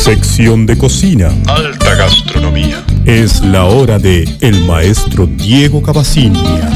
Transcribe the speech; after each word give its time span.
Sección 0.00 0.64
de 0.64 0.78
cocina. 0.78 1.28
Alta 1.46 1.94
gastronomía. 1.94 2.82
Es 3.04 3.42
la 3.42 3.64
hora 3.64 3.98
de 3.98 4.24
el 4.40 4.64
maestro 4.64 5.26
Diego 5.26 5.82
Cavacinia. 5.82 6.70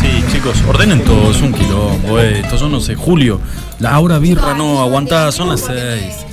Sí, 0.00 0.24
chicos, 0.32 0.56
ordenen 0.66 1.04
todos 1.04 1.42
un 1.42 1.52
quilombo, 1.52 2.18
eh. 2.18 2.40
Estos 2.40 2.60
son, 2.60 2.72
no 2.72 2.80
sé, 2.80 2.94
Julio. 2.94 3.38
La 3.78 4.00
hora 4.00 4.18
birra 4.18 4.54
no 4.54 4.80
aguantada, 4.80 5.32
son 5.32 5.50
las 5.50 5.60
seis. 5.60 6.24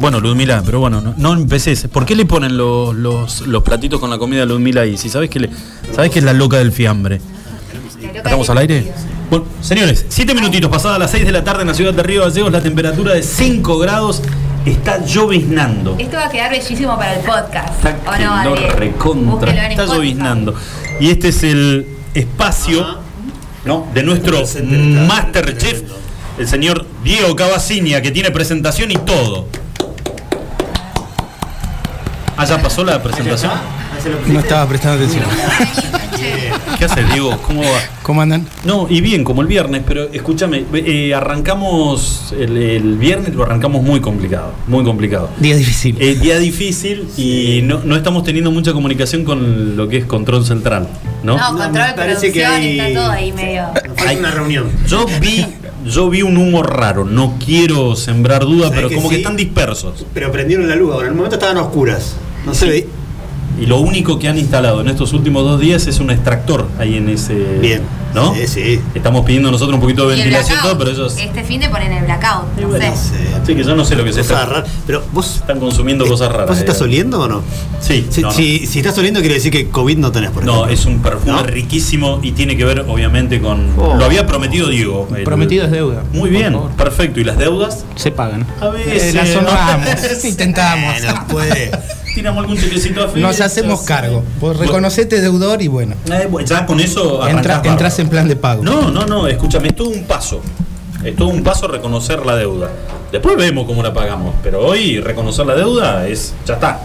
Bueno, 0.00 0.20
Ludmila, 0.20 0.62
pero 0.64 0.80
bueno, 0.80 1.00
no, 1.00 1.14
no 1.16 1.32
empeces. 1.32 1.88
¿Por 1.88 2.06
qué 2.06 2.14
le 2.14 2.24
ponen 2.24 2.56
los, 2.56 2.94
los, 2.94 3.46
los 3.46 3.62
platitos 3.62 4.00
con 4.00 4.10
la 4.10 4.18
comida 4.18 4.42
a 4.42 4.46
Ludmila 4.46 4.82
ahí? 4.82 4.96
Si 4.96 5.08
sabes 5.08 5.28
que, 5.30 5.40
le, 5.40 5.50
sabes 5.94 6.10
que 6.10 6.20
es 6.20 6.24
la 6.24 6.32
loca 6.32 6.58
del 6.58 6.72
fiambre. 6.72 7.20
¿Estamos 8.14 8.48
al 8.50 8.58
aire? 8.58 8.92
Bueno, 9.30 9.46
señores, 9.60 10.06
siete 10.08 10.34
minutitos 10.34 10.70
pasadas 10.70 10.98
las 10.98 11.10
6 11.10 11.26
de 11.26 11.32
la 11.32 11.44
tarde 11.44 11.62
en 11.62 11.68
la 11.68 11.74
ciudad 11.74 11.92
de 11.92 12.02
Río 12.02 12.22
Gallegos, 12.22 12.50
la 12.50 12.62
temperatura 12.62 13.12
de 13.14 13.22
5 13.22 13.78
grados 13.78 14.22
está 14.64 15.04
lloviznando. 15.04 15.96
Esto 15.98 16.16
va 16.16 16.26
a 16.26 16.30
quedar 16.30 16.50
bellísimo 16.50 16.96
para 16.96 17.14
el 17.14 17.20
podcast. 17.20 17.84
Está 17.84 17.96
¿O 18.06 18.16
que 18.16 18.24
no, 18.24 18.56
lo 18.56 18.70
recontra. 18.70 19.50
Está 19.50 19.84
Spotify. 19.84 19.94
lloviznando. 19.94 20.54
Y 21.00 21.10
este 21.10 21.28
es 21.28 21.42
el 21.42 21.86
espacio 22.14 22.86
¿no? 23.64 23.86
de 23.92 24.02
nuestro 24.02 24.38
Masterchef, 25.06 25.82
el 26.38 26.46
señor 26.48 26.86
Diego 27.04 27.34
Cavacinia, 27.36 28.00
que 28.02 28.10
tiene 28.10 28.30
presentación 28.30 28.90
y 28.90 28.96
todo. 28.96 29.46
Ah, 32.36 32.44
ya 32.44 32.60
pasó 32.62 32.84
la 32.84 33.02
presentación. 33.02 33.50
No 34.28 34.38
estaba 34.38 34.66
prestando 34.68 35.04
atención. 35.04 35.24
¿Qué 36.78 36.84
haces, 36.84 37.08
Diego? 37.12 37.36
¿Cómo 37.42 37.62
va? 37.62 37.80
¿Cómo 38.04 38.22
andan? 38.22 38.46
No, 38.64 38.86
y 38.88 39.00
bien, 39.00 39.24
como 39.24 39.42
el 39.42 39.48
viernes, 39.48 39.82
pero 39.86 40.04
escúchame, 40.12 40.64
eh, 40.72 41.12
arrancamos 41.14 42.32
el, 42.38 42.56
el 42.56 42.96
viernes, 42.96 43.34
lo 43.34 43.42
arrancamos 43.42 43.82
muy 43.82 44.00
complicado, 44.00 44.52
muy 44.68 44.84
complicado. 44.84 45.30
Día 45.38 45.56
difícil. 45.56 45.96
Eh, 46.00 46.14
día 46.20 46.38
difícil 46.38 47.08
y 47.16 47.60
no, 47.64 47.80
no 47.84 47.96
estamos 47.96 48.22
teniendo 48.22 48.52
mucha 48.52 48.72
comunicación 48.72 49.24
con 49.24 49.76
lo 49.76 49.88
que 49.88 49.98
es 49.98 50.04
control 50.04 50.44
central, 50.46 50.88
¿no? 51.24 51.36
No, 51.36 51.58
control, 51.58 51.88
me 51.88 51.92
parece 51.94 52.32
que 52.32 52.44
hay- 52.46 52.78
está 52.78 53.00
todo 53.00 53.10
ahí 53.10 53.32
medio. 53.32 53.64
Hay 54.06 54.16
una 54.16 54.30
reunión. 54.30 54.70
Yo 54.86 55.06
vi, 55.20 55.44
yo 55.88 56.10
vi 56.10 56.22
un 56.22 56.36
humo 56.36 56.62
raro, 56.62 57.04
no 57.04 57.36
quiero 57.44 57.96
sembrar 57.96 58.42
duda, 58.42 58.68
¿Sabés 58.68 58.76
pero 58.76 58.88
que 58.88 58.94
como 58.96 59.08
que 59.08 59.16
están 59.16 59.36
dispersos. 59.36 60.06
Pero 60.14 60.30
prendieron 60.30 60.68
la 60.68 60.76
luz 60.76 60.92
ahora. 60.92 61.06
En 61.06 61.12
el 61.12 61.16
momento 61.16 61.36
estaban 61.36 61.56
a 61.56 61.62
oscuras. 61.62 62.16
No 62.46 62.54
se 62.54 62.68
ve. 62.68 62.88
Y 63.60 63.66
lo 63.66 63.78
único 63.80 64.18
que 64.18 64.28
han 64.28 64.38
instalado 64.38 64.80
en 64.80 64.88
estos 64.88 65.12
últimos 65.12 65.42
dos 65.44 65.60
días 65.60 65.86
es 65.86 65.98
un 65.98 66.10
extractor 66.10 66.68
ahí 66.78 66.96
en 66.96 67.08
ese. 67.08 67.34
Bien. 67.60 67.82
¿No? 68.14 68.34
Sí, 68.34 68.46
sí. 68.46 68.80
Estamos 68.94 69.24
pidiendo 69.24 69.50
nosotros 69.50 69.74
un 69.74 69.80
poquito 69.80 70.08
de 70.08 70.14
Y 70.16 70.20
ventilación, 70.20 70.58
todo, 70.62 70.78
pero 70.78 70.90
ellos. 70.90 71.16
Este 71.18 71.44
fin 71.44 71.60
de 71.60 71.68
ponen 71.68 71.92
el 71.92 72.04
blackout. 72.04 72.56
No 72.58 72.68
bueno, 72.68 72.84
sé. 72.96 72.96
Sí. 72.96 73.24
Sí, 73.46 73.54
que 73.54 73.64
yo 73.64 73.76
no 73.76 73.84
sé 73.84 73.96
lo 73.96 74.04
que 74.04 74.12
se 74.12 74.22
está. 74.22 74.46
raras. 74.46 74.68
Pero 74.86 75.02
vos. 75.12 75.36
Están 75.36 75.60
consumiendo 75.60 76.06
cosas 76.06 76.30
raras. 76.32 76.48
¿Vos 76.48 76.58
estás 76.58 76.80
eh. 76.80 76.84
oliendo 76.84 77.20
o 77.20 77.28
no? 77.28 77.42
Sí, 77.80 78.06
Si, 78.10 78.22
no, 78.22 78.28
no. 78.28 78.34
si- 78.34 78.66
si 78.66 78.78
estás 78.80 78.96
oliendo, 78.98 79.20
quiere 79.20 79.34
decir 79.36 79.52
que 79.52 79.68
COVID 79.68 79.98
no 79.98 80.10
tenés, 80.10 80.30
por 80.30 80.44
No, 80.44 80.52
ejemplo. 80.64 80.72
es 80.74 80.84
un 80.86 81.00
perfume 81.02 81.32
¿No? 81.32 81.42
riquísimo 81.42 82.20
y 82.22 82.32
tiene 82.32 82.56
que 82.56 82.64
ver, 82.64 82.80
obviamente, 82.88 83.40
con. 83.40 83.72
Oh. 83.78 83.94
Lo 83.96 84.04
había 84.04 84.26
prometido 84.26 84.68
Diego. 84.68 85.06
el- 85.14 85.24
Prometido 85.24 85.64
es 85.66 85.70
deuda. 85.70 86.02
Muy 86.12 86.30
bien, 86.30 86.54
favor. 86.54 86.70
perfecto. 86.72 87.20
¿Y 87.20 87.24
las 87.24 87.36
deudas? 87.38 87.84
Se 87.96 88.10
pagan. 88.10 88.46
A 88.60 88.68
veces. 88.68 89.14
Eh, 89.14 89.16
las 89.16 89.28
¿no? 89.34 89.38
honramos. 89.40 90.24
Intentamos. 90.24 90.94
Puede. 91.28 91.70
Tiramos 92.14 92.40
algún 92.42 92.58
chequecito 92.58 93.04
a 93.04 93.16
Nos 93.18 93.40
hacemos 93.40 93.82
eh. 93.82 93.84
cargo. 93.86 94.24
Pues 94.40 94.56
Bueno, 94.56 94.60
reconocete 94.72 95.20
deudor 95.20 95.62
y 95.62 95.68
bueno. 95.68 95.94
eh, 96.10 96.28
ya 96.46 96.66
con 96.66 96.80
eso. 96.80 97.22
Entra- 97.28 97.62
en 98.02 98.08
plan 98.08 98.28
de 98.28 98.36
pago. 98.36 98.62
No, 98.62 98.90
no, 98.90 99.06
no, 99.06 99.26
escúchame, 99.26 99.68
es 99.68 99.76
todo 99.76 99.88
un 99.88 100.04
paso. 100.04 100.40
Es 101.04 101.14
todo 101.16 101.28
un 101.28 101.42
paso 101.42 101.68
reconocer 101.68 102.24
la 102.26 102.34
deuda. 102.36 102.68
Después 103.12 103.36
vemos 103.36 103.66
cómo 103.66 103.82
la 103.82 103.92
pagamos, 103.94 104.34
pero 104.42 104.66
hoy 104.66 105.00
reconocer 105.00 105.46
la 105.46 105.54
deuda 105.54 106.06
es. 106.08 106.34
ya 106.46 106.54
está. 106.54 106.80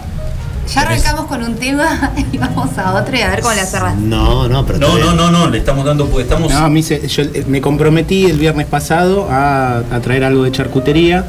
Ya 0.74 0.82
arrancamos 0.82 1.26
con 1.26 1.44
un 1.44 1.56
tema 1.56 2.14
y 2.32 2.38
vamos 2.38 2.70
a 2.78 2.94
otro 2.94 3.14
y 3.18 3.22
a 3.22 3.30
ver 3.32 3.42
cómo 3.42 3.54
la 3.54 3.66
cerras. 3.66 3.96
No, 3.98 4.48
no, 4.48 4.66
pero. 4.66 4.80
No, 4.80 4.98
no, 4.98 5.14
no, 5.14 5.30
no, 5.32 5.50
le 5.50 5.58
estamos 5.58 5.84
dando 5.86 6.06
porque 6.06 6.24
estamos. 6.24 6.52
No, 6.54 6.58
a 6.60 6.70
mí 6.70 6.82
se- 6.82 7.06
yo 7.08 7.24
eh, 7.24 7.44
me 7.48 7.60
comprometí 7.60 8.26
el 8.26 8.38
viernes 8.38 8.68
pasado 8.68 9.28
a, 9.30 9.80
a 9.80 10.00
traer 10.00 10.24
algo 10.24 10.44
de 10.44 10.52
charcutería 10.52 11.26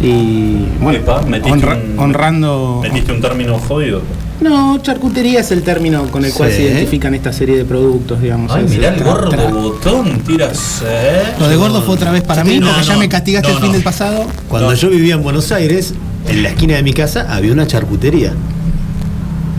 y 0.00 0.66
bueno, 0.80 0.98
Epa, 0.98 1.22
metiste 1.22 1.50
honra- 1.50 1.76
un- 1.76 1.98
honrando. 1.98 2.80
Metiste 2.82 3.12
un 3.12 3.20
término 3.20 3.58
jodido. 3.58 4.00
No, 4.40 4.78
charcutería 4.80 5.40
es 5.40 5.50
el 5.50 5.62
término 5.64 6.04
con 6.12 6.24
el 6.24 6.32
cual 6.32 6.52
se 6.52 6.62
identifican 6.62 7.12
esta 7.14 7.32
serie 7.32 7.56
de 7.56 7.64
productos, 7.64 8.20
digamos. 8.22 8.52
Ay, 8.52 8.66
mirá 8.68 8.94
el 8.94 9.02
gordo 9.02 9.30
tra- 9.32 9.52
botón, 9.52 10.20
tiras. 10.20 10.82
¿eh? 10.86 11.22
Lo 11.40 11.48
de 11.48 11.56
gordo 11.56 11.82
fue 11.82 11.96
otra 11.96 12.12
vez 12.12 12.22
para 12.22 12.44
mí, 12.44 12.60
No, 12.60 12.68
porque 12.68 12.84
ya 12.84 12.96
me 12.96 13.08
castigaste 13.08 13.48
no, 13.48 13.54
el 13.56 13.60
fin 13.60 13.68
no. 13.70 13.74
del 13.74 13.82
pasado. 13.82 14.26
Cuando 14.48 14.70
No. 14.70 14.76
yo 14.76 14.90
vivía 14.90 15.14
en 15.14 15.24
Buenos 15.24 15.50
Aires, 15.50 15.92
en 16.28 16.44
la 16.44 16.50
esquina 16.50 16.76
de 16.76 16.84
mi 16.84 16.92
casa 16.92 17.26
había 17.28 17.52
una 17.52 17.66
charcutería. 17.66 18.32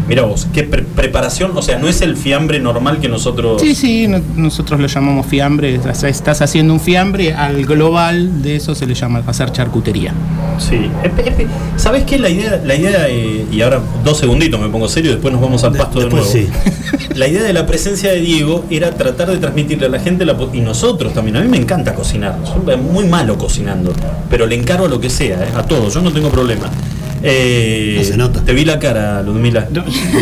Mira 0.10 0.24
vos, 0.24 0.48
qué 0.54 0.64
pre- 0.64 0.82
preparación, 0.84 1.52
o 1.56 1.62
sea, 1.62 1.78
no 1.78 1.88
es 1.88 2.02
el 2.02 2.18
fiambre 2.18 2.60
normal 2.60 3.00
que 3.00 3.08
nosotros. 3.08 3.62
Sí, 3.62 3.76
sí, 3.76 4.08
no- 4.08 4.20
nosotros 4.36 4.80
lo 4.80 4.88
llamamos 4.88 5.26
fiambre. 5.28 5.78
o 5.80 5.94
sea, 5.96 6.10
Estás 6.10 6.42
haciendo 6.42 6.74
un 6.74 6.80
fiambre, 6.80 7.34
al 7.34 7.64
global 7.66 8.42
de 8.42 8.56
eso 8.56 8.74
se 8.76 8.86
le 8.88 8.96
llama 8.96 9.22
hacer 9.28 9.52
charcutería. 9.52 10.14
Sí. 10.58 10.90
Espe- 11.04 11.24
espe- 11.26 11.48
¿Sabés 11.78 12.04
qué? 12.04 12.18
La 12.20 12.30
idea, 12.30 12.62
la 12.66 12.76
idea 12.76 13.08
eh, 13.08 13.46
y 13.52 13.62
ahora 13.62 13.80
dos 14.04 14.18
segunditos 14.18 14.60
me 14.60 14.68
pongo 14.68 14.88
serio, 14.90 15.12
después 15.12 15.32
nos 15.32 15.42
vamos 15.42 15.64
al 15.64 15.74
De- 15.74 15.80
pasto 15.80 16.00
de 16.00 16.06
después 16.06 16.34
nuevo. 16.34 16.48
sí. 16.52 17.10
La 17.16 17.28
idea 17.28 17.44
de 17.44 17.54
la 17.54 17.66
presencia 17.66 18.12
de 18.12 18.20
Diego 18.20 18.66
era 18.70 18.92
tratar 18.92 19.30
de 19.30 19.38
transmitirle 19.38 19.86
a 19.86 19.90
la 19.90 20.00
gente 20.00 20.26
la 20.26 20.36
po- 20.38 20.50
y 20.54 20.62
nosotros 20.62 21.14
también. 21.14 21.38
A 21.38 21.42
mí 21.42 21.48
me 21.48 21.58
encanta 21.58 21.94
cocinar, 21.94 22.38
soy 22.46 22.76
muy 22.78 23.06
malo 23.06 23.38
cocinando, 23.38 23.94
pero 24.30 24.46
le 24.48 24.56
encargo 24.56 24.86
a 24.86 24.90
lo 24.90 25.00
que 25.00 25.10
sea, 25.10 25.44
eh, 25.44 25.52
a 25.56 25.64
todo, 25.64 25.90
yo 25.90 26.02
no 26.02 26.12
tengo 26.12 26.30
problema. 26.30 26.66
Eh, 27.24 27.96
No 27.98 28.04
se 28.04 28.18
nota. 28.18 28.42
Te 28.44 28.54
vi 28.54 28.66
la 28.66 28.80
cara, 28.80 29.22
Ludmila. 29.22 29.68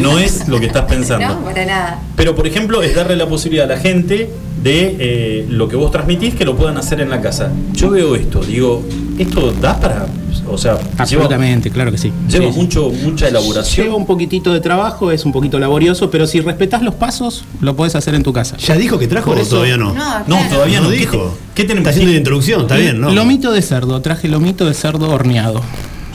No 0.02 0.18
es 0.20 0.48
lo 0.48 0.60
que 0.60 0.66
estás 0.68 0.86
pensando. 0.86 1.28
No, 1.28 1.44
para 1.44 1.66
nada. 1.66 2.02
Pero, 2.16 2.36
por 2.36 2.48
ejemplo, 2.48 2.82
es 2.82 2.96
darle 2.96 3.16
la 3.16 3.28
posibilidad 3.28 3.70
a 3.72 3.76
la 3.76 3.80
gente 3.82 4.30
de 4.64 4.96
eh, 5.00 5.46
lo 5.50 5.68
que 5.70 5.76
vos 5.76 5.92
transmitís 5.92 6.34
que 6.36 6.44
lo 6.46 6.56
puedan 6.58 6.78
hacer 6.78 7.00
en 7.02 7.10
la 7.10 7.22
casa. 7.22 7.52
Yo 7.74 7.92
veo 7.92 8.16
esto, 8.16 8.42
digo, 8.42 8.84
¿esto 9.18 9.52
da 9.62 9.80
para...? 9.80 10.08
O 10.50 10.58
sea, 10.58 10.76
lleva, 10.78 10.90
Absolutamente, 11.00 11.70
claro 11.72 11.92
que 11.92 11.98
sí. 11.98 12.12
lleva 12.30 12.46
Sí, 12.48 12.54
sí. 12.54 12.60
mucho, 12.60 12.90
mucha 13.04 13.28
elaboración. 13.28 13.86
Lleva 13.88 13.98
un 13.98 14.06
poquito 14.06 14.54
de 14.54 14.62
trabajo, 14.62 15.12
es 15.12 15.26
un 15.26 15.34
poquito 15.34 15.60
laborioso, 15.60 16.10
pero 16.10 16.26
si 16.26 16.40
respetás 16.40 16.82
los 16.82 16.96
pasos, 16.96 17.44
lo 17.60 17.76
podés 17.76 17.96
hacer 17.96 18.16
en 18.16 18.24
tu 18.24 18.32
casa. 18.32 18.56
¿Ya 18.58 18.76
dijo 18.78 18.98
que 18.98 19.08
trajo 19.08 19.32
o 19.32 19.36
eso- 19.36 19.50
todavía 19.52 19.76
no? 19.78 19.94
No, 19.94 20.38
todavía 20.50 20.80
no. 20.80 20.86
No 20.86 20.92
¿Qué 20.92 20.98
dijo. 20.98 21.18
te- 21.54 21.54
¿Qué 21.54 21.64
tenemos? 21.68 21.82
Está 21.82 21.90
haciendo 21.90 22.12
la 22.14 22.18
introducción, 22.18 22.62
está 22.62 22.78
bien, 22.78 23.02
¿no? 23.02 23.12
Lomito 23.12 23.52
de 23.52 23.62
cerdo, 23.62 24.02
traje 24.02 24.30
lomito 24.30 24.66
de 24.66 24.74
cerdo 24.74 25.10
horneado. 25.10 25.62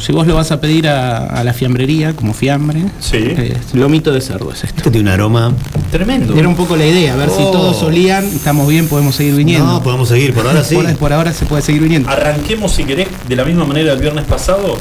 Si 0.02 0.10
vos 0.12 0.26
lo 0.26 0.34
vas 0.34 0.50
a 0.50 0.60
pedir 0.60 0.88
a, 0.88 1.26
a 1.26 1.44
la 1.44 1.52
fiambrería 1.54 2.12
como 2.14 2.34
fiambre, 2.34 2.82
Sí. 2.98 3.18
eh, 3.18 3.56
lomito 3.74 4.10
de 4.12 4.20
cerdo 4.20 4.50
es 4.52 4.64
esto. 4.64 4.78
Esto 4.78 4.90
tiene 4.90 5.08
un 5.08 5.14
aroma. 5.14 5.52
Tremendo. 5.92 6.36
Era 6.36 6.48
un 6.48 6.56
poco 6.56 6.76
la 6.76 6.84
idea, 6.84 7.12
a 7.14 7.16
ver 7.16 7.30
si 7.30 7.36
Oh. 7.42 7.50
todos 7.52 7.82
olían, 7.84 8.24
estamos 8.24 8.66
bien, 8.68 8.88
podemos 8.88 9.14
seguir 9.14 9.34
viniendo. 9.36 9.64
No, 9.66 9.82
podemos 9.82 10.08
seguir, 10.08 10.34
por 10.34 10.44
ahora 10.46 10.64
sí. 10.64 10.74
Por, 10.74 10.96
por 10.96 11.12
ahora 11.12 11.32
se 11.32 11.46
puede 11.46 11.62
seguir 11.62 11.82
viniendo. 11.82 12.08
Arranquemos, 12.08 12.72
si 12.72 12.82
querés, 12.84 13.06
de 13.28 13.36
la 13.36 13.44
misma 13.44 13.64
manera 13.64 13.90
del 13.92 14.00
viernes 14.00 14.24
pasado. 14.24 14.76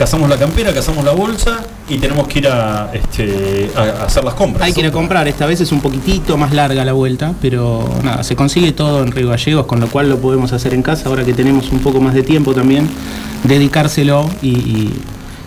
Cazamos 0.00 0.30
la 0.30 0.38
campera, 0.38 0.72
cazamos 0.72 1.04
la 1.04 1.12
bolsa 1.12 1.58
y 1.86 1.98
tenemos 1.98 2.26
que 2.26 2.38
ir 2.38 2.48
a, 2.48 2.90
este, 2.90 3.70
a- 3.76 4.06
hacer 4.06 4.24
las 4.24 4.32
compras. 4.32 4.64
Hay 4.64 4.72
que 4.72 4.80
ir 4.80 4.86
a 4.86 4.90
comprar, 4.90 5.28
esta 5.28 5.44
vez 5.44 5.60
es 5.60 5.72
un 5.72 5.82
poquitito 5.82 6.38
más 6.38 6.54
larga 6.54 6.86
la 6.86 6.94
vuelta, 6.94 7.34
pero 7.42 7.86
nada, 8.02 8.22
se 8.24 8.34
consigue 8.34 8.72
todo 8.72 9.02
en 9.02 9.12
Río 9.12 9.28
Gallegos, 9.28 9.66
con 9.66 9.78
lo 9.78 9.88
cual 9.88 10.08
lo 10.08 10.16
podemos 10.16 10.54
hacer 10.54 10.72
en 10.72 10.80
casa, 10.80 11.10
ahora 11.10 11.22
que 11.22 11.34
tenemos 11.34 11.70
un 11.70 11.80
poco 11.80 12.00
más 12.00 12.14
de 12.14 12.22
tiempo 12.22 12.54
también, 12.54 12.88
dedicárselo 13.44 14.26
y, 14.40 14.88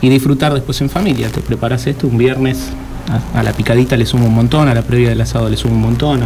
disfrutar 0.01 0.53
después 0.53 0.79
en 0.81 0.91
familia. 0.91 1.29
Te 1.29 1.41
preparas 1.41 1.87
esto 1.87 2.05
un 2.05 2.19
viernes, 2.19 2.59
a, 3.33 3.41
la 3.41 3.53
picadita 3.53 3.97
le 3.97 4.05
sumo 4.05 4.27
un 4.27 4.35
montón, 4.35 4.67
a 4.67 4.75
la 4.75 4.83
previa 4.83 5.09
del 5.09 5.21
asado 5.21 5.49
le 5.49 5.57
sumo 5.57 5.73
un 5.73 5.81
montón, 5.81 6.21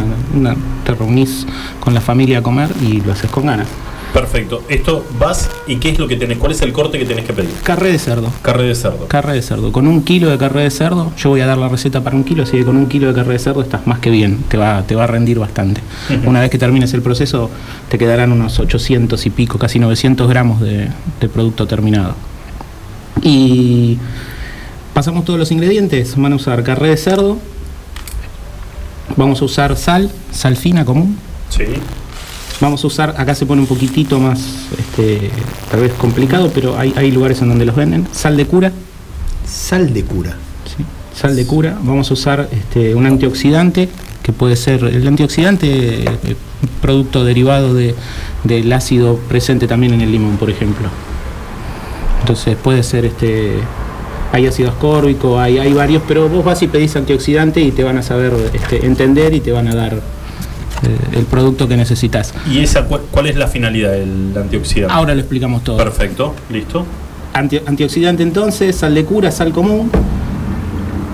te 0.84 0.94
reunís 0.94 1.46
con 1.80 1.94
la 1.94 2.02
familia 2.02 2.40
a 2.40 2.42
comer 2.42 2.68
y 2.82 3.00
lo 3.00 3.10
haces 3.10 3.30
con 3.30 3.46
ganas. 3.46 3.68
Perfecto. 4.12 4.62
Esto 4.68 5.04
vas 5.18 5.50
y 5.66 5.76
¿qué 5.76 5.90
es 5.90 5.98
lo 5.98 6.08
que 6.08 6.16
tenés? 6.16 6.38
¿Cuál 6.38 6.52
es 6.52 6.62
el 6.62 6.72
corte 6.72 6.98
que 6.98 7.04
tenés 7.04 7.24
que 7.24 7.32
pedir? 7.32 7.50
Carre 7.62 7.92
de 7.92 7.98
cerdo. 7.98 8.32
Carne 8.42 8.64
de 8.64 8.74
cerdo. 8.74 9.06
Carre 9.06 9.34
de 9.34 9.42
cerdo. 9.42 9.70
Con 9.70 9.86
un 9.86 10.02
kilo 10.02 10.30
de 10.30 10.38
carre 10.38 10.62
de 10.62 10.70
cerdo, 10.70 11.12
yo 11.16 11.30
voy 11.30 11.40
a 11.42 11.46
dar 11.46 11.58
la 11.58 11.68
receta 11.68 12.02
para 12.02 12.16
un 12.16 12.24
kilo, 12.24 12.42
así 12.44 12.52
que 12.56 12.64
con 12.64 12.76
un 12.76 12.86
kilo 12.86 13.08
de 13.08 13.14
carre 13.14 13.34
de 13.34 13.38
cerdo 13.38 13.60
estás 13.60 13.86
más 13.86 13.98
que 13.98 14.10
bien, 14.10 14.38
te 14.48 14.56
va, 14.56 14.82
te 14.86 14.94
va 14.94 15.04
a 15.04 15.06
rendir 15.06 15.38
bastante. 15.38 15.82
Una 16.24 16.40
vez 16.40 16.50
que 16.50 16.58
termines 16.58 16.92
el 16.94 17.02
proceso, 17.02 17.50
te 17.88 17.98
quedarán 17.98 18.32
unos 18.32 18.58
800 18.58 19.24
y 19.26 19.30
pico, 19.30 19.58
casi 19.58 19.78
900 19.78 20.28
gramos 20.28 20.60
de, 20.60 20.88
de 21.20 21.28
producto 21.28 21.66
terminado. 21.66 22.14
Y 23.22 23.98
pasamos 24.94 25.24
todos 25.24 25.38
los 25.38 25.50
ingredientes. 25.52 26.14
Van 26.16 26.32
a 26.32 26.36
usar 26.36 26.62
carre 26.62 26.88
de 26.88 26.96
cerdo, 26.96 27.38
vamos 29.16 29.42
a 29.42 29.44
usar 29.44 29.76
sal, 29.76 30.10
sal 30.32 30.56
fina 30.56 30.84
común, 30.84 31.18
Sí. 31.50 31.64
Vamos 32.60 32.82
a 32.82 32.86
usar, 32.86 33.14
acá 33.16 33.34
se 33.34 33.46
pone 33.46 33.60
un 33.60 33.68
poquitito 33.68 34.18
más, 34.18 34.40
este, 34.78 35.30
tal 35.70 35.80
vez 35.80 35.92
complicado, 35.92 36.50
pero 36.52 36.76
hay, 36.76 36.92
hay 36.96 37.10
lugares 37.12 37.40
en 37.40 37.48
donde 37.48 37.64
los 37.64 37.76
venden. 37.76 38.08
Sal 38.12 38.36
de 38.36 38.46
cura, 38.46 38.72
Sal 39.46 39.94
de 39.94 40.04
cura. 40.04 40.36
¿sí? 40.76 40.84
sal 41.18 41.34
de 41.34 41.46
cura. 41.46 41.76
Vamos 41.82 42.10
a 42.10 42.14
usar 42.14 42.48
este, 42.52 42.94
un 42.94 43.06
antioxidante 43.06 43.88
que 44.22 44.32
puede 44.32 44.56
ser 44.56 44.84
el 44.84 45.06
antioxidante, 45.06 46.04
eh, 46.04 46.36
producto 46.80 47.24
derivado 47.24 47.74
de, 47.74 47.94
del 48.44 48.72
ácido 48.72 49.16
presente 49.28 49.66
también 49.66 49.94
en 49.94 50.02
el 50.02 50.12
limón, 50.12 50.36
por 50.36 50.50
ejemplo. 50.50 50.88
Entonces 52.20 52.56
puede 52.56 52.82
ser 52.82 53.04
este. 53.04 53.54
Hay 54.30 54.46
ácido 54.46 54.68
ascórbico, 54.68 55.40
hay, 55.40 55.56
hay 55.56 55.72
varios, 55.72 56.02
pero 56.06 56.28
vos 56.28 56.44
vas 56.44 56.62
y 56.62 56.68
pedís 56.68 56.94
antioxidante 56.96 57.62
y 57.62 57.70
te 57.70 57.82
van 57.82 57.96
a 57.96 58.02
saber 58.02 58.34
este, 58.52 58.84
entender 58.84 59.32
y 59.32 59.40
te 59.40 59.52
van 59.52 59.68
a 59.68 59.74
dar 59.74 60.02
el 61.12 61.24
producto 61.26 61.66
que 61.68 61.76
necesitas. 61.76 62.32
¿Y 62.50 62.58
esa 62.60 62.84
cu- 62.84 63.00
cuál 63.10 63.26
es 63.26 63.36
la 63.36 63.48
finalidad 63.48 63.92
del 63.92 64.32
antioxidante? 64.36 64.94
Ahora 64.94 65.14
lo 65.14 65.20
explicamos 65.20 65.64
todo. 65.64 65.76
Perfecto, 65.76 66.34
listo. 66.50 66.84
Anti- 67.34 67.60
antioxidante 67.66 68.22
entonces, 68.22 68.76
sal 68.76 68.94
de 68.94 69.04
cura, 69.04 69.30
sal 69.30 69.52
común, 69.52 69.90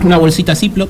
una 0.05 0.17
bolsita 0.19 0.55
Ziploc, 0.55 0.89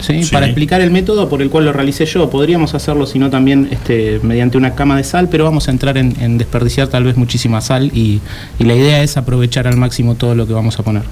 ¿sí? 0.00 0.22
Sí. 0.24 0.32
para 0.32 0.46
explicar 0.46 0.80
el 0.80 0.90
método 0.90 1.28
por 1.28 1.40
el 1.42 1.50
cual 1.50 1.64
lo 1.64 1.72
realicé 1.72 2.04
yo. 2.06 2.28
Podríamos 2.30 2.74
hacerlo 2.74 3.06
si 3.06 3.18
no 3.18 3.30
también 3.30 3.68
este, 3.70 4.20
mediante 4.22 4.58
una 4.58 4.74
cama 4.74 4.96
de 4.96 5.04
sal, 5.04 5.28
pero 5.30 5.44
vamos 5.44 5.68
a 5.68 5.70
entrar 5.70 5.96
en, 5.98 6.14
en 6.20 6.38
desperdiciar 6.38 6.88
tal 6.88 7.04
vez 7.04 7.16
muchísima 7.16 7.60
sal 7.60 7.90
y, 7.94 8.20
y 8.58 8.64
la 8.64 8.74
idea 8.74 9.02
es 9.02 9.16
aprovechar 9.16 9.66
al 9.66 9.76
máximo 9.76 10.14
todo 10.14 10.34
lo 10.34 10.46
que 10.46 10.52
vamos 10.52 10.78
a 10.78 10.82
poner. 10.82 11.02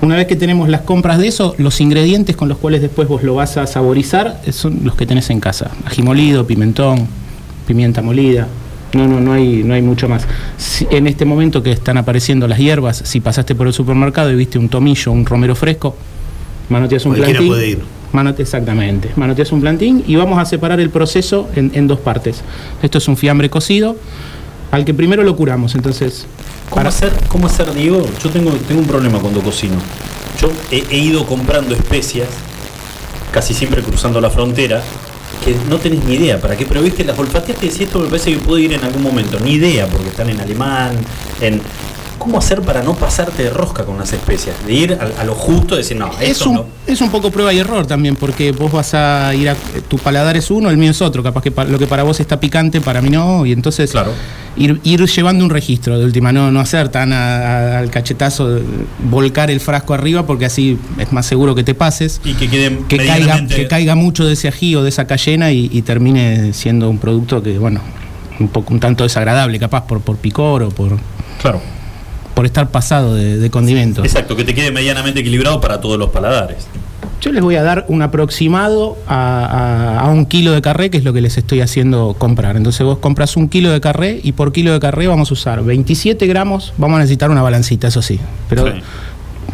Una 0.00 0.14
vez 0.16 0.26
que 0.26 0.36
tenemos 0.36 0.68
las 0.68 0.82
compras 0.82 1.18
de 1.18 1.26
eso, 1.26 1.54
los 1.58 1.80
ingredientes 1.80 2.36
con 2.36 2.48
los 2.48 2.58
cuales 2.58 2.80
después 2.82 3.08
vos 3.08 3.22
lo 3.24 3.34
vas 3.34 3.56
a 3.56 3.66
saborizar 3.66 4.40
eh, 4.46 4.52
son 4.52 4.80
los 4.84 4.94
que 4.94 5.06
tenés 5.06 5.28
en 5.30 5.40
casa. 5.40 5.70
Ají 5.86 6.02
molido, 6.02 6.46
pimentón, 6.46 7.08
pimienta 7.66 8.00
molida. 8.00 8.46
No, 8.94 9.06
no, 9.08 9.20
no 9.20 9.32
hay, 9.32 9.62
no 9.64 9.74
hay 9.74 9.82
mucho 9.82 10.08
más. 10.08 10.26
Si- 10.56 10.86
en 10.90 11.08
este 11.08 11.24
momento 11.24 11.62
que 11.62 11.72
están 11.72 11.98
apareciendo 11.98 12.46
las 12.46 12.58
hierbas, 12.58 13.02
si 13.04 13.20
pasaste 13.20 13.54
por 13.56 13.66
el 13.66 13.72
supermercado 13.72 14.30
y 14.30 14.36
viste 14.36 14.58
un 14.58 14.68
tomillo, 14.68 15.10
un 15.12 15.26
romero 15.26 15.54
fresco, 15.56 15.96
manoteas 16.68 17.04
un 17.04 17.12
Cualquiera 17.12 17.38
plantín. 17.40 17.52
puede 17.52 17.68
ir. 17.70 17.78
Manote- 18.12 18.40
exactamente. 18.40 19.10
Manoteas 19.16 19.50
un 19.52 19.60
plantín 19.60 20.04
y 20.06 20.14
vamos 20.16 20.38
a 20.38 20.44
separar 20.44 20.78
el 20.80 20.90
proceso 20.90 21.48
en, 21.56 21.72
en 21.74 21.88
dos 21.88 21.98
partes. 21.98 22.42
Esto 22.82 22.98
es 22.98 23.08
un 23.08 23.16
fiambre 23.16 23.50
cocido, 23.50 23.96
al 24.70 24.84
que 24.84 24.94
primero 24.94 25.24
lo 25.24 25.34
curamos. 25.36 25.74
Entonces, 25.74 26.24
¿Cómo 26.70 26.88
hacer, 26.88 27.12
cómo 27.28 27.46
hacer, 27.46 27.72
Diego? 27.74 28.04
Yo 28.22 28.30
tengo, 28.30 28.50
tengo 28.52 28.80
un 28.80 28.86
problema 28.86 29.18
cuando 29.18 29.40
cocino. 29.40 29.76
Yo 30.40 30.50
he, 30.70 30.84
he 30.90 30.98
ido 30.98 31.26
comprando 31.26 31.74
especias, 31.74 32.28
casi 33.32 33.54
siempre 33.54 33.82
cruzando 33.82 34.20
la 34.20 34.30
frontera, 34.30 34.82
que 35.44 35.56
no 35.68 35.78
tenés 35.78 36.04
ni 36.04 36.14
idea 36.14 36.40
para 36.40 36.56
qué, 36.56 36.66
pero 36.66 36.82
viste, 36.82 37.04
las 37.04 37.18
olfateaste 37.18 37.66
y 37.66 37.68
decís, 37.70 37.86
esto 37.86 37.98
me 38.00 38.06
parece 38.08 38.32
que 38.32 38.38
puede 38.38 38.62
ir 38.62 38.72
en 38.74 38.84
algún 38.84 39.02
momento. 39.02 39.38
Ni 39.40 39.52
idea, 39.52 39.86
porque 39.86 40.08
están 40.08 40.28
en 40.30 40.40
alemán, 40.40 40.92
en... 41.40 41.60
¿Cómo 42.18 42.36
hacer 42.36 42.60
para 42.62 42.82
no 42.82 42.94
pasarte 42.96 43.44
de 43.44 43.50
rosca 43.50 43.84
con 43.84 43.96
las 43.96 44.12
especias? 44.12 44.54
De 44.66 44.72
ir 44.72 44.98
a, 45.00 45.20
a 45.20 45.24
lo 45.24 45.36
justo 45.36 45.76
y 45.76 45.78
decir, 45.78 45.96
no, 45.96 46.10
es 46.20 46.30
esto 46.30 46.50
un, 46.50 46.56
no. 46.56 46.66
es 46.84 47.00
un 47.00 47.10
poco 47.12 47.30
prueba 47.30 47.52
y 47.52 47.60
error 47.60 47.86
también, 47.86 48.16
porque 48.16 48.50
vos 48.50 48.72
vas 48.72 48.92
a 48.94 49.32
ir 49.36 49.48
a. 49.48 49.54
Tu 49.86 49.98
paladar 49.98 50.36
es 50.36 50.50
uno, 50.50 50.68
el 50.68 50.76
mío 50.76 50.90
es 50.90 51.00
otro. 51.00 51.22
Capaz 51.22 51.42
que 51.42 51.52
pa- 51.52 51.64
lo 51.64 51.78
que 51.78 51.86
para 51.86 52.02
vos 52.02 52.18
está 52.18 52.40
picante, 52.40 52.80
para 52.80 53.00
mí 53.00 53.08
no. 53.08 53.46
Y 53.46 53.52
entonces. 53.52 53.92
Claro. 53.92 54.10
Ir, 54.58 54.80
ir 54.82 55.06
llevando 55.06 55.44
un 55.44 55.50
registro 55.50 55.98
de 55.98 56.04
última, 56.04 56.32
no, 56.32 56.50
no 56.50 56.58
hacer 56.60 56.88
tan 56.88 57.12
a- 57.12 57.36
a- 57.36 57.78
al 57.78 57.90
cachetazo, 57.90 58.48
de 58.56 58.62
volcar 59.08 59.50
el 59.50 59.60
frasco 59.60 59.94
arriba, 59.94 60.26
porque 60.26 60.46
así 60.46 60.76
es 60.98 61.12
más 61.12 61.26
seguro 61.26 61.54
que 61.54 61.62
te 61.62 61.74
pases. 61.74 62.20
Y 62.24 62.34
que 62.34 62.48
quede 62.50 62.78
Que 62.88 62.96
caiga, 62.96 63.14
medianamente- 63.14 63.54
que 63.56 63.68
caiga 63.68 63.94
mucho 63.94 64.24
de 64.24 64.32
ese 64.32 64.48
ají 64.48 64.74
o 64.74 64.82
de 64.82 64.88
esa 64.88 65.06
cayena 65.06 65.52
y, 65.52 65.70
y 65.72 65.82
termine 65.82 66.52
siendo 66.52 66.90
un 66.90 66.98
producto 66.98 67.42
que, 67.42 67.56
bueno, 67.58 67.80
un 68.40 68.48
poco 68.48 68.74
un 68.74 68.80
tanto 68.80 69.04
desagradable, 69.04 69.58
capaz 69.58 69.86
por, 69.86 70.00
por 70.00 70.16
picor 70.16 70.62
o 70.64 70.70
por, 70.70 70.98
Claro. 71.40 71.60
por 72.34 72.44
estar 72.44 72.68
pasado 72.70 73.14
de, 73.14 73.38
de 73.38 73.50
condimentos. 73.50 74.04
Exacto, 74.04 74.34
que 74.36 74.44
te 74.44 74.54
quede 74.54 74.72
medianamente 74.72 75.20
equilibrado 75.20 75.60
para 75.60 75.80
todos 75.80 75.98
los 75.98 76.10
paladares. 76.10 76.66
Yo 77.20 77.32
les 77.32 77.42
voy 77.42 77.56
a 77.56 77.62
dar 77.64 77.84
un 77.88 78.00
aproximado 78.02 78.96
a, 79.08 79.44
a- 79.44 80.00
a 80.00 80.08
un 80.10 80.24
kilo 80.26 80.52
de 80.52 80.62
carré, 80.62 80.88
que 80.88 80.98
es 80.98 81.04
lo 81.04 81.12
que 81.12 81.20
les 81.20 81.36
estoy 81.36 81.60
haciendo 81.60 82.14
comprar. 82.16 82.56
Entonces 82.56 82.86
vos 82.86 82.98
compras 82.98 83.36
un 83.36 83.48
kilo 83.48 83.70
de 83.72 83.80
carré 83.80 84.20
y 84.22 84.32
por 84.32 84.52
kilo 84.52 84.72
de 84.72 84.78
carré 84.78 85.08
vamos 85.08 85.30
a 85.30 85.34
usar 85.34 85.64
27 85.64 86.26
gramos, 86.28 86.72
vamos 86.78 86.96
a 86.96 87.00
necesitar 87.00 87.30
una 87.30 87.42
balancita, 87.42 87.88
eso 87.88 88.02
sí. 88.02 88.20
Pero 88.48 88.66
Sí. 88.68 88.72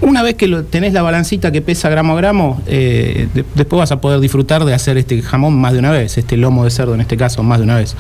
una 0.02 0.22
vez 0.22 0.34
que 0.34 0.46
lo, 0.46 0.64
tenés 0.64 0.93
la 0.93 1.00
balancita 1.00 1.52
que 1.52 1.62
pesa 1.62 1.88
gramo 1.88 2.12
a 2.12 2.16
gramo, 2.16 2.61
eh, 2.66 3.28
de- 3.32 3.44
después 3.55 3.78
vas 3.78 3.93
a 3.93 4.00
poder 4.00 4.20
disfrutar 4.20 4.64
de 4.66 4.75
hacer 4.75 4.99
este 4.99 5.22
jamón 5.22 5.58
más 5.58 5.72
de 5.72 5.78
una 5.78 5.90
vez, 5.90 6.19
este 6.19 6.37
lomo 6.37 6.64
de 6.64 6.70
cerdo 6.70 6.94
en 6.94 7.00
este 7.00 7.16
caso, 7.16 7.43
más 7.43 7.58
de 7.61 7.64
una 7.64 7.76
vez. 7.76 7.96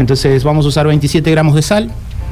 Entonces 0.00 0.42
vamos 0.42 0.64
a 0.64 0.68
usar 0.68 0.86
27 0.88 1.30
gramos 1.30 1.54
de 1.54 1.62
sal. 1.62 1.90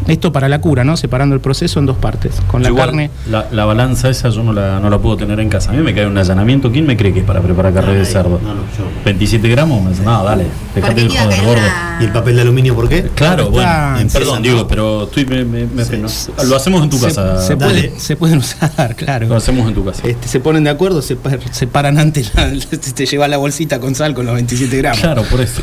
Esto 0.08 0.32
para 0.32 0.48
la 0.50 0.60
cura, 0.60 0.84
¿no? 0.84 0.96
Separando 0.98 1.34
el 1.34 1.40
proceso 1.40 1.78
en 1.78 1.86
dos 1.86 1.96
partes. 1.96 2.34
Con 2.46 2.62
la 2.62 2.68
Igual, 2.68 2.86
carne. 2.88 3.10
La, 3.30 3.46
la 3.50 3.64
balanza 3.64 4.10
esa 4.10 4.28
yo 4.28 4.42
no 4.42 4.52
la, 4.52 4.78
no 4.78 4.90
la 4.90 4.98
puedo 4.98 5.16
tener 5.16 5.40
en 5.40 5.48
casa. 5.48 5.70
A 5.70 5.72
mí 5.72 5.82
me 5.82 5.94
cae 5.94 6.06
un 6.06 6.18
allanamiento. 6.18 6.70
¿Quién 6.70 6.86
me 6.86 6.96
cree 6.96 7.12
que 7.14 7.20
es 7.20 7.24
para 7.24 7.40
preparar 7.40 7.72
carne 7.72 7.94
de 7.94 8.04
cerdo? 8.04 8.38
No, 8.42 8.54
no, 8.54 8.60
yo. 8.76 8.84
27 9.04 9.48
gramos, 9.48 9.82
me 9.82 9.90
dice, 9.90 10.02
no, 10.02 10.22
dale, 10.22 10.44
¿Por 10.74 10.82
dejate 10.82 11.02
de 11.04 11.08
joder, 11.08 11.42
gordo. 11.44 11.62
¿Y 12.00 12.04
el 12.04 12.12
papel 12.12 12.36
de 12.36 12.42
aluminio 12.42 12.74
por 12.74 12.88
qué? 12.88 13.08
Claro, 13.14 13.50
bueno, 13.50 13.68
Ah, 13.70 13.98
perdón, 14.12 14.42
Diego, 14.42 14.68
pero 14.68 15.04
estoy, 15.04 15.24
me, 15.26 15.44
me- 15.44 15.66
me 15.66 15.82
Sí, 15.84 15.88
freno. 15.90 16.08
sí, 16.08 16.30
Lo 16.48 16.56
hacemos 16.56 16.82
en 16.82 16.90
tu 16.90 16.98
Se- 16.98 17.06
casa. 17.06 17.40
se, 17.40 17.56
Dale. 17.56 17.88
puede- 17.88 18.00
se 18.00 18.16
pueden 18.16 18.38
usar, 18.38 18.94
claro. 18.96 19.26
Lo 19.26 19.36
hacemos 19.36 19.66
en 19.68 19.74
tu 19.74 19.84
casa. 19.84 20.02
Este, 20.06 20.28
se 20.28 20.40
ponen 20.40 20.64
de 20.64 20.70
acuerdo, 20.70 21.00
se, 21.00 21.16
par- 21.16 21.38
se 21.50 21.66
paran 21.66 21.98
antes, 21.98 22.32
la- 22.34 22.50
te 22.94 23.06
lleva 23.06 23.26
la 23.28 23.38
bolsita 23.38 23.80
con 23.80 23.94
sal 23.94 24.12
con 24.14 24.26
los 24.26 24.34
27 24.34 24.76
gramos. 24.76 25.00
Claro, 25.00 25.22
por 25.22 25.40
eso. 25.40 25.62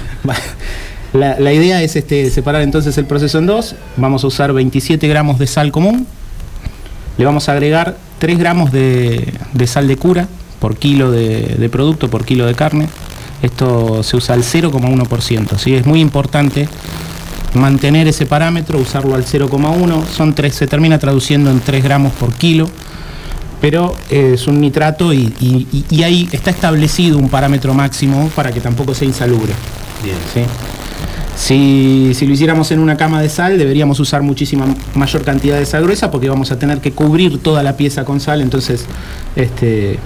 La, 1.13 1.37
la 1.39 1.51
idea 1.53 1.81
es 1.83 1.95
este, 1.95 2.29
separar 2.29 2.61
entonces 2.61 2.97
el 2.97 3.05
proceso 3.05 3.37
en 3.37 3.45
dos. 3.45 3.75
Vamos 3.97 4.23
a 4.23 4.27
usar 4.27 4.53
27 4.53 5.07
gramos 5.07 5.39
de 5.39 5.47
sal 5.47 5.71
común. 5.71 6.07
Le 7.17 7.25
vamos 7.25 7.49
a 7.49 7.51
agregar 7.51 7.97
3 8.19 8.37
gramos 8.39 8.71
de, 8.71 9.33
de 9.53 9.67
sal 9.67 9.87
de 9.87 9.97
cura 9.97 10.27
por 10.59 10.77
kilo 10.77 11.11
de, 11.11 11.55
de 11.59 11.69
producto, 11.69 12.09
por 12.09 12.23
kilo 12.25 12.45
de 12.45 12.55
carne. 12.55 12.87
Esto 13.41 14.03
se 14.03 14.15
usa 14.15 14.35
al 14.35 14.43
0,1%. 14.43 15.57
¿sí? 15.57 15.73
Es 15.75 15.85
muy 15.85 15.99
importante 15.99 16.69
mantener 17.55 18.07
ese 18.07 18.25
parámetro, 18.25 18.79
usarlo 18.79 19.15
al 19.15 19.25
0,1. 19.25 20.05
Son 20.05 20.33
tres, 20.33 20.55
se 20.55 20.67
termina 20.67 20.97
traduciendo 20.99 21.51
en 21.51 21.59
3 21.59 21.83
gramos 21.83 22.13
por 22.13 22.33
kilo 22.33 22.69
pero 23.59 23.93
eh, 24.09 24.31
es 24.33 24.47
un 24.47 24.59
nitrato 24.59 25.13
y- 25.13 25.31
y 25.87 26.01
ahí 26.01 26.27
está 26.31 26.49
establecido 26.49 27.19
un 27.19 27.29
parámetro 27.29 27.75
máximo 27.75 28.27
para 28.35 28.51
que 28.51 28.59
tampoco 28.59 28.95
sea 28.95 29.07
insalubre. 29.07 29.53
Bien. 30.03 30.15
¿sí? 30.33 30.41
Si, 31.41 32.11
si 32.13 32.27
lo 32.27 32.33
hiciéramos 32.33 32.69
en 32.71 32.77
una 32.79 32.97
cama 32.97 33.19
de 33.19 33.27
sal, 33.27 33.57
deberíamos 33.57 33.99
usar 33.99 34.21
muchísima 34.21 34.67
mayor 34.93 35.23
cantidad 35.23 35.57
de 35.57 35.65
sal 35.65 35.81
gruesa 35.81 36.11
porque 36.11 36.29
vamos 36.29 36.51
a 36.51 36.59
tener 36.59 36.81
que 36.81 36.91
cubrir 36.91 37.39
toda 37.41 37.63
la 37.63 37.75
pieza 37.77 38.05
con 38.05 38.19
sal, 38.19 38.41
entonces 38.41 38.85
este, 39.35 39.97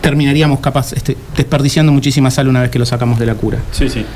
terminaríamos 0.00 0.60
capaz 0.60 0.92
este, 0.92 1.16
desperdiciando 1.36 1.90
muchísima 1.90 2.30
sal 2.30 2.46
una 2.46 2.60
vez 2.60 2.70
que 2.70 2.78
lo 2.78 2.86
sacamos 2.86 3.18
de 3.18 3.26
la 3.26 3.34
cura. 3.34 3.58
Sí, 3.72 3.88
sí. 3.88 4.06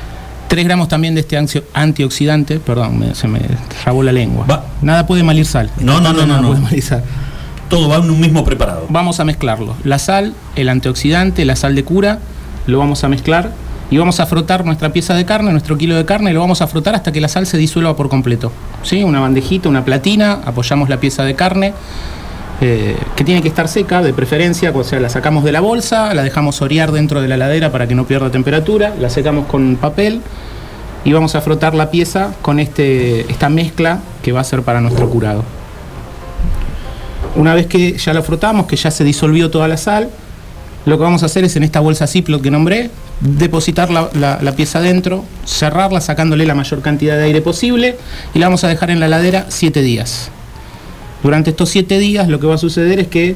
3 0.47 0.63
gramos 0.63 0.87
también 0.87 1.15
de 1.15 1.19
este 1.21 1.37
antioxidante, 1.73 2.61
perdón, 2.61 2.97
me- 2.99 3.13
se 3.13 3.27
me 3.27 3.41
trabó 3.83 4.03
la 4.03 4.13
lengua. 4.13 4.45
Va. 4.49 4.63
Nada 4.81 5.05
puede 5.05 5.21
malir 5.23 5.45
sal. 5.45 5.69
No, 5.81 5.99
no, 5.99 6.13
no, 6.13 6.25
no, 6.25 6.41
no. 6.41 6.47
puede 6.47 6.61
malir 6.61 6.81
sal. 6.81 7.03
Todo 7.69 7.89
va 7.89 7.97
en 7.97 8.09
un 8.09 8.21
mismo 8.21 8.45
preparado. 8.45 8.85
Vamos 8.87 9.19
a 9.19 9.25
mezclarlo. 9.25 9.75
La 9.83 9.99
sal, 9.99 10.33
el 10.55 10.69
antioxidante, 10.69 11.43
la 11.43 11.57
sal 11.57 11.75
de 11.75 11.83
cura, 11.83 12.19
lo 12.67 12.79
vamos 12.79 13.03
a 13.03 13.09
mezclar 13.09 13.51
y 13.89 13.97
vamos 13.97 14.19
a 14.19 14.25
frotar 14.25 14.65
nuestra 14.65 14.91
pieza 14.91 15.13
de 15.13 15.25
carne, 15.25 15.51
nuestro 15.51 15.77
kilo 15.77 15.95
de 15.95 16.05
carne, 16.05 16.33
lo 16.33 16.41
vamos 16.41 16.61
a 16.61 16.67
frotar 16.67 16.95
hasta 16.95 17.11
que 17.11 17.21
la 17.21 17.29
sal 17.29 17.47
se 17.47 17.57
disuelva 17.57 17.95
por 17.95 18.09
completo. 18.09 18.51
¿Sí? 18.83 19.03
Una 19.03 19.21
bandejita, 19.21 19.69
una 19.69 19.85
platina, 19.85 20.41
apoyamos 20.45 20.89
la 20.89 20.99
pieza 20.99 21.23
de 21.23 21.35
carne, 21.35 21.73
eh, 22.59 22.97
que 23.15 23.23
tiene 23.23 23.41
que 23.41 23.47
estar 23.47 23.67
seca, 23.67 24.01
de 24.01 24.13
preferencia, 24.13 24.71
o 24.73 24.83
sea, 24.83 24.99
la 24.99 25.09
sacamos 25.09 25.43
de 25.43 25.51
la 25.51 25.61
bolsa, 25.61 26.13
la 26.13 26.23
dejamos 26.23 26.61
orear 26.61 26.91
dentro 26.91 27.21
de 27.21 27.27
la 27.27 27.35
heladera 27.35 27.71
para 27.71 27.87
que 27.87 27.95
no 27.95 28.05
pierda 28.05 28.29
temperatura, 28.29 28.93
la 28.99 29.09
secamos 29.09 29.45
con 29.45 29.77
papel 29.77 30.21
y 31.05 31.13
vamos 31.13 31.35
a 31.35 31.41
frotar 31.41 31.73
la 31.73 31.89
pieza 31.91 32.33
con 32.41 32.59
este, 32.59 33.31
esta 33.31 33.47
mezcla 33.47 33.99
que 34.21 34.33
va 34.33 34.41
a 34.41 34.43
ser 34.43 34.63
para 34.63 34.81
nuestro 34.81 35.09
curado. 35.09 35.43
Una 37.35 37.53
vez 37.53 37.67
que 37.67 37.97
ya 37.97 38.13
lo 38.13 38.23
frotamos, 38.23 38.65
que 38.65 38.75
ya 38.75 38.89
se 38.89 39.03
disolvió 39.03 39.51
toda 39.51 39.67
la 39.67 39.77
sal, 39.77 40.09
lo 40.85 40.97
que 40.97 41.03
vamos 41.03 41.21
a 41.23 41.27
hacer 41.27 41.43
es 41.43 41.55
en 41.55 41.63
esta 41.63 41.79
bolsa 41.79 42.07
Ziploc 42.07 42.41
que 42.41 42.49
nombré, 42.49 42.89
depositar 43.21 43.89
la, 43.89 44.09
la- 44.13 44.51
pieza 44.53 44.79
dentro, 44.79 45.25
cerrarla 45.45 46.01
sacándole 46.01 46.45
la 46.45 46.55
mayor 46.55 46.81
cantidad 46.81 47.15
de 47.17 47.23
aire 47.23 47.41
posible 47.41 47.97
y 48.33 48.39
la 48.39 48.47
vamos 48.47 48.63
a 48.63 48.67
dejar 48.67 48.89
en 48.91 48.99
la 48.99 49.07
heladera 49.07 49.45
7 49.49 49.81
días. 49.81 50.29
Durante 51.23 51.49
estos 51.49 51.69
7 51.69 51.97
días 51.99 52.27
lo 52.27 52.39
que 52.39 52.47
va 52.47 52.55
a 52.55 52.59
suceder 52.59 52.99
es 52.99 53.07
que 53.07 53.35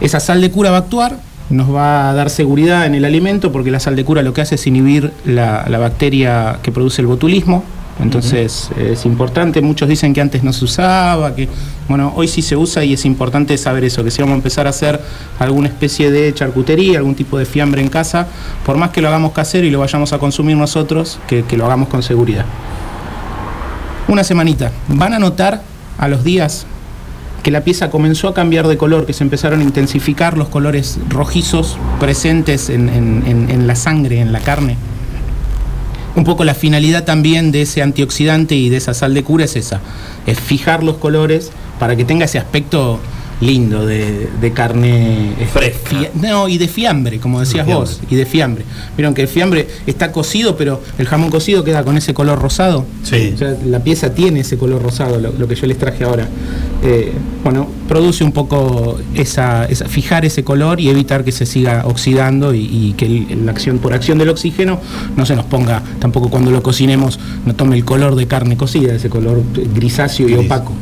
esa 0.00 0.20
sal 0.20 0.40
de 0.40 0.50
cura 0.50 0.70
va 0.70 0.76
a 0.76 0.80
actuar, 0.80 1.18
nos 1.50 1.74
va 1.74 2.10
a 2.10 2.14
dar 2.14 2.30
seguridad 2.30 2.86
en 2.86 2.94
el 2.94 3.04
alimento 3.04 3.52
porque 3.52 3.70
la 3.70 3.80
sal 3.80 3.96
de 3.96 4.04
cura 4.04 4.22
lo 4.22 4.32
que 4.34 4.40
hace 4.42 4.56
es 4.56 4.66
inhibir 4.66 5.12
la, 5.24 5.64
la 5.68 5.78
bacteria 5.78 6.58
que 6.62 6.72
produce 6.72 7.00
el 7.00 7.06
botulismo. 7.06 7.64
Entonces 8.00 8.70
es 8.76 9.06
importante, 9.06 9.60
muchos 9.62 9.88
dicen 9.88 10.12
que 10.12 10.20
antes 10.20 10.42
no 10.42 10.52
se 10.52 10.64
usaba, 10.64 11.32
que 11.34 11.48
bueno, 11.88 12.12
hoy 12.16 12.26
sí 12.26 12.42
se 12.42 12.56
usa 12.56 12.82
y 12.84 12.92
es 12.94 13.04
importante 13.04 13.56
saber 13.56 13.84
eso, 13.84 14.02
que 14.02 14.10
si 14.10 14.20
vamos 14.20 14.32
a 14.34 14.36
empezar 14.36 14.66
a 14.66 14.70
hacer 14.70 15.00
alguna 15.38 15.68
especie 15.68 16.10
de 16.10 16.34
charcutería, 16.34 16.98
algún 16.98 17.14
tipo 17.14 17.38
de 17.38 17.44
fiambre 17.46 17.80
en 17.82 17.88
casa, 17.88 18.26
por 18.66 18.76
más 18.76 18.90
que 18.90 19.00
lo 19.00 19.06
hagamos 19.08 19.30
casero 19.32 19.64
y 19.66 19.70
lo 19.70 19.78
vayamos 19.78 20.12
a 20.12 20.18
consumir 20.18 20.56
nosotros, 20.56 21.20
que, 21.28 21.44
que 21.44 21.56
lo 21.56 21.66
hagamos 21.66 21.88
con 21.88 22.02
seguridad. 22.02 22.44
Una 24.08 24.24
semanita, 24.24 24.72
van 24.88 25.14
a 25.14 25.18
notar 25.18 25.62
a 25.96 26.08
los 26.08 26.24
días 26.24 26.66
que 27.44 27.50
la 27.50 27.62
pieza 27.62 27.90
comenzó 27.90 28.28
a 28.28 28.34
cambiar 28.34 28.66
de 28.68 28.76
color, 28.76 29.06
que 29.06 29.12
se 29.12 29.22
empezaron 29.22 29.60
a 29.60 29.62
intensificar 29.64 30.36
los 30.36 30.48
colores 30.48 30.98
rojizos 31.10 31.76
presentes 32.00 32.70
en, 32.70 32.88
en- 32.88 33.22
en- 33.26 33.50
en 33.50 33.66
la 33.66 33.76
sangre, 33.76 34.20
en 34.20 34.32
la 34.32 34.40
carne. 34.40 34.76
Un 36.16 36.24
poco 36.24 36.44
la 36.44 36.54
finalidad 36.54 37.04
también 37.04 37.50
de 37.50 37.62
ese 37.62 37.82
antioxidante 37.82 38.54
y 38.54 38.68
de 38.68 38.76
esa 38.76 38.94
sal 38.94 39.14
de 39.14 39.24
cura 39.24 39.44
es 39.44 39.56
esa, 39.56 39.80
es 40.26 40.38
fijar 40.38 40.84
los 40.84 40.96
colores 40.96 41.50
para 41.80 41.96
que 41.96 42.04
tenga 42.04 42.26
ese 42.26 42.38
aspecto 42.38 43.00
lindo 43.44 43.86
de, 43.86 44.28
de 44.40 44.52
carne 44.52 45.30
este, 45.32 45.46
Fresca. 45.46 45.90
fia- 45.90 46.10
no, 46.14 46.48
y 46.48 46.58
de 46.58 46.68
fiambre, 46.68 47.18
como 47.20 47.40
decías 47.40 47.66
vos, 47.66 48.00
y 48.10 48.14
de 48.16 48.26
fiambre. 48.26 48.64
Vieron 48.96 49.14
que 49.14 49.22
el 49.22 49.28
fiambre 49.28 49.68
está 49.86 50.10
cocido, 50.12 50.56
pero 50.56 50.80
el 50.98 51.06
jamón 51.06 51.30
cocido 51.30 51.62
queda 51.64 51.84
con 51.84 51.96
ese 51.96 52.14
color 52.14 52.40
rosado. 52.40 52.84
Sí. 53.02 53.32
O 53.34 53.38
sea, 53.38 53.56
la 53.66 53.80
pieza 53.84 54.14
tiene 54.14 54.40
ese 54.40 54.56
color 54.56 54.82
rosado, 54.82 55.18
lo, 55.18 55.32
lo 55.32 55.46
que 55.48 55.54
yo 55.54 55.66
les 55.66 55.78
traje 55.78 56.04
ahora. 56.04 56.28
Eh, 56.82 57.12
bueno, 57.42 57.68
produce 57.88 58.24
un 58.24 58.32
poco 58.32 58.98
esa, 59.14 59.64
esa- 59.66 59.86
fijar 59.88 60.24
ese 60.24 60.42
color 60.44 60.80
y 60.80 60.88
evitar 60.88 61.24
que 61.24 61.32
se 61.32 61.46
siga 61.46 61.84
oxidando 61.86 62.54
y, 62.54 62.60
y 62.70 62.94
que 62.96 63.06
el- 63.06 63.46
la 63.46 63.52
acción 63.52 63.78
por 63.78 63.92
acción 63.94 64.18
del 64.18 64.28
oxígeno 64.30 64.80
no 65.16 65.26
se 65.26 65.36
nos 65.36 65.44
ponga, 65.46 65.82
tampoco 65.98 66.30
cuando 66.30 66.50
lo 66.50 66.62
cocinemos, 66.62 67.18
no 67.44 67.54
tome 67.54 67.76
el 67.76 67.84
color 67.84 68.14
de 68.16 68.26
carne 68.26 68.56
cocida, 68.56 68.94
ese 68.94 69.08
color 69.10 69.42
grisáceo 69.74 70.28
y 70.28 70.34
opaco. 70.34 70.72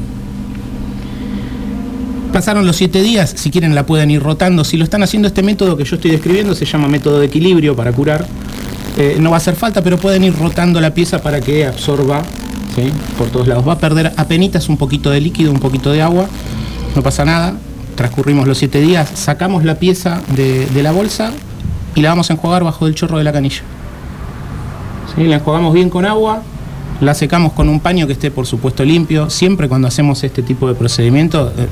Pasaron 2.33 2.67
los 2.67 2.77
siete 2.77 3.03
días, 3.03 3.35
si 3.37 3.51
quieren 3.51 3.75
la 3.75 3.85
pueden 3.85 4.11
ir 4.11 4.23
rotando. 4.23 4.65
Si 4.65 4.79
lo 4.79 4.85
están 4.85 5.03
haciendo 5.03 5.29
este 5.29 5.43
método 5.43 5.77
que 5.77 5.85
yo 5.85 5.97
estoy 5.97 6.11
describiendo, 6.11 6.55
se 6.55 6.65
llama 6.65 6.89
método 6.89 7.21
de 7.21 7.27
equilibrio 7.27 7.77
para 7.77 7.93
curar. 7.93 8.27
Eh, 8.97 9.17
no 9.21 9.31
va 9.31 9.37
a 9.37 9.39
hacer 9.39 9.55
falta, 9.55 9.83
pero 9.83 9.99
pueden 9.99 10.25
ir 10.25 10.35
rotando 10.37 10.81
la 10.81 10.95
pieza 10.95 11.23
para 11.23 11.41
que 11.41 11.67
absorba 11.67 12.23
por 13.19 13.29
todos 13.29 13.47
lados. 13.49 13.69
Va 13.69 13.75
a 13.75 13.79
perder 13.79 14.13
apenas 14.17 14.69
un 14.71 14.79
poquito 14.79 15.11
de 15.11 15.21
líquido, 15.21 15.53
un 15.53 15.61
poquito 15.61 15.93
de 15.93 16.01
agua, 16.01 16.27
no 16.97 17.03
pasa 17.03 17.25
nada. 17.25 17.55
Transcurrimos 17.97 18.49
los 18.49 18.57
siete 18.57 18.81
días, 18.81 19.11
sacamos 19.15 19.65
la 19.65 19.75
pieza 19.75 20.23
de, 20.35 20.67
de 20.67 20.83
la 20.83 20.93
bolsa 20.93 21.33
y 21.95 22.01
la 22.01 22.09
vamos 22.09 22.31
a 22.31 22.33
enjuagar 22.33 22.65
bajo 22.65 22.87
el 22.87 22.95
chorro 22.95 23.19
de 23.19 23.25
la 23.25 23.33
canilla. 23.33 23.63
¿Sí? 25.15 25.25
La 25.25 25.37
enjuagamos 25.37 25.75
bien 25.75 25.91
con 25.91 26.07
agua, 26.07 26.43
la 27.03 27.15
secamos 27.15 27.53
con 27.53 27.69
un 27.69 27.81
paño 27.81 28.07
que 28.07 28.13
esté 28.13 28.31
por 28.31 28.47
supuesto 28.47 28.85
limpio. 28.85 29.29
Siempre 29.29 29.69
cuando 29.69 29.89
hacemos 29.89 30.23
este 30.23 30.43
tipo 30.43 30.69
de 30.69 30.75
procedimiento, 30.75 31.53
eh, 31.59 31.67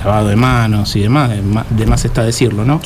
lavado 0.00 0.28
de 0.28 0.36
manos 0.36 0.94
y 0.96 1.00
demás, 1.00 1.30
de 1.70 1.86
más 1.86 2.04
está 2.04 2.22
decirlo, 2.22 2.64
¿no? 2.64 2.80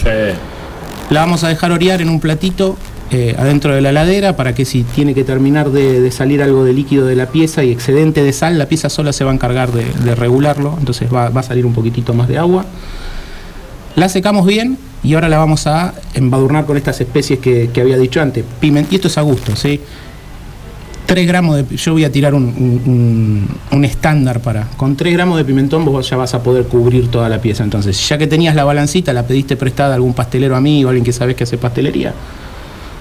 La 1.10 1.20
vamos 1.20 1.42
a 1.42 1.48
dejar 1.48 1.72
orear 1.72 2.00
en 2.00 2.08
un 2.08 2.20
platito 2.20 2.76
eh, 3.10 3.34
adentro 3.36 3.74
de 3.74 3.80
la 3.80 3.90
heladera 3.90 4.36
para 4.36 4.54
que 4.54 4.64
si 4.64 4.84
tiene 4.84 5.14
que 5.14 5.24
terminar 5.24 5.70
de, 5.70 6.00
de 6.00 6.10
salir 6.12 6.44
algo 6.44 6.64
de 6.64 6.72
líquido 6.72 7.06
de 7.06 7.16
la 7.16 7.26
pieza 7.26 7.64
y 7.64 7.72
excedente 7.72 8.22
de 8.22 8.32
sal, 8.32 8.56
la 8.56 8.66
pieza 8.66 8.88
sola 8.88 9.12
se 9.12 9.24
va 9.24 9.32
a 9.32 9.34
encargar 9.34 9.72
de, 9.72 9.84
de 9.84 10.14
regularlo, 10.14 10.76
entonces 10.78 11.12
va, 11.12 11.28
va 11.30 11.40
a 11.40 11.42
salir 11.42 11.66
un 11.66 11.72
poquitito 11.72 12.14
más 12.14 12.28
de 12.28 12.38
agua. 12.38 12.66
La 13.96 14.08
secamos 14.08 14.46
bien 14.46 14.78
y 15.02 15.14
ahora 15.14 15.28
la 15.28 15.38
vamos 15.38 15.66
a 15.66 15.94
embadurnar 16.14 16.66
con 16.66 16.76
estas 16.76 17.00
especies 17.00 17.40
que, 17.40 17.70
que 17.74 17.80
había 17.80 17.96
dicho 17.98 18.22
antes. 18.22 18.44
Piment, 18.60 18.92
y 18.92 18.94
esto 18.94 19.08
es 19.08 19.18
a 19.18 19.22
gusto, 19.22 19.56
¿sí? 19.56 19.80
3 21.10 21.26
gramos 21.26 21.56
de... 21.56 21.76
Yo 21.76 21.92
voy 21.92 22.04
a 22.04 22.12
tirar 22.12 22.34
un, 22.34 22.44
un- 22.44 22.82
un- 22.86 23.48
un 23.76 23.84
estándar 23.84 24.38
para... 24.40 24.68
Con 24.76 24.94
3 24.94 25.12
gramos 25.12 25.38
de 25.38 25.44
pimentón 25.44 25.84
vos 25.84 26.08
ya 26.08 26.16
vas 26.16 26.34
a 26.34 26.40
poder 26.40 26.66
cubrir 26.66 27.08
toda 27.08 27.28
la 27.28 27.40
pieza. 27.40 27.64
Entonces, 27.64 28.08
ya 28.08 28.16
que 28.16 28.28
tenías 28.28 28.54
la 28.54 28.62
balancita, 28.62 29.12
la 29.12 29.26
pediste 29.26 29.56
prestada 29.56 29.90
a 29.90 29.94
algún 29.96 30.14
pastelero 30.14 30.54
amigo, 30.54 30.88
alguien 30.88 31.04
que 31.04 31.12
sabes 31.12 31.34
que 31.34 31.42
hace 31.42 31.58
pastelería. 31.58 32.14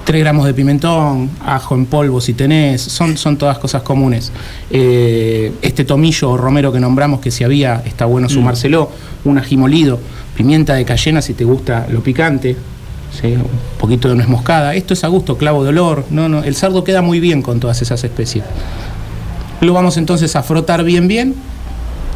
3 0.06 0.22
gramos 0.22 0.48
de 0.48 0.56
pimentón, 0.56 1.30
ajo 1.46 1.76
en 1.76 1.86
polvo 1.86 2.20
si 2.20 2.34
tenés, 2.34 2.82
son, 2.82 3.16
son 3.16 3.38
todas 3.38 3.60
cosas 3.60 3.84
comunes. 3.84 4.32
Eh, 4.72 5.52
este 5.62 5.86
tomillo 5.86 6.32
o 6.32 6.38
romero 6.38 6.72
que 6.72 6.80
nombramos, 6.80 7.20
que 7.20 7.30
si 7.30 7.44
había, 7.44 7.84
está 7.86 8.06
bueno 8.06 8.28
sumárselo, 8.28 8.90
un 9.26 9.38
ají 9.38 9.56
molido, 9.56 10.00
pimienta 10.36 10.74
de 10.74 10.84
cayena 10.84 11.22
si 11.22 11.36
te 11.36 11.44
gusta 11.44 11.86
lo 11.92 12.02
picante, 12.02 12.56
un 13.24 13.48
poquito 13.78 14.08
de 14.08 14.16
nuez 14.16 14.28
moscada. 14.28 14.74
Esto 14.76 14.94
es 14.94 15.04
a 15.04 15.08
gusto, 15.08 15.38
clavo 15.38 15.64
de 15.64 15.70
olor. 15.70 16.06
No, 16.10 16.30
no, 16.30 16.44
el 16.44 16.56
cerdo 16.56 16.84
queda 16.84 17.02
muy 17.02 17.20
bien 17.20 17.42
con 17.42 17.60
todas 17.60 17.82
esas 17.82 18.04
especies. 18.04 18.44
Lo 19.62 19.74
vamos 19.74 19.98
entonces 19.98 20.36
a 20.36 20.44
frotar 20.44 20.84
bien, 20.84 21.08
bien. 21.08 21.36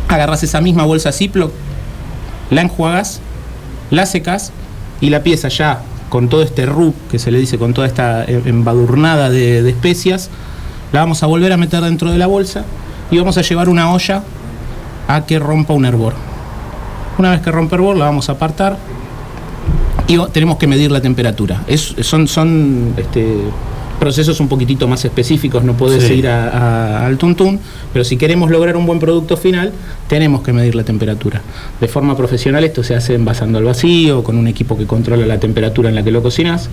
Agarras 0.08 0.44
esa 0.44 0.62
misma 0.62 0.86
bolsa 0.86 1.12
Ziploc, 1.12 1.52
la 2.52 2.62
enjuagas, 2.62 3.22
la 3.90 4.06
secas 4.06 4.52
y 5.02 5.10
la 5.10 5.24
pieza 5.24 5.48
ya 5.48 5.82
con 6.10 6.30
todo 6.30 6.44
este 6.44 6.66
rub 6.66 6.94
que 7.10 7.20
se 7.20 7.32
le 7.32 7.40
dice, 7.40 7.58
con 7.58 7.74
toda 7.74 7.88
esta 7.88 8.24
eh, 8.26 8.44
embadurnada 8.46 9.30
de, 9.30 9.64
de 9.64 9.70
especias, 9.70 10.30
la 10.92 11.00
vamos 11.00 11.24
a 11.24 11.26
volver 11.26 11.52
a 11.52 11.58
meter 11.58 11.82
dentro 11.82 12.12
de 12.12 12.18
la 12.18 12.28
bolsa 12.28 12.64
y 13.10 13.18
vamos 13.18 13.38
a 13.38 13.42
llevar 13.42 13.68
una 13.70 13.92
olla 13.92 14.24
a 15.08 15.26
que 15.26 15.40
rompa 15.40 15.74
un 15.74 15.86
hervor. 15.86 16.14
Una 17.18 17.32
vez 17.32 17.42
que 17.42 17.52
rompe 17.52 17.76
hervor 17.76 17.98
la 17.98 18.06
vamos 18.06 18.30
a 18.30 18.34
apartar 18.34 18.78
y 20.08 20.18
tenemos 20.32 20.58
que 20.58 20.68
medir 20.68 20.92
la 20.92 21.02
temperatura. 21.02 21.64
Es- 21.68 21.96
son 22.02 22.28
son 22.28 22.94
este, 22.98 23.26
procesos 24.00 24.40
un 24.42 24.50
poquitito 24.50 24.88
más 24.88 25.06
específicos, 25.06 25.64
no 25.64 25.74
podés 25.78 26.04
Sí. 26.04 26.16
ir 26.16 26.28
a- 26.28 26.50
a- 26.50 27.06
al 27.06 27.18
tuntún, 27.18 27.60
pero 27.94 28.04
si 28.04 28.18
queremos 28.18 28.52
lograr 28.52 28.76
un 28.76 28.86
buen 28.86 29.00
producto 29.00 29.38
final, 29.38 29.72
tenemos 30.10 30.42
que 30.42 30.52
medir 30.52 30.76
la 30.76 30.84
temperatura. 30.84 31.42
De 31.80 31.88
forma 31.88 32.18
profesional 32.18 32.64
esto 32.66 32.84
se 32.84 32.96
hace 32.96 33.14
envasando 33.16 33.60
al 33.60 33.64
vacío, 33.64 34.24
con 34.24 34.38
un 34.38 34.48
equipo 34.48 34.78
que 34.78 34.86
controla 34.86 35.26
la 35.26 35.40
temperatura 35.40 35.88
en 35.90 35.96
la 35.96 36.04
que 36.04 36.12
lo 36.12 36.22
cocinas. 36.22 36.70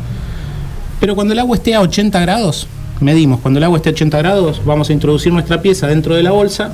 Pero 0.99 1.15
cuando 1.15 1.33
el 1.33 1.39
agua 1.39 1.57
esté 1.57 1.75
a 1.75 1.81
80 1.81 2.19
grados, 2.21 2.67
medimos, 3.01 3.41
cuando 3.41 3.59
el 3.59 3.65
agua 3.65 3.77
esté 3.79 3.91
a 3.91 3.93
80 3.93 4.19
grados, 4.19 4.61
vamos 4.65 4.91
a 4.91 4.93
introducir 4.93 5.33
nuestra 5.33 5.63
pieza 5.63 5.87
dentro 5.87 6.15
de 6.17 6.23
la 6.25 6.33
bolsa, 6.33 6.73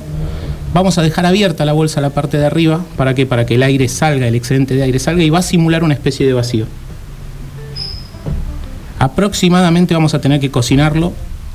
vamos 0.73 0.97
a 0.97 1.01
dejar 1.01 1.25
abierta 1.25 1.65
la 1.65 1.73
bolsa 1.73 2.01
la 2.01 2.09
parte 2.11 2.37
de 2.37 2.45
arriba, 2.45 2.83
¿para 2.95 3.13
qué? 3.13 3.25
Para 3.25 3.45
que 3.45 3.55
el 3.55 3.63
aire 3.63 3.87
salga, 3.87 4.27
el 4.27 4.35
excedente 4.35 4.75
de 4.75 4.83
aire 4.83 4.99
salga 4.99 5.23
y 5.23 5.29
va 5.29 5.39
a 5.39 5.43
simular 5.43 5.83
una 5.83 5.93
especie 5.93 6.25
de 6.27 6.33
vacío. 6.33 6.65
Aproximadamente 8.99 9.93
vamos 9.93 10.13
a 10.13 10.21
tener 10.21 10.39
que 10.39 10.49
cocinarlo 10.49 11.13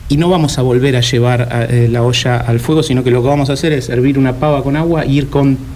y 0.08 0.16
no 0.16 0.28
vamos 0.28 0.58
a 0.58 0.62
volver 0.62 0.96
a 0.96 1.00
llevar 1.00 1.48
a- 1.52 1.64
eh, 1.64 1.88
la 1.90 2.02
olla 2.02 2.36
al 2.36 2.60
fuego, 2.60 2.82
sino 2.82 3.02
que 3.02 3.10
lo 3.10 3.22
que 3.22 3.28
vamos 3.28 3.50
a 3.50 3.54
hacer 3.54 3.72
es 3.72 3.88
hervir 3.88 4.18
una 4.18 4.34
pava 4.34 4.62
con 4.62 4.76
agua 4.76 5.02
e 5.04 5.10
ir 5.10 5.28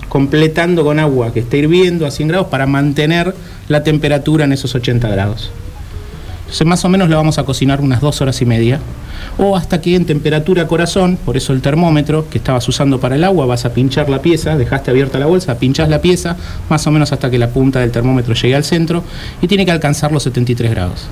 completando 0.08 0.84
con 0.84 0.98
agua 0.98 1.32
que 1.32 1.40
esté 1.40 1.58
hirviendo 1.58 2.06
a 2.06 2.10
100 2.10 2.28
grados 2.28 2.48
para 2.48 2.66
mantener 2.66 3.34
la 3.68 3.82
temperatura 3.82 4.44
en 4.44 4.52
esos 4.52 4.74
80 4.74 5.08
grados. 5.08 5.50
Entonces 6.46 6.66
más 6.66 6.84
o 6.84 6.88
menos 6.88 7.08
lo 7.08 7.16
vamos 7.16 7.38
a 7.38 7.44
cocinar 7.44 7.80
unas 7.80 8.00
dos 8.00 8.20
horas 8.20 8.40
y 8.40 8.46
media. 8.46 8.78
O 9.36 9.56
hasta 9.56 9.80
que 9.80 9.96
en 9.96 10.04
temperatura 10.04 10.68
corazón, 10.68 11.18
por 11.24 11.36
eso 11.36 11.52
el 11.52 11.60
termómetro 11.60 12.28
que 12.30 12.38
estabas 12.38 12.68
usando 12.68 13.00
para 13.00 13.16
el 13.16 13.24
agua, 13.24 13.46
vas 13.46 13.64
a 13.64 13.74
pinchar 13.74 14.08
la 14.08 14.22
pieza, 14.22 14.56
dejaste 14.56 14.92
abierta 14.92 15.18
la 15.18 15.26
bolsa, 15.26 15.58
pinchás 15.58 15.88
la 15.88 16.00
pieza, 16.00 16.36
más 16.68 16.86
o 16.86 16.92
menos 16.92 17.12
hasta 17.12 17.30
que 17.30 17.38
la 17.38 17.48
punta 17.48 17.80
del 17.80 17.90
termómetro 17.90 18.34
llegue 18.34 18.54
al 18.54 18.62
centro 18.62 19.02
y 19.42 19.48
tiene 19.48 19.64
que 19.64 19.72
alcanzar 19.72 20.12
los 20.12 20.22
73 20.22 20.70
grados. 20.70 21.08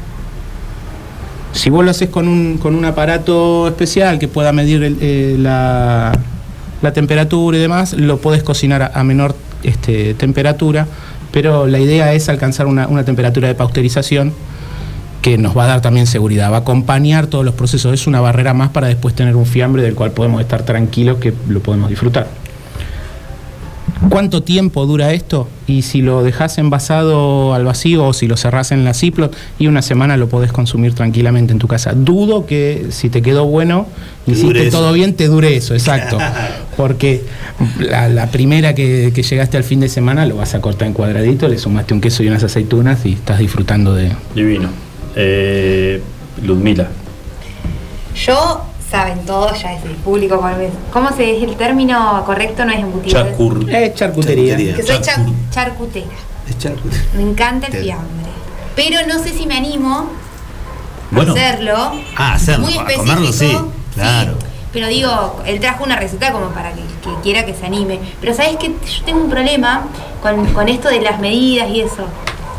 Si 1.52 1.68
vos 1.68 1.84
lo 1.84 1.90
haces 1.90 2.10
con 2.10 2.28
un, 2.28 2.58
con 2.58 2.76
un 2.76 2.84
aparato 2.84 3.66
especial 3.66 4.20
que 4.20 4.28
pueda 4.28 4.52
medir 4.52 4.96
eh, 5.00 5.36
la, 5.38 6.16
la 6.80 6.92
temperatura 6.92 7.58
y 7.58 7.60
demás, 7.60 7.92
lo 7.92 8.18
podés 8.18 8.44
cocinar 8.44 8.82
a, 8.82 8.86
a 8.94 9.02
menor 9.02 9.34
este, 9.64 10.14
temperatura, 10.14 10.86
pero 11.32 11.66
la 11.66 11.80
idea 11.80 12.12
es 12.12 12.28
alcanzar 12.28 12.66
una, 12.66 12.86
una 12.86 13.04
temperatura 13.04 13.48
de 13.48 13.56
pasteurización 13.56 14.32
que 15.24 15.38
nos 15.38 15.56
va 15.56 15.64
a 15.64 15.68
dar 15.68 15.80
también 15.80 16.06
seguridad, 16.06 16.52
va 16.52 16.58
a 16.58 16.60
acompañar 16.60 17.28
todos 17.28 17.46
los 17.46 17.54
procesos, 17.54 17.94
es 17.94 18.06
una 18.06 18.20
barrera 18.20 18.52
más 18.52 18.68
para 18.68 18.88
después 18.88 19.14
tener 19.14 19.36
un 19.36 19.46
fiambre 19.46 19.82
del 19.82 19.94
cual 19.94 20.10
podemos 20.10 20.38
estar 20.42 20.64
tranquilos 20.64 21.16
que 21.16 21.32
lo 21.48 21.60
podemos 21.60 21.88
disfrutar. 21.88 22.26
¿Cuánto 24.10 24.42
tiempo 24.42 24.84
dura 24.84 25.14
esto? 25.14 25.48
Y 25.66 25.80
si 25.80 26.02
lo 26.02 26.22
dejas 26.22 26.58
envasado 26.58 27.54
al 27.54 27.64
vacío 27.64 28.04
o 28.04 28.12
si 28.12 28.28
lo 28.28 28.36
cerrás 28.36 28.70
en 28.70 28.84
la 28.84 28.92
Ziploc, 28.92 29.34
y 29.58 29.66
una 29.66 29.80
semana 29.80 30.18
lo 30.18 30.28
podés 30.28 30.52
consumir 30.52 30.92
tranquilamente 30.94 31.54
en 31.54 31.58
tu 31.58 31.68
casa. 31.68 31.94
Dudo 31.94 32.44
que 32.44 32.88
si 32.90 33.08
te 33.08 33.22
quedó 33.22 33.46
bueno, 33.46 33.86
Te 34.26 34.32
hiciste 34.32 34.70
todo 34.70 34.92
bien, 34.92 35.14
te 35.14 35.28
dure 35.28 35.56
eso, 35.56 35.72
exacto. 35.72 36.18
Porque 36.76 37.24
la, 37.78 38.10
la 38.10 38.26
primera 38.26 38.74
que, 38.74 39.10
que 39.14 39.22
llegaste 39.22 39.56
al 39.56 39.64
fin 39.64 39.80
de 39.80 39.88
semana 39.88 40.26
lo 40.26 40.36
vas 40.36 40.54
a 40.54 40.60
cortar 40.60 40.86
en 40.86 40.92
cuadradito, 40.92 41.48
le 41.48 41.56
sumaste 41.56 41.94
un 41.94 42.02
queso 42.02 42.22
y 42.22 42.28
unas 42.28 42.44
aceitunas 42.44 43.06
y 43.06 43.14
estás 43.14 43.38
disfrutando 43.38 43.94
de... 43.94 44.12
Divino. 44.34 44.83
Eh, 45.16 46.02
Ludmila. 46.42 46.88
Yo, 48.14 48.62
saben 48.90 49.24
todos, 49.26 49.60
ya 49.60 49.74
es 49.74 49.84
el 49.84 49.92
público. 49.92 50.36
¿cómo 50.36 50.48
es- 50.50 50.72
¿Cómo 50.92 51.12
se 51.12 51.22
dice 51.24 51.44
el 51.46 51.56
término 51.56 52.22
correcto? 52.26 52.64
No 52.64 52.72
es 52.72 52.80
embutido. 52.80 53.20
es- 53.24 53.30
Chacur. 53.30 53.70
Es 53.70 53.94
charcutería. 53.94 54.56
Charcutería. 54.56 54.76
Que 54.76 54.82
soy 54.82 55.00
cha- 55.00 55.16
Charcu- 55.16 55.34
charcutera. 55.50 56.06
Es 56.48 56.58
charco. 56.58 56.88
Me 57.16 57.22
encanta 57.22 57.66
el 57.66 57.72
Te- 57.72 57.82
fiambre. 57.82 58.30
Pero 58.76 59.06
no 59.06 59.22
sé 59.22 59.30
si 59.30 59.46
me 59.46 59.56
animo 59.56 60.10
Bueno. 61.10 61.32
a 61.32 61.34
hacerlo. 61.36 61.92
Ah, 62.16 62.34
hacerlo, 62.34 62.64
Muy 62.66 62.74
específico. 62.74 63.04
comerlo, 63.04 63.32
sí, 63.32 63.56
claro. 63.94 64.34
Pero 64.72 64.88
digo, 64.88 65.40
él 65.46 65.60
trajo 65.60 65.84
una 65.84 65.94
receta 65.96 66.32
como 66.32 66.46
para 66.48 66.72
que, 66.72 66.80
que 66.80 67.14
quiera 67.22 67.46
que 67.46 67.54
se 67.54 67.64
anime. 67.66 68.00
Pero 68.20 68.34
¿sabes 68.34 68.56
qué? 68.58 68.68
Yo 68.68 69.04
tengo 69.04 69.20
un 69.22 69.30
problema 69.30 69.84
con, 70.20 70.46
con 70.52 70.68
esto 70.68 70.88
de 70.88 71.00
las 71.00 71.20
medidas 71.20 71.68
y 71.70 71.80
eso. 71.82 72.04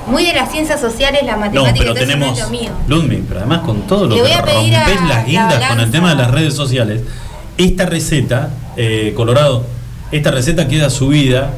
Muy 0.07 0.23
de 0.25 0.33
las 0.33 0.51
ciencias 0.51 0.79
sociales, 0.79 1.21
la 1.25 1.33
No, 1.33 1.39
matemática, 1.39 1.79
pero 1.79 1.93
no 1.93 1.99
tenemos. 1.99 2.39
es 2.39 2.49
mío. 2.49 2.69
Ludmila, 2.87 3.23
pero 3.27 3.39
además 3.39 3.59
con 3.61 3.81
todo 3.87 4.07
lo 4.07 4.15
Le 4.15 4.23
que 4.23 4.37
rompes 4.37 4.77
a 4.77 5.05
las 5.07 5.25
guindas 5.25 5.59
la 5.59 5.67
con 5.69 5.79
el 5.79 5.91
tema 5.91 6.09
de 6.11 6.15
las 6.15 6.31
redes 6.31 6.53
sociales. 6.53 7.01
Esta 7.57 7.85
receta, 7.85 8.49
eh, 8.77 9.13
Colorado, 9.15 9.65
esta 10.11 10.31
receta 10.31 10.67
queda 10.67 10.89
subida 10.89 11.51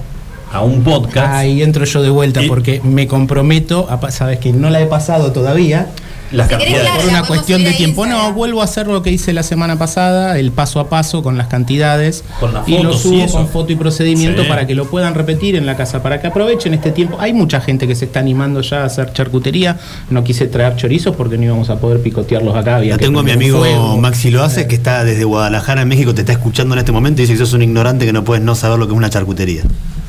a 0.53 0.61
un 0.61 0.83
podcast. 0.83 1.33
Ahí 1.33 1.61
entro 1.61 1.83
yo 1.83 2.01
de 2.01 2.09
vuelta 2.09 2.41
Y- 2.41 2.47
porque 2.47 2.79
me 2.83 3.05
comprometo, 3.07 3.87
a, 3.89 4.11
sabes 4.11 4.39
que 4.39 4.53
no 4.53 4.69
la 4.69 4.79
he 4.79 4.85
pasado 4.85 5.31
todavía, 5.33 5.87
las 6.31 6.47
Si 6.47 6.55
querés, 6.55 6.73
cantidades. 6.73 6.81
claro, 6.91 7.01
por 7.01 7.09
una 7.09 7.23
cuestión 7.23 7.63
de 7.63 7.71
tiempo. 7.73 8.05
No, 8.05 8.33
vuelvo 8.33 8.61
a 8.61 8.65
hacer 8.65 8.87
lo 8.87 9.01
que 9.03 9.11
hice 9.11 9.33
la 9.33 9.43
semana 9.43 9.77
pasada, 9.77 10.37
el 10.39 10.51
paso 10.51 10.79
a 10.79 10.89
paso 10.89 11.23
con 11.23 11.37
las 11.37 11.47
cantidades. 11.47 12.23
Con 12.39 12.53
las 12.53 12.67
y 12.67 12.73
lo 12.77 12.83
fotos 12.93 13.01
subo 13.01 13.27
con 13.27 13.47
foto 13.47 13.71
y 13.73 13.75
procedimiento 13.75 14.43
Sí. 14.43 14.47
para 14.49 14.67
que 14.67 14.75
lo 14.75 14.85
puedan 14.89 15.13
repetir 15.13 15.55
en 15.55 15.65
la 15.65 15.75
casa, 15.77 16.03
para 16.03 16.19
que 16.21 16.27
aprovechen 16.27 16.73
este 16.73 16.91
tiempo. 16.91 17.17
Hay 17.19 17.33
mucha 17.33 17.61
gente 17.61 17.87
que 17.87 17.95
se 17.95 18.05
está 18.05 18.19
animando 18.19 18.61
ya 18.61 18.81
a 18.83 18.85
hacer 18.85 19.13
charcutería. 19.13 19.77
No 20.09 20.23
quise 20.23 20.47
traer 20.47 20.75
chorizos 20.75 21.15
porque 21.15 21.37
no 21.37 21.43
íbamos 21.45 21.69
a 21.69 21.79
poder 21.79 22.01
picotearlos 22.01 22.55
acá. 22.55 22.77
Había 22.77 22.91
Yo 22.93 22.97
tengo 22.97 23.19
a 23.19 23.23
mi 23.23 23.31
amigo 23.31 23.59
fuego. 23.59 23.97
Maxi 23.97 24.31
Loaces 24.31 24.65
que 24.67 24.75
está 24.75 25.03
desde 25.03 25.23
Guadalajara, 25.23 25.81
en 25.83 25.87
México, 25.87 26.13
te 26.13 26.21
está 26.21 26.33
escuchando 26.33 26.75
en 26.75 26.79
este 26.79 26.91
momento 26.91 27.21
y 27.21 27.25
dice 27.25 27.33
que 27.33 27.39
sos 27.39 27.53
un 27.53 27.63
ignorante 27.63 28.05
que 28.05 28.13
no 28.13 28.23
puedes 28.23 28.43
no 28.43 28.55
saber 28.55 28.77
lo 28.79 28.87
que 28.87 28.93
es 28.93 28.97
una 28.97 29.09
charcutería. 29.09 29.63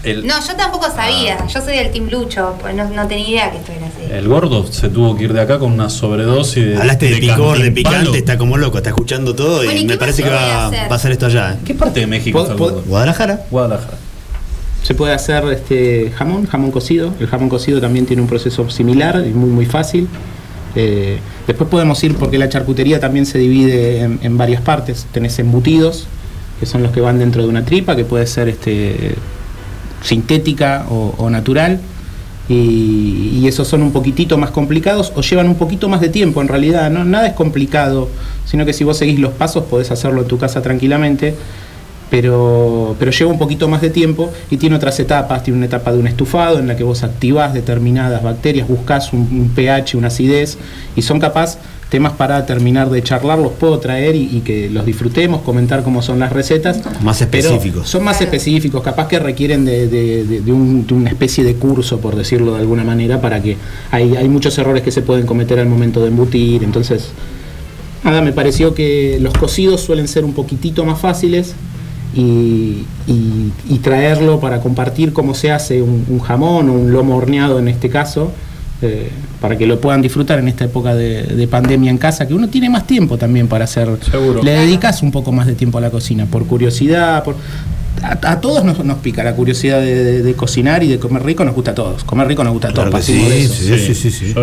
El, 0.05 0.27
No, 0.27 0.35
yo 0.47 0.55
tampoco 0.55 0.87
sabía. 0.95 1.45
Yo 1.49 1.61
soy 1.61 1.77
del 1.77 1.91
Team 1.91 2.09
Lucho, 2.09 2.55
pues 2.61 2.75
no, 2.75 2.89
no 2.89 3.09
tenía 3.09 3.29
idea 3.29 3.51
que 3.51 3.59
esto 3.59 3.73
era 3.73 3.87
así. 3.87 4.13
el 4.13 4.29
gordo 4.29 4.65
se 4.71 4.89
tuvo 4.89 5.17
que 5.17 5.25
ir 5.25 5.33
de 5.33 5.41
acá 5.41 5.59
con 5.59 5.73
una 5.73 5.91
sobredosis 5.91 6.65
de. 6.65 6.77
Hablaste 6.77 7.11
de, 7.11 7.17
picor, 7.17 7.59
de 7.59 7.73
picante, 7.73 8.19
está 8.19 8.39
como 8.39 8.57
loco, 8.57 8.79
está 8.79 8.91
escuchando 8.91 9.35
todo 9.35 9.63
y 9.65 9.67
Bueno, 9.67 9.81
¿y 9.81 9.85
me 9.87 9.97
parece 9.99 10.23
que 10.23 10.31
va, 10.31 10.67
a 10.67 10.95
hacer 10.95 11.11
esto 11.13 11.27
allá. 11.27 11.55
¿eh? 11.55 11.57
¿Qué 11.65 11.75
parte 11.75 12.01
de 12.01 12.07
México 12.07 12.41
está 12.41 12.53
el 12.53 12.59
po- 12.59 12.65
gordo? 12.67 12.83
Guadalajara. 12.87 13.41
Guadalajara. 13.51 13.99
Se 14.85 14.95
puede 14.95 15.13
hacer 15.13 15.45
este 15.53 16.13
jamón, 16.17 16.47
jamón 16.47 16.71
cocido. 16.71 17.13
El 17.19 17.27
jamón 17.27 17.49
cocido 17.49 17.81
también 17.81 18.07
tiene 18.07 18.23
un 18.23 18.29
proceso 18.29 18.71
similar 18.71 19.25
y 19.27 19.31
muy 19.31 19.51
muy 19.51 19.67
fácil. 19.67 20.09
Eh, 20.77 21.19
después 21.49 21.69
podemos 21.69 22.03
ir 22.05 22.15
porque 22.15 22.39
la 22.39 22.49
charcutería 22.49 23.01
también 23.01 23.27
se 23.27 23.39
divide 23.39 24.03
en, 24.03 24.21
en 24.23 24.39
varias 24.39 24.63
partes. 24.63 25.07
Tenés 25.11 25.37
embutidos, 25.41 26.07
que 26.61 26.67
son 26.67 26.85
los 26.85 26.93
que 26.93 27.01
van 27.01 27.19
dentro 27.19 27.43
de 27.43 27.49
una 27.49 27.65
tripa, 27.65 27.97
que 27.97 28.05
puede 28.05 28.29
ser 28.29 28.49
este 28.49 29.17
sintética 30.03 30.87
o, 30.89 31.29
natural. 31.31 31.81
Y, 32.49 33.41
y 33.43 33.47
esos 33.47 33.69
son 33.69 33.83
un 33.83 33.93
poquitito 33.93 34.39
más 34.39 34.51
complicados 34.51 35.13
o 35.15 35.21
llevan 35.21 35.49
un 35.49 35.57
poquito 35.57 35.91
más 35.91 36.01
de 36.01 36.09
tiempo 36.09 36.41
en 36.41 36.49
realidad. 36.49 36.91
¿no? 36.91 37.05
Nada 37.05 37.27
es 37.27 37.35
complicado, 37.35 38.09
sino 38.47 38.65
que 38.65 38.73
si 38.73 38.85
vos 38.85 38.97
seguís 38.97 39.19
los 39.19 39.33
pasos 39.33 39.65
podés 39.65 39.91
hacerlo 39.91 40.23
en 40.23 40.29
tu 40.29 40.39
casa 40.39 40.63
tranquilamente 40.63 41.35
pero, 42.11 42.97
pero 42.99 43.11
lleva 43.11 43.31
un 43.31 43.39
poquito 43.39 43.69
más 43.69 43.81
de 43.81 43.91
tiempo 43.91 44.33
y 44.51 44.57
tiene 44.57 44.77
otras 44.77 44.99
etapas. 45.01 45.43
Tiene 45.43 45.59
una 45.59 45.67
etapa 45.67 45.93
de 45.93 45.99
un 45.99 46.07
estufado 46.07 46.59
en 46.59 46.69
la 46.69 46.77
que 46.77 46.85
vos 46.85 47.03
activás 47.03 47.53
determinadas 47.53 48.23
bacterias, 48.23 48.67
buscás 48.67 49.13
un, 49.13 49.21
un 49.21 49.51
pH, 49.55 49.97
una 49.97 50.09
acidez 50.09 50.59
y 50.97 51.03
son 51.03 51.21
capaz 51.21 51.59
temas 51.89 52.13
para 52.13 52.45
terminar 52.45 52.91
de 52.91 53.03
charlar, 53.03 53.39
los 53.39 53.53
puedo 53.53 53.79
traer 53.79 54.15
y, 54.15 54.25
y 54.37 54.41
que 54.41 54.69
los 54.69 54.85
disfrutemos, 54.85 55.41
comentar 55.43 55.83
cómo 55.83 56.03
son 56.03 56.19
las 56.19 56.33
recetas. 56.33 56.81
Más 57.03 57.21
específicos. 57.23 57.89
son 57.89 58.05
más 58.05 58.21
específicos, 58.21 58.83
capaz 58.83 59.09
que 59.09 59.19
requieren 59.19 59.65
de, 59.65 59.89
de- 59.89 60.53
un- 60.53 60.87
de 60.87 60.93
una 60.95 61.09
especie 61.11 61.45
de 61.45 61.55
curso, 61.55 61.99
por 62.01 62.15
decirlo 62.15 62.53
de 62.55 62.59
alguna 62.61 62.85
manera, 62.85 63.21
para 63.21 63.41
que 63.43 63.57
hay, 63.91 64.17
hay 64.17 64.29
muchos 64.29 64.57
errores 64.59 64.83
que 64.83 64.91
se 64.91 65.01
pueden 65.03 65.25
cometer 65.27 65.59
al 65.59 65.67
momento 65.69 66.01
de 66.03 66.09
embutir. 66.09 66.63
Entonces, 66.65 67.09
Nada, 68.05 68.23
me 68.23 68.33
pareció 68.33 68.75
que 68.75 69.19
los 69.21 69.35
cocidos 69.35 69.81
suelen 69.81 70.07
ser 70.07 70.25
un 70.25 70.33
poquitito 70.33 70.85
más 70.85 71.01
fáciles 71.01 71.55
y, 72.15 72.85
y- 73.09 73.53
y 73.69 73.79
traerlo 73.83 74.41
para 74.41 74.61
compartir 74.61 75.13
cómo 75.13 75.35
se 75.35 75.51
hace 75.51 75.83
un, 75.83 76.05
un 76.09 76.21
jamón 76.21 76.69
o 76.71 76.73
un 76.75 76.93
lomo 76.93 77.17
horneado 77.17 77.59
en 77.59 77.67
este 77.69 77.89
caso, 77.91 78.31
eh, 78.83 79.11
para 79.41 79.57
que 79.59 79.67
lo 79.67 79.81
puedan 79.81 80.03
disfrutar 80.03 80.39
en 80.39 80.49
esta 80.49 80.65
época 80.65 80.95
de, 80.95 81.23
de 81.25 81.49
pandemia 81.49 81.91
en 81.91 81.99
casa, 81.99 82.27
que 82.29 82.35
uno 82.35 82.49
tiene 82.49 82.71
más 82.71 82.87
tiempo 82.87 83.17
también 83.19 83.49
para 83.49 83.65
hacer. 83.65 83.89
Seguro. 84.11 84.43
Le 84.43 84.53
dedicas 84.53 85.03
un 85.03 85.11
poco 85.11 85.33
más 85.33 85.47
de 85.47 85.55
tiempo 85.55 85.79
a 85.79 85.81
la 85.81 85.91
cocina, 85.91 86.27
por 86.27 86.47
curiosidad, 86.47 87.23
por... 87.25 87.37
A, 88.03 88.13
a 88.31 88.41
todos 88.41 88.65
nos, 88.65 88.85
nos 88.85 88.99
pica 88.99 89.25
la 89.25 89.35
curiosidad 89.35 89.81
de, 89.81 90.05
de- 90.05 90.23
de 90.23 90.35
cocinar 90.35 90.85
y 90.85 90.89
de 90.89 91.01
comer 91.01 91.25
rico, 91.25 91.45
nos 91.45 91.55
gusta 91.57 91.73
a 91.73 91.75
todos. 91.75 92.05
Comer 92.05 92.29
rico 92.29 92.45
nos 92.45 92.53
gusta 92.53 92.69
a 92.69 92.73
todos. 92.73 92.89
Claro 92.91 93.05
de 93.05 93.13
sí, 93.13 93.27
eso. 93.45 93.55
sí, 93.55 93.95
sí, 93.95 93.95
sí, 93.95 94.11
sí. 94.13 94.35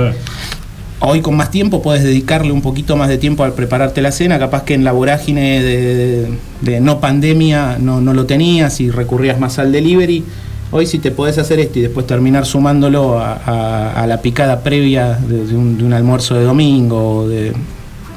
Hoy 0.99 1.21
con 1.21 1.35
más 1.35 1.51
tiempo 1.51 1.81
puedes 1.81 2.03
dedicarle 2.03 2.51
un 2.51 2.61
poquito 2.61 2.95
más 2.97 3.09
de 3.09 3.17
tiempo 3.17 3.43
al 3.43 3.53
prepararte 3.53 4.01
la 4.01 4.11
cena, 4.11 4.39
capaz 4.39 4.63
que 4.63 4.73
en 4.73 4.83
la 4.83 4.91
vorágine 4.91 5.61
de, 5.61 5.85
de- 5.85 6.27
de 6.61 6.79
no 6.81 6.99
pandemia 6.99 7.77
no, 7.79 8.01
no 8.01 8.13
lo 8.13 8.25
tenías 8.25 8.79
y 8.81 8.89
recurrías 8.91 9.39
más 9.39 9.59
al 9.59 9.71
delivery. 9.71 10.23
Hoy 10.71 10.85
si 10.87 10.99
te 10.99 11.11
podés 11.11 11.37
hacer 11.37 11.59
esto 11.59 11.79
y 11.79 11.83
después 11.83 12.05
terminar 12.07 12.45
sumándolo 12.45 13.19
a, 13.19 13.33
a- 13.45 14.03
a 14.03 14.07
la 14.07 14.21
picada 14.21 14.61
previa 14.61 15.13
de, 15.13 15.45
de 15.45 15.55
un, 15.55 15.77
de 15.77 15.83
un 15.83 15.93
almuerzo 15.93 16.35
de 16.35 16.43
domingo, 16.43 17.19
o 17.19 17.27
de, 17.29 17.53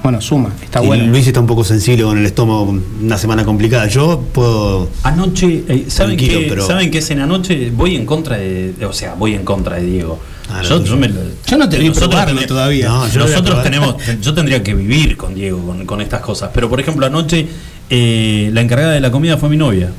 bueno, 0.03 0.21
suma, 0.21 0.51
está 0.63 0.83
Y 0.83 0.87
bueno. 0.87 1.07
Luis 1.07 1.27
está 1.27 1.41
un 1.41 1.47
poco 1.47 1.63
sensible 1.63 2.03
con 2.05 2.19
el 2.19 2.25
estómago, 2.27 2.75
una 3.03 3.19
semana 3.19 3.45
complicada. 3.45 3.87
Yo 3.87 4.23
puedo. 4.33 4.89
Anoche, 5.03 5.65
eh, 5.69 5.85
¿saben, 5.89 6.17
qué, 6.17 6.47
pero- 6.49 6.67
¿saben 6.67 6.91
qué 6.91 6.99
es 6.99 7.11
en 7.11 7.21
anoche? 7.21 7.71
Voy 7.71 7.95
en 7.97 8.07
contra 8.07 8.39
de, 8.39 8.73
de- 8.73 8.87
O 8.87 8.93
sea, 8.93 9.15
voy 9.15 9.35
en 9.35 9.45
contra 9.45 9.77
de 9.77 9.83
Diego. 9.87 10.19
Ah, 10.51 10.63
yo, 10.63 10.81
tú- 10.81 10.87
yo 10.87 10.97
me 10.97 11.09
lo- 11.09 11.21
Yo 11.47 11.59
no 11.59 11.69
te 11.69 11.77
vi 11.79 11.89
nosotros 11.89 12.11
probarlo 12.11 12.47
todavía. 12.47 12.89
No, 12.89 13.07
yo 13.09 13.19
lo 13.21 13.25
voy 13.27 13.35
a 13.35 13.37
Nosotros 13.37 13.63
tenemos. 13.63 13.95
Yo 14.23 14.33
tendría 14.35 14.63
que 14.63 14.75
vivir 14.75 15.17
con 15.17 15.35
Diego 15.35 15.61
con, 15.65 15.85
con 15.85 16.01
estas 16.01 16.23
cosas. 16.23 16.51
Pero 16.55 16.69
por 16.71 16.81
ejemplo, 16.81 17.05
anoche 17.05 17.47
eh, 17.91 18.51
la 18.55 18.63
encargada 18.63 18.93
de 18.93 19.01
la 19.01 19.11
comida 19.11 19.37
fue 19.37 19.49
mi 19.51 19.59
novia. 19.59 19.91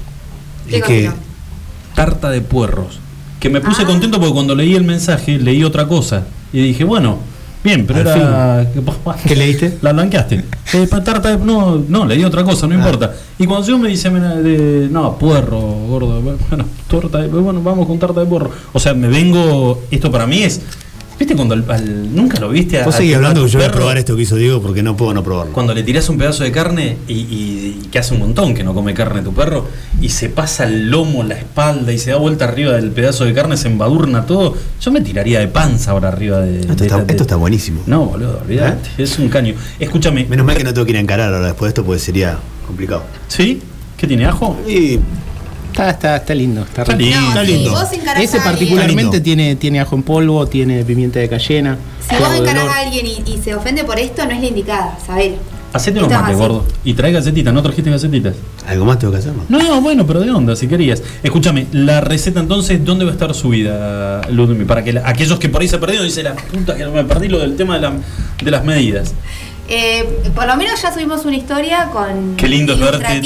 ¿Qué 0.67 0.77
es 0.77 0.83
que-? 0.83 1.11
Tarta 1.99 2.29
de 2.29 2.39
puerros. 2.41 2.99
Que 3.41 3.49
me 3.49 3.59
puse 3.59 3.81
Ah. 3.83 3.85
contento 3.85 4.19
porque 4.19 4.33
cuando 4.33 4.55
leí 4.55 4.73
el 4.73 4.83
mensaje 4.85 5.37
leí 5.37 5.63
otra 5.65 5.85
cosa. 5.85 6.23
Y 6.53 6.61
dije, 6.61 6.83
bueno, 6.85 7.17
bien, 7.63 7.85
pero 7.85 7.99
Al 7.99 8.07
era. 8.21 8.67
¿Qué 9.27 9.35
leíste? 9.35 9.77
La 9.81 9.91
blanqueaste. 9.91 10.45
Eh, 10.73 10.87
pa- 10.89 11.03
tarta 11.03 11.35
de- 11.35 11.45
no, 11.45 11.83
no, 11.87 12.05
leí 12.05 12.23
otra 12.23 12.43
cosa, 12.45 12.67
no 12.67 12.75
Ah. 12.75 12.77
importa. 12.77 13.13
Y 13.37 13.45
cuando 13.45 13.67
yo 13.67 13.77
me 13.77 13.89
dice, 13.89 14.09
de, 14.09 14.87
no, 14.89 15.17
puerro, 15.17 15.59
gordo, 15.59 16.21
bueno, 16.21 16.65
torta 16.87 17.17
de, 17.19 17.27
bueno, 17.27 17.61
vamos 17.61 17.85
con 17.85 17.99
tarta 17.99 18.21
de 18.21 18.25
puerro. 18.27 18.49
O 18.71 18.79
sea, 18.79 18.93
me 18.93 19.07
vengo, 19.09 19.83
esto 19.91 20.09
para 20.09 20.25
mí 20.25 20.41
es, 20.43 20.61
¿viste 21.19 21.35
cuando 21.35 21.53
al, 21.53 21.65
al- 21.69 22.15
nunca 22.15 22.39
lo 22.39 22.49
viste? 22.49 22.79
a- 22.81 22.85
Vos 22.85 22.95
seguís 22.95 23.15
hablando 23.15 23.43
que 23.43 23.49
yo 23.51 23.59
voy 23.59 23.67
a 23.67 23.71
probar 23.71 23.97
esto 23.97 24.15
que 24.15 24.21
hizo 24.23 24.35
Diego 24.37 24.61
porque 24.61 24.81
no 24.81 24.95
puedo 24.97 25.13
no 25.13 25.23
probarlo. 25.23 25.53
Cuando 25.53 25.73
le 25.73 25.83
tirás 25.83 26.07
un 26.09 26.17
pedazo 26.17 26.43
de 26.43 26.51
carne 26.51 26.97
y, 27.07 27.13
y- 27.13 27.79
y 27.83 27.87
que 27.87 27.99
hace 27.99 28.13
un 28.13 28.21
montón 28.21 28.53
que 28.53 28.63
no 28.63 28.73
come 28.73 28.93
carne 28.93 29.21
tu 29.21 29.33
perro 29.33 29.67
y 30.01 30.09
se 30.09 30.29
pasa 30.29 30.63
el 30.63 30.89
lomo, 30.89 31.23
la 31.23 31.35
espalda 31.35 31.91
y 31.91 31.97
se 31.99 32.11
da 32.11 32.17
vuelta 32.17 32.45
arriba 32.45 32.73
del 32.73 32.91
pedazo 32.91 33.25
de 33.25 33.33
carne, 33.33 33.57
se 33.57 33.67
embadurna 33.67 34.25
todo, 34.25 34.55
yo 34.81 34.91
me 34.91 35.01
tiraría 35.01 35.39
de 35.39 35.47
panza 35.49 35.91
ahora 35.91 36.07
arriba 36.07 36.39
de... 36.41 36.61
Esto 36.61 36.75
de- 36.75 36.85
está, 36.85 36.97
de- 37.03 37.11
esto 37.11 37.23
está 37.23 37.35
buenísimo. 37.35 37.81
No, 37.85 38.05
boludo, 38.05 38.39
olvídate, 38.43 38.89
es 38.97 39.19
un 39.19 39.29
caño. 39.29 39.53
Escúchame, 39.79 40.25
Menos 40.25 40.45
mal 40.45 40.55
que 40.55 40.63
no 40.63 40.73
tengo 40.73 40.85
que 40.85 40.91
ir 40.91 40.97
a 40.97 41.01
encarar 41.01 41.33
ahora 41.33 41.47
después 41.47 41.67
de 41.67 41.69
esto 41.69 41.83
porque 41.85 41.99
sería 41.99 42.37
complicado. 42.65 43.03
¿sí? 43.27 43.61
¿Qué 43.97 44.07
tiene 44.07 44.25
ajo? 44.25 44.57
Y 44.65 44.97
Está, 45.79 45.89
está, 45.91 46.15
está 46.17 46.35
lindo, 46.35 46.61
está, 46.61 46.81
Está 46.81 46.95
lindo. 46.95 47.19
No, 47.21 47.27
Está 47.29 47.45
si 47.45 47.51
lindo. 47.53 47.71
vos 47.71 47.93
encarás 47.93 48.23
Ese 48.23 48.37
a 48.37 48.41
alguien- 48.41 48.43
particularmente 48.53 49.21
tiene, 49.21 49.55
tiene 49.55 49.79
ajo 49.79 49.95
en 49.95 50.03
polvo, 50.03 50.45
tiene 50.47 50.83
pimienta 50.83 51.19
de 51.19 51.29
cayena. 51.29 51.77
Si 52.09 52.15
vos 52.17 52.35
encarás 52.37 52.67
a 52.67 52.79
alguien 52.79 53.05
y, 53.07 53.23
y 53.31 53.37
se 53.41 53.55
ofende 53.55 53.83
por 53.85 53.97
esto, 53.97 54.25
no 54.25 54.31
es 54.31 54.41
la 54.41 54.47
indicada, 54.47 54.97
saber. 55.05 55.35
Hacete 55.71 55.99
unos 55.99 56.11
mates, 56.11 56.35
gordo. 56.35 56.65
Y 56.83 56.93
trae 56.95 57.11
galletitas, 57.11 57.53
¿no 57.53 57.61
trajiste 57.61 57.91
galletitas? 57.91 58.33
algo 58.67 58.85
más 58.85 58.97
tengo 58.99 59.13
que 59.13 59.19
hacer, 59.19 59.33
¿no? 59.33 59.43
No, 59.49 59.63
no, 59.63 59.81
bueno, 59.81 60.05
pero 60.05 60.19
de 60.19 60.31
onda, 60.31 60.55
si 60.55 60.67
querías. 60.67 61.01
Escúchame, 61.23 61.67
la 61.71 62.01
receta 62.01 62.39
entonces, 62.39 62.83
¿dónde 62.83 63.05
va 63.05 63.11
a 63.11 63.13
estar 63.13 63.33
subida, 63.35 64.21
Ludmi? 64.31 64.65
Para 64.65 64.83
que 64.83 64.93
la- 64.93 65.07
aquellos 65.07 65.39
que 65.39 65.47
por 65.47 65.61
ahí 65.61 65.67
se 65.67 65.77
perdieron, 65.77 66.05
dice 66.07 66.23
la 66.23 66.33
puta 66.35 66.75
que 66.75 66.83
no 66.83 66.91
me 66.91 67.03
perdí 67.05 67.27
lo 67.29 67.39
del 67.39 67.55
tema 67.55 67.75
de, 67.75 67.81
la- 67.81 67.93
de 68.43 68.51
las 68.51 68.65
medidas. 68.65 69.13
Eh, 69.71 70.31
por 70.33 70.47
lo 70.47 70.55
menos 70.57 70.81
ya 70.81 70.91
subimos 70.91 71.25
una 71.25 71.37
historia 71.37 71.89
con 71.93 72.35
Qué 72.37 72.47
lindo 72.47 72.73
es 72.73 72.79
verte. 72.79 73.21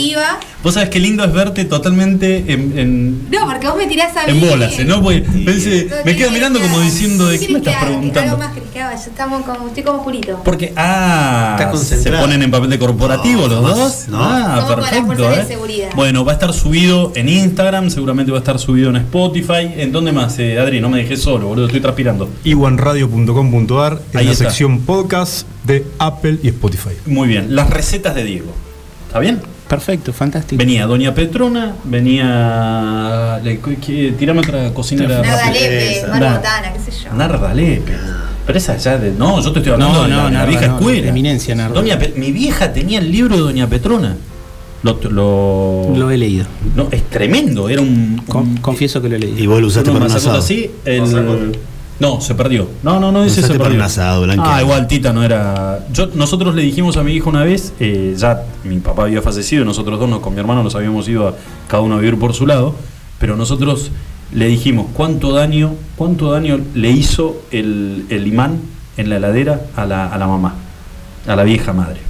Vos 0.62 0.74
sabés 0.76 0.90
qué 0.90 1.00
lindo 1.00 1.24
es 1.26 1.34
verte 1.34 1.66
totalmente 1.66 2.38
en, 2.52 2.78
en, 2.78 3.30
No, 3.30 3.46
porque 3.48 3.68
vos 3.68 3.76
me 3.78 3.86
tirás 3.88 4.16
a 4.16 4.26
mí. 4.28 4.32
en 4.40 4.50
bolas, 4.50 4.80
¿eh? 4.80 4.86
¿no? 4.86 5.02
Porque 5.02 5.22
pensé- 5.22 5.88
No 5.90 5.96
me 6.06 6.16
quedo 6.16 6.32
mirando 6.32 6.60
como 6.62 6.80
diciendo 6.80 7.28
de 7.28 7.38
qué 7.40 7.48
me 7.50 7.60
¿Querés 7.62 7.68
estás 7.76 7.86
preguntando. 7.86 8.32
Algo 8.32 8.38
más 8.44 8.54
que 8.54 8.62
que 8.62 8.82
haga? 8.82 8.96
Yo 8.96 9.10
estamos 9.10 9.44
como, 9.46 9.68
estoy 9.68 9.84
como 9.84 10.00
Julito. 10.00 10.42
Porque, 10.44 10.74
ah, 10.78 11.72
se 11.76 12.12
ponen 12.12 12.42
en 12.44 12.52
papel 12.52 12.70
de 12.70 12.80
corporativo 12.80 13.48
No, 13.48 13.48
los 13.48 13.62
más, 13.64 13.78
dos. 13.78 14.08
no. 14.10 14.18
Ah, 14.24 14.66
perfecto. 14.68 15.30
de 15.30 15.42
eh. 15.42 15.46
seguridad. 15.46 15.90
Bueno, 15.96 16.26
va 16.26 16.32
a 16.32 16.36
estar 16.36 16.54
subido 16.54 17.12
en 17.16 17.30
Instagram, 17.30 17.90
seguramente 17.90 18.32
va 18.32 18.38
a 18.38 18.42
estar 18.42 18.58
subido 18.60 18.90
en 18.90 18.96
Spotify. 18.98 19.70
¿En 19.78 19.92
dónde 19.92 20.12
más, 20.12 20.40
eh, 20.40 20.60
Adri? 20.60 20.80
No 20.82 20.90
me 20.90 20.98
dejé 21.00 21.18
solo, 21.18 21.48
boludo, 21.48 21.66
estoy 21.68 21.82
transpirando. 21.82 22.30
iwanradio.com.ar 22.44 24.00
en 24.14 24.18
Ahí 24.20 24.26
la 24.26 24.32
está. 24.32 24.46
sección 24.46 24.80
podcast 24.82 25.46
de 25.66 25.86
Apple 26.00 26.33
y 26.42 26.48
Spotify. 26.50 26.90
Muy 27.06 27.28
bien, 27.28 27.56
las 27.56 27.70
recetas 27.70 28.16
de 28.16 28.24
Diego. 28.24 28.54
¿Está 29.08 29.20
bien? 29.20 29.40
Perfecto, 29.68 30.12
fantástico. 30.14 30.58
Venía 30.60 30.86
Doña 30.86 31.14
Petrona, 31.14 31.74
venía. 31.84 33.40
le- 33.44 33.60
que- 33.60 34.14
Tirame 34.18 34.40
otra 34.42 34.74
cocinera. 34.74 35.22
Narda. 35.22 35.52
Lepe, 35.52 36.02
Botana, 36.08 36.74
qué 36.74 36.92
sé 36.92 37.04
yo. 37.06 37.14
Narda 37.14 37.54
Lepe. 37.54 37.94
Pero 38.46 38.58
esa 38.58 38.76
ya 38.78 38.98
de. 38.98 39.12
No, 39.12 39.42
yo 39.42 39.52
te 39.54 39.60
estoy 39.60 39.74
hablando 39.74 39.96
No, 39.96 40.04
de, 40.04 40.10
la, 40.10 40.16
no, 40.16 40.26
de 40.26 40.32
la 40.32 40.38
Narda, 40.40 40.50
vieja 40.50 40.68
no, 40.68 40.78
escuela. 40.78 41.08
eminencia, 41.08 41.56
Narda. 41.56 41.76
Doña 41.76 41.98
Pe- 41.98 42.14
mi 42.18 42.32
vieja 42.32 42.74
tenía 42.74 43.00
el 43.00 43.12
libro 43.12 43.36
de 43.36 43.42
Doña 43.42 43.68
Petrona. 43.68 44.16
Lo, 44.84 45.00
lo, 45.10 45.94
Lo 45.96 46.12
he 46.12 46.18
leído. 46.18 46.46
no, 46.76 46.90
es 46.92 47.04
tremendo, 47.10 47.70
era 47.70 47.82
un. 47.82 48.22
Con- 48.28 48.42
un- 48.50 48.58
confieso 48.58 49.02
que 49.02 49.08
lo 49.08 49.16
he 49.16 49.20
leído. 49.20 49.40
Y 49.40 49.48
vos 49.48 49.62
lo 49.62 49.68
usaste 49.68 49.92
para 49.92 50.06
un 50.06 50.12
asado. 50.12 50.38
así, 50.38 50.70
el- 50.84 51.58
no, 52.00 52.20
se 52.22 52.36
perdió. 52.36 52.68
No, 52.84 53.00
no, 53.00 53.12
no 53.12 53.24
dice 53.24 53.42
se 53.42 53.54
perdió. 53.58 53.76
un 53.76 53.82
asado, 53.82 54.26
ah, 54.40 54.62
igual 54.62 54.88
Tita 54.88 55.14
no 55.14 55.24
era. 55.24 55.86
Yo, 55.94 56.08
nosotros 56.16 56.54
le 56.56 56.62
dijimos 56.64 56.98
a 56.98 57.04
mi 57.04 57.14
hijo 57.14 57.30
una 57.30 57.44
vez, 57.44 57.74
eh, 57.80 58.14
ya 58.18 58.44
mi 58.64 58.78
papá 58.80 59.04
había 59.04 59.22
fallecido, 59.22 59.64
nosotros 59.66 60.00
dos 60.00 60.10
nos- 60.10 60.20
con 60.20 60.34
mi 60.34 60.40
hermano 60.40 60.64
nos 60.64 60.76
habíamos 60.76 61.08
ido 61.08 61.28
a 61.30 61.36
cada 61.68 61.82
uno 61.84 61.96
a 61.96 62.00
vivir 62.00 62.18
por 62.20 62.34
su 62.34 62.46
lado, 62.48 62.76
pero 63.20 63.36
nosotros 63.36 63.92
le 64.34 64.48
dijimos 64.48 64.88
cuánto 64.94 65.32
daño, 65.32 65.76
cuánto 65.96 66.32
daño 66.32 66.60
le 66.74 66.90
hizo 66.92 67.42
el, 67.52 68.06
el 68.10 68.28
imán 68.28 68.60
en 68.98 69.10
la 69.10 69.18
heladera 69.18 69.62
a 69.76 69.86
la, 69.86 70.08
a 70.08 70.18
la 70.18 70.28
mamá, 70.28 70.56
a 71.28 71.36
la 71.36 71.44
vieja 71.44 71.72
madre. 71.74 72.02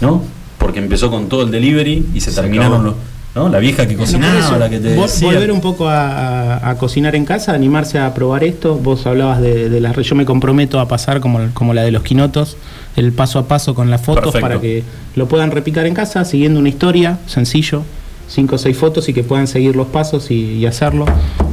¿No? 0.00 0.22
Porque 0.58 0.78
empezó 0.78 1.10
con 1.10 1.28
todo 1.28 1.42
el 1.42 1.50
delivery 1.50 2.06
y 2.14 2.20
se, 2.20 2.30
Se 2.30 2.40
terminaron 2.40 2.72
acabó. 2.74 2.84
los. 2.90 2.94
¿No? 3.34 3.48
La 3.48 3.60
vieja 3.60 3.88
que 3.88 3.96
cocinaba, 3.96 4.38
eso, 4.38 4.58
la 4.58 4.68
que 4.68 4.78
te 4.78 4.94
vol- 4.94 5.02
decía. 5.06 5.26
volver 5.28 5.52
un 5.52 5.62
poco 5.62 5.88
a, 5.88 6.56
a- 6.58 6.70
a 6.70 6.74
cocinar 6.76 7.14
en 7.16 7.24
casa, 7.24 7.54
animarse 7.54 7.98
a 7.98 8.12
probar 8.12 8.44
esto. 8.44 8.74
Vos 8.76 9.06
hablabas 9.06 9.40
de, 9.40 9.70
de 9.70 9.80
las 9.80 9.96
re- 9.96 10.02
yo 10.02 10.14
me 10.14 10.26
comprometo 10.26 10.78
a 10.78 10.86
pasar 10.86 11.20
como, 11.20 11.40
como 11.54 11.72
la 11.72 11.82
de 11.82 11.92
los 11.92 12.02
quinotos, 12.02 12.58
el 12.94 13.12
paso 13.12 13.38
a 13.38 13.48
paso 13.48 13.74
con 13.74 13.90
las 13.90 14.02
fotos 14.02 14.24
Perfecto. 14.24 14.40
para 14.46 14.60
que 14.60 14.82
lo 15.16 15.28
puedan 15.28 15.50
replicar 15.50 15.86
en 15.86 15.94
casa, 15.94 16.26
siguiendo 16.26 16.60
una 16.60 16.68
historia, 16.68 17.20
sencillo, 17.26 17.84
cinco 18.28 18.56
o 18.56 18.58
seis 18.58 18.76
fotos 18.76 19.08
y 19.08 19.14
que 19.14 19.24
puedan 19.24 19.46
seguir 19.46 19.76
los 19.76 19.86
pasos 19.86 20.30
y, 20.30 20.34
y 20.58 20.66
hacerlo. 20.66 21.06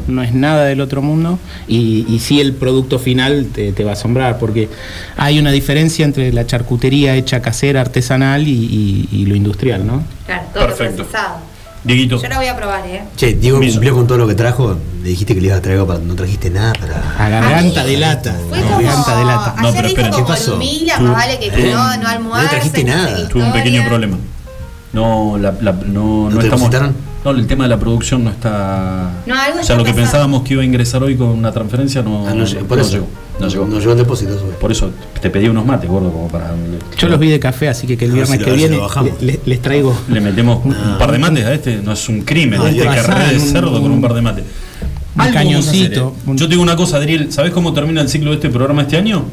No 0.09 0.21
es 0.21 0.33
nada 0.33 0.65
del 0.65 0.81
otro 0.81 1.01
mundo 1.01 1.39
y, 1.67 2.05
y 2.09 2.19
sí 2.19 2.41
el 2.41 2.53
producto 2.53 2.99
final 2.99 3.47
te, 3.53 3.71
te 3.71 3.83
va 3.85 3.91
a 3.91 3.93
asombrar 3.93 4.37
porque 4.37 4.67
hay 5.15 5.39
una 5.39 5.51
diferencia 5.51 6.03
entre 6.03 6.33
la 6.33 6.45
charcutería 6.45 7.15
hecha 7.15 7.41
casera, 7.41 7.79
artesanal 7.79 8.47
y, 8.49 8.51
y- 8.51 9.07
y 9.13 9.25
lo 9.27 9.35
industrial, 9.35 9.85
¿no? 9.87 10.03
Claro, 10.25 10.43
todo 10.53 10.65
Perfecto. 10.65 11.03
lo 11.03 11.07
procesado. 11.09 11.48
Dieguito. 11.83 12.21
Yo 12.21 12.27
la 12.27 12.37
voy 12.37 12.47
a 12.47 12.55
probar, 12.57 12.85
¿eh? 12.85 13.03
Che, 13.15 13.33
Diego 13.35 13.59
cumplió 13.59 13.95
con 13.95 14.05
todo 14.05 14.17
lo 14.17 14.27
que 14.27 14.35
trajo. 14.35 14.75
Le 15.01 15.09
dijiste 15.09 15.33
que 15.33 15.39
le 15.41 15.47
ibas 15.47 15.59
a 15.59 15.61
traer 15.61 15.85
para. 15.85 15.99
No 15.99 16.13
trajiste 16.15 16.49
nada 16.49 16.73
para. 16.73 17.25
A 17.25 17.29
garganta 17.29 17.85
de 17.85 17.97
lata. 17.97 18.35
Fue 18.49 18.59
como. 18.61 18.75
garganta 18.81 19.17
de 19.17 19.25
lata. 19.25 19.55
No, 19.61 19.71
pero 19.71 19.87
espera, 19.87 20.11
¿qué 20.11 20.21
pasó? 20.23 20.51
Lumila, 20.51 20.97
Tú- 20.97 21.03
más 21.03 21.13
vale 21.13 21.39
que, 21.39 21.49
que 21.49 21.69
Eh, 21.69 21.73
no, 21.73 21.97
no 21.97 22.49
trajiste 22.49 22.83
no 22.83 22.91
sé 22.91 22.97
nada. 22.97 23.27
Tuve 23.29 23.43
un 23.43 23.53
pequeño 23.53 23.85
problema. 23.87 24.17
No, 24.91 25.37
la, 25.37 25.53
la- 25.61 25.71
no, 25.71 25.83
no, 25.85 26.29
¿No 26.31 26.39
te 26.39 26.45
estamos. 26.47 26.69
depositaron? 26.69 26.95
No, 27.25 27.32
el 27.32 27.47
tema 27.47 27.65
de 27.65 27.69
la 27.71 27.77
producción 27.79 28.23
no 28.23 28.29
está. 28.29 29.12
No, 29.25 29.36
algo 29.38 29.60
o 29.60 29.63
sea, 29.63 29.75
lo 29.75 29.84
que 29.84 29.93
pensábamos 29.93 30.43
que 30.43 30.53
iba 30.53 30.62
a 30.63 30.65
ingresar 30.65 31.03
hoy 31.03 31.15
con 31.17 31.27
una 31.29 31.51
transferencia 31.51 32.01
no, 32.01 32.25
Ah, 32.27 32.34
no, 32.34 32.45
llegó, 32.45 32.65
por 32.65 32.77
no 32.77 32.84
eso. 32.84 32.93
llegó. 32.93 33.08
No 33.41 33.47
llegó. 33.49 33.65
No 33.67 33.79
llegó 33.79 33.91
el 33.91 33.97
depósito. 33.97 34.36
eso. 34.36 34.45
Por 34.60 34.71
eso 34.71 34.89
te 35.21 35.29
pedí 35.29 35.47
unos 35.49 35.65
mates, 35.65 35.89
gordo, 35.89 36.12
como 36.12 36.27
para. 36.29 36.51
Yo 36.97 37.08
los 37.10 37.19
vi 37.19 37.29
de 37.29 37.39
café, 37.39 37.67
así 37.69 37.88
que 37.88 37.97
que 37.97 38.05
el 38.05 38.12
A 38.12 38.13
ver 38.15 38.23
viernes 38.27 38.39
si 38.39 38.45
que 38.45 38.51
si 38.51 39.17
viene 39.21 39.38
les 39.45 39.62
traigo. 39.62 39.93
Le 40.10 40.21
metemos 40.21 40.63
un 40.65 40.73
par 40.97 41.12
de 41.12 41.19
mates 41.19 41.45
a 41.45 41.53
este, 41.53 41.77
no 41.84 41.91
es 41.91 42.08
un 42.10 42.21
crimen, 42.21 42.62
este 42.62 42.86
carrera 42.86 43.27
de 43.29 43.36
un- 43.36 43.41
cerdo 43.47 43.82
con 43.82 43.91
un 43.91 44.01
par 44.01 44.13
de 44.13 44.21
mates. 44.21 44.43
un 45.15 45.32
cañoncito, 45.34 46.15
¿eh? 46.17 46.29
un- 46.29 46.38
Yo 46.38 46.45
te 46.45 46.51
digo 46.51 46.63
una 46.63 46.77
cosa, 46.77 46.97
Adriel, 46.97 47.32
¿sabes 47.34 47.51
cómo 47.51 47.73
termina 47.73 47.99
el 48.01 48.08
ciclo 48.08 48.29
de 48.29 48.36
este 48.38 48.49
programa 48.49 48.84
este 48.84 48.95
año? 48.97 49.25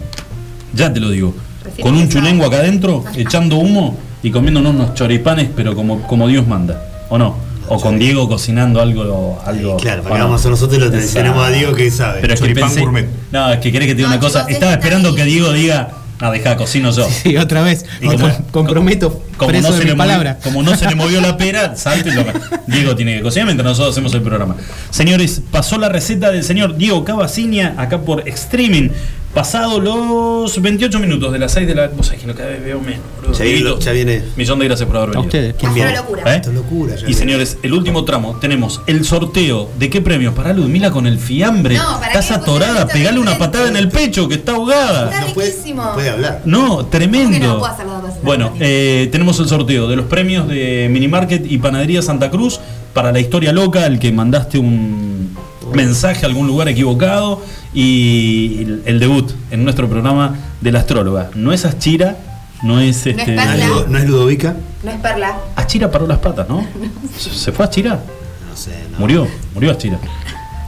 Ya 0.74 0.92
te 0.92 0.98
lo 0.98 1.10
digo. 1.10 1.34
Recién 1.64 1.86
Con 1.86 1.96
un 1.96 2.08
chulengo 2.08 2.44
acá 2.46 2.56
adentro, 2.58 3.04
echando 3.16 3.56
humo 3.56 3.96
y 4.24 4.30
comiéndonos 4.32 4.74
unos 4.74 4.94
choripanes, 4.94 5.48
pero 5.54 5.74
como, 5.76 6.02
como 6.02 6.26
Dios 6.26 6.46
manda, 6.48 6.82
¿o 7.08 7.18
no? 7.18 7.45
O 7.68 7.80
con 7.80 7.98
Diego 7.98 8.28
cocinando 8.28 8.80
algo. 8.80 9.40
algo 9.44 9.76
claro, 9.76 10.00
¿o 10.00 10.04
para 10.04 10.14
que 10.16 10.18
no? 10.20 10.24
vamos 10.26 10.46
a 10.46 10.50
nosotros 10.50 10.78
lo 10.80 10.90
tenemos 10.90 11.44
a 11.46 11.50
Diego 11.50 11.74
que 11.74 11.90
sabe. 11.90 12.20
Pero 12.20 12.34
es 12.34 12.40
que 12.40 12.54
pensé, 12.54 12.80
gourmet. 12.80 13.08
No, 13.32 13.52
es 13.52 13.60
que 13.60 13.72
querés 13.72 13.88
que 13.88 13.94
te 13.94 13.98
diga 13.98 14.08
No, 14.08 14.14
una 14.14 14.20
cosa. 14.20 14.46
Estaba 14.48 14.72
esperando 14.72 15.14
que 15.14 15.24
Diego 15.24 15.52
diga, 15.52 15.88
no, 16.20 16.30
deja, 16.30 16.56
cocino 16.56 16.90
yo. 16.92 17.06
Sí, 17.10 17.36
otra 17.36 17.62
vez. 17.62 17.84
Y 18.00 18.06
como- 18.06 18.18
com- 18.28 18.44
comprometo 18.52 19.22
Como 19.36 19.48
preso 19.50 19.68
no, 19.68 19.74
de 19.74 19.78
se 19.80 19.84
mi 19.84 19.90
le 19.90 19.96
movió, 19.96 20.36
como 20.42 20.62
no 20.62 20.74
se 20.76 20.86
le 20.86 20.94
movió 20.94 21.20
la 21.20 21.36
pera, 21.36 21.76
salte 21.76 22.08
y 22.08 22.12
lo 22.12 22.24
Diego 22.66 22.96
tiene 22.96 23.16
que 23.16 23.22
cocinar 23.22 23.46
mientras 23.46 23.66
nosotros 23.66 23.94
hacemos 23.94 24.14
el 24.14 24.22
programa. 24.22 24.56
Señores, 24.90 25.42
pasó 25.50 25.76
la 25.78 25.88
receta 25.90 26.30
del 26.30 26.42
señor 26.44 26.76
Diego 26.76 27.04
Cavaciña 27.04 27.74
acá 27.76 28.00
por 28.00 28.26
streaming. 28.28 28.88
Pasado 29.36 29.78
los 29.80 30.62
28 30.62 30.98
minutos 30.98 31.30
de 31.30 31.38
las 31.38 31.52
6 31.52 31.66
de 31.66 31.74
la. 31.74 31.88
Vos 31.88 32.06
sabés 32.06 32.22
que 32.22 32.26
no 32.26 32.34
cada 32.34 32.48
vez 32.48 32.64
veo 32.64 32.80
menos, 32.80 33.00
boludo. 33.20 33.34
Ya 33.38 33.44
viene- 33.44 33.58
Dieguito, 33.58 33.78
ya 33.80 33.92
viene. 33.92 34.22
Millón 34.34 34.58
de 34.60 34.64
gracias 34.64 34.86
por 34.88 34.96
haber 34.96 35.08
A 35.08 35.12
venido. 35.12 35.26
ustedes. 35.26 35.54
¿Quién 35.58 35.74
viene? 35.74 35.94
locura. 35.94 36.22
¿Eh? 36.32 36.36
Esto 36.36 36.48
es 36.48 36.56
locura. 36.56 36.94
ya 36.94 37.00
Y 37.02 37.04
viene. 37.04 37.18
señores, 37.20 37.58
el 37.62 37.74
último 37.74 38.02
tramo, 38.06 38.36
tenemos 38.40 38.80
el 38.86 39.04
sorteo 39.04 39.68
de 39.78 39.90
qué 39.90 40.00
premios 40.00 40.32
para 40.32 40.54
Ludmila 40.54 40.90
con 40.90 41.06
el 41.06 41.18
fiambre. 41.18 41.74
No, 41.76 41.84
¿para 42.00 42.06
Estás 42.06 42.30
atorada, 42.30 42.86
pegale 42.86 43.18
una 43.20 43.36
patada 43.36 43.68
en 43.68 43.76
el 43.76 43.90
pecho, 43.90 44.26
que 44.26 44.36
está 44.36 44.52
ahogada. 44.52 45.10
Está 45.12 45.26
No 45.26 45.34
puede, 45.34 45.50
riquísimo. 45.50 45.82
no 45.84 45.92
puede 45.92 46.08
hablar. 46.08 46.40
No, 46.46 46.86
tremendo. 46.86 47.26
¿Cómo 47.26 47.38
que 47.38 47.46
no 47.46 47.58
puedo 47.58 48.00
cosas? 48.00 48.22
Bueno, 48.22 48.54
eh, 48.58 49.10
tenemos 49.12 49.38
el 49.38 49.48
sorteo 49.48 49.86
de 49.86 49.96
los 49.96 50.06
premios 50.06 50.48
de 50.48 50.88
Minimarket 50.90 51.44
y 51.52 51.58
Panadería 51.58 52.00
Santa 52.00 52.30
Cruz 52.30 52.58
para 52.94 53.12
la 53.12 53.20
historia 53.20 53.52
loca, 53.52 53.84
el 53.84 53.98
que 53.98 54.10
mandaste 54.12 54.58
un 54.58 55.36
mensaje 55.76 56.24
a 56.24 56.28
algún 56.28 56.46
lugar 56.48 56.68
equivocado 56.68 57.42
y 57.72 58.62
el, 58.62 58.82
el 58.86 58.98
debut 59.00 59.30
en 59.50 59.62
nuestro 59.64 59.88
programa 59.88 60.34
de 60.60 60.72
la 60.72 60.80
astróloga. 60.80 61.30
No 61.34 61.52
es 61.52 61.64
Achira, 61.64 62.16
no 62.62 62.80
es 62.80 63.06
este. 63.06 63.10
es 63.22 63.28
¿No 63.28 63.42
es, 63.42 63.46
Perla. 63.48 63.66
Ludo- 63.68 63.86
no 63.88 63.98
es 63.98 64.04
Ludovica? 64.08 64.56
No 64.82 64.90
es 64.90 64.98
perla. 65.00 65.36
Achira 65.56 65.90
paró 65.90 66.06
las 66.06 66.18
patas, 66.18 66.48
¿no? 66.48 66.66
¿Se 67.18 67.52
fue 67.52 67.64
Achira? 67.64 68.00
No 68.48 68.56
sé. 68.56 68.72
No. 68.92 68.98
Murió, 68.98 69.26
murió 69.54 69.70
Achira. 69.72 69.98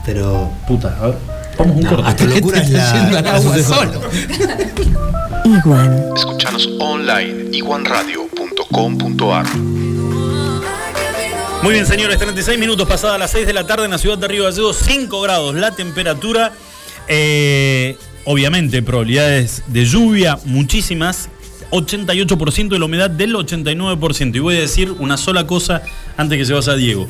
Pero. 0.05 0.49
Puta, 0.67 0.95
a 1.01 1.07
ver, 1.07 1.17
vamos 1.57 1.73
a 1.73 1.77
un 1.77 1.83
No, 1.83 1.89
corte. 1.89 2.07
hasta 2.09 2.25
locura 2.25 2.61
es 2.61 2.69
la. 3.11 3.21
la 3.21 3.35
agua 3.35 3.57
solo. 3.59 4.01
Iguan. 5.45 6.03
Escuchanos 6.15 6.69
online 6.79 7.49
iguanradio.com.ar 7.57 9.45
Muy 11.61 11.73
bien, 11.73 11.85
señores, 11.85 12.17
36 12.17 12.57
minutos 12.57 12.87
pasadas 12.87 13.19
las 13.19 13.31
6 13.31 13.45
de 13.45 13.51
la 13.51 13.67
tarde 13.67 13.83
en 13.83 13.91
la 13.91 13.97
ciudad 13.97 14.17
de 14.17 14.29
Río 14.29 14.45
Gallegos, 14.45 14.77
5 14.81 15.21
grados 15.21 15.55
la 15.55 15.71
temperatura. 15.71 16.53
Eh, 17.09 17.97
obviamente, 18.23 18.81
probabilidades 18.81 19.63
de 19.67 19.83
lluvia, 19.85 20.39
muchísimas. 20.45 21.29
88% 21.71 22.69
de 22.69 22.79
la 22.79 22.85
humedad 22.85 23.09
del 23.09 23.35
89%. 23.35 24.37
Y 24.37 24.39
voy 24.39 24.55
a 24.55 24.61
decir 24.61 24.91
una 24.99 25.17
sola 25.17 25.45
cosa 25.47 25.81
antes 26.15 26.37
que 26.37 26.45
se 26.45 26.53
vaya 26.53 26.75
Diego. 26.75 27.07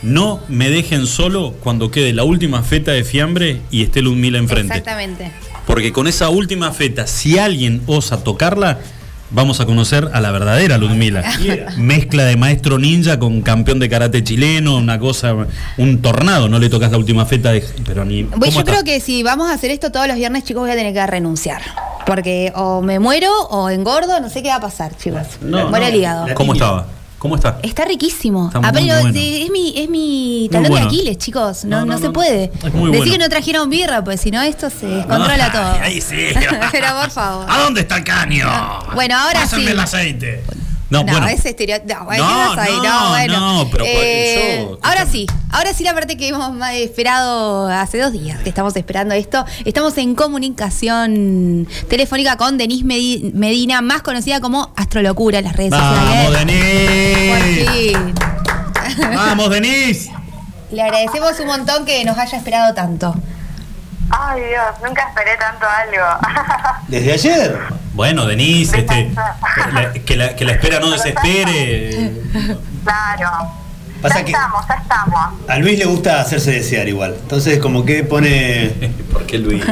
No 0.00 0.40
me 0.48 0.70
dejen 0.70 1.06
solo 1.06 1.54
cuando 1.60 1.90
quede 1.90 2.14
la 2.14 2.24
última 2.24 2.62
feta 2.62 2.92
de 2.92 3.04
fiambre 3.04 3.60
y 3.70 3.82
esté 3.82 4.00
Ludmila 4.00 4.38
enfrente. 4.38 4.72
Exactamente. 4.72 5.30
Porque 5.66 5.92
con 5.92 6.08
esa 6.08 6.30
última 6.30 6.72
feta, 6.72 7.06
si 7.06 7.38
alguien 7.38 7.82
osa 7.86 8.24
tocarla, 8.24 8.80
vamos 9.32 9.60
a 9.60 9.66
conocer 9.66 10.10
a 10.12 10.20
la 10.20 10.30
verdadera 10.30 10.78
Ludmila. 10.78 11.22
Mezcla 11.76 12.24
de 12.24 12.36
maestro 12.36 12.78
ninja 12.78 13.18
con 13.18 13.42
campeón 13.42 13.78
de 13.78 13.88
karate 13.88 14.22
chileno, 14.22 14.76
una 14.76 14.98
cosa, 14.98 15.34
un 15.78 16.02
tornado. 16.02 16.48
No 16.48 16.58
le 16.58 16.68
tocas 16.68 16.90
la 16.90 16.98
última 16.98 17.26
feta 17.26 17.52
de. 17.52 17.64
Pero 17.84 18.04
ni. 18.04 18.22
Bueno, 18.22 18.38
¿cómo 18.40 18.52
yo 18.52 18.58
está? 18.60 18.72
creo 18.72 18.84
que 18.84 19.00
si 19.00 19.22
vamos 19.22 19.50
a 19.50 19.54
hacer 19.54 19.70
esto 19.70 19.90
todos 19.90 20.06
los 20.06 20.16
viernes, 20.16 20.44
chicos, 20.44 20.62
voy 20.62 20.70
a 20.70 20.74
tener 20.74 20.92
que 20.92 21.06
renunciar. 21.06 21.62
Porque 22.06 22.52
o 22.54 22.82
me 22.82 22.98
muero 22.98 23.30
o 23.50 23.70
engordo, 23.70 24.20
no 24.20 24.28
sé 24.28 24.42
qué 24.42 24.48
va 24.48 24.56
a 24.56 24.60
pasar, 24.60 24.96
chicos. 24.96 25.22
No, 25.40 25.68
Muere 25.68 25.86
no. 25.86 25.92
el 25.92 25.96
hígado. 25.96 26.26
¿Cómo 26.34 26.52
estaba? 26.54 26.86
¿Cómo 27.22 27.36
está? 27.36 27.60
Está 27.62 27.84
riquísimo. 27.84 28.46
Está 28.48 28.58
Ah, 28.58 28.72
muy 28.72 28.82
pero 28.82 29.00
bueno. 29.00 29.08
es 29.16 29.50
mi, 29.52 29.72
es 29.76 29.88
mi 29.88 30.48
talón 30.50 30.70
bueno. 30.72 30.86
de 30.86 30.92
Aquiles, 30.92 31.18
chicos. 31.18 31.64
No, 31.64 31.78
No, 31.78 31.86
no, 31.86 31.92
no, 31.92 31.98
se 32.00 32.10
puede. 32.10 32.48
Decir 32.48 32.72
bueno. 32.72 33.04
que 33.04 33.18
no 33.18 33.28
trajeron 33.28 33.70
birra, 33.70 34.02
pues 34.02 34.20
si 34.20 34.32
no 34.32 34.42
esto 34.42 34.68
se 34.70 34.86
descontrola 34.86 35.46
No, 35.46 35.52
todo. 35.52 35.72
Ahí 35.84 36.00
sí. 36.00 36.16
pero 36.72 36.88
por 37.00 37.10
favor. 37.12 37.46
¿A 37.48 37.58
dónde 37.60 37.82
está 37.82 37.98
el 37.98 38.04
caño? 38.04 38.48
Bueno, 38.94 39.16
ahora 39.16 39.42
Pásenme 39.42 39.66
sí. 39.66 39.70
el 39.70 39.78
aceite. 39.78 40.42
No, 40.92 41.04
No, 41.04 41.10
bueno. 41.12 41.26
ese 41.28 41.48
estereotipo. 41.50 41.94
No, 42.04 42.04
No, 42.18 42.54
no, 42.54 42.82
No, 42.82 43.08
bueno. 43.10 43.40
no, 43.64 43.70
pero 43.70 43.84
Eh, 43.86 44.58
yo- 44.68 44.78
ahora 44.82 45.06
sí, 45.06 45.26
ahora 45.50 45.72
sí 45.72 45.84
la 45.84 45.94
parte 45.94 46.16
que 46.18 46.28
hemos 46.28 46.52
esperado 46.72 47.66
hace 47.68 47.98
dos 47.98 48.12
días 48.12 48.38
que 48.42 48.50
estamos 48.50 48.76
esperando 48.76 49.14
esto. 49.14 49.44
Estamos 49.64 49.96
en 49.98 50.14
comunicación 50.14 51.66
telefónica 51.88 52.36
con 52.36 52.58
Denise 52.58 52.84
Medi- 52.84 53.32
Medina, 53.32 53.80
más 53.80 54.02
conocida 54.02 54.40
como 54.40 54.70
Astrolocura 54.76 55.38
en 55.38 55.44
las 55.46 55.56
redes 55.56 55.70
Vamos, 55.70 55.98
sociales. 55.98 56.38
Denise. 56.46 57.64
Por 57.64 57.74
fin. 57.74 58.14
Vamos, 59.14 59.50
Denise. 59.50 60.12
Le 60.70 60.82
agradecemos 60.82 61.38
un 61.40 61.46
montón 61.46 61.84
que 61.84 62.04
nos 62.04 62.16
haya 62.18 62.36
esperado 62.38 62.74
tanto. 62.74 63.14
Ay 64.12 64.40
Dios, 64.42 64.64
nunca 64.86 65.08
esperé 65.08 65.36
tanto 65.36 65.66
algo. 65.66 66.04
¿Desde 66.88 67.12
ayer? 67.12 67.58
Bueno, 67.94 68.26
Denise, 68.26 68.78
este, 68.80 69.10
la- 69.72 69.92
que, 69.92 70.16
la, 70.16 70.36
que 70.36 70.44
la 70.44 70.52
espera 70.52 70.80
no 70.80 70.90
desespere. 70.90 72.12
claro. 72.84 73.30
Pasa 74.00 74.18
ya 74.18 74.24
que- 74.24 74.32
estamos, 74.32 74.66
ya 74.68 74.74
estamos. 74.74 75.20
A 75.48 75.58
Luis 75.58 75.78
le 75.78 75.84
gusta 75.84 76.20
hacerse 76.20 76.50
desear 76.52 76.88
igual. 76.88 77.16
Entonces, 77.22 77.58
como 77.60 77.84
que 77.84 78.02
pone. 78.04 78.92
¿Por 79.12 79.24
qué 79.26 79.38
Luis? 79.38 79.64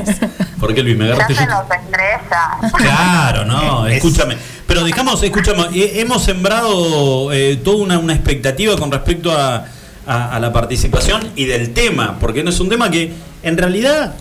¿Por 0.61 0.73
qué 0.75 0.83
Luis? 0.83 0.97
Me 0.97 1.07
Ya 1.09 1.15
agarraste 1.15 1.35
se 1.35 1.45
yo. 1.45 1.51
nos 1.51 1.63
estrella. 1.71 2.51
Claro, 2.77 3.45
no, 3.45 3.87
Es- 3.89 3.97
escúchame. 3.97 4.37
Pero 4.67 4.85
dejamos, 4.85 5.21
escúchame, 5.23 5.65
eh, 5.75 6.01
hemos 6.01 6.23
sembrado 6.23 7.33
eh, 7.33 7.57
toda 7.65 7.79
una, 7.83 7.99
una 7.99 8.15
expectativa 8.15 8.77
con 8.77 8.93
respecto 8.93 9.33
a, 9.37 9.65
a- 10.07 10.37
a 10.37 10.39
la 10.39 10.53
participación 10.53 11.33
y 11.35 11.47
del 11.47 11.73
tema, 11.75 12.17
porque 12.21 12.45
no 12.45 12.51
es 12.51 12.61
un 12.61 12.69
tema 12.69 12.89
que 12.91 13.13
en 13.43 13.59
realidad 13.59 14.15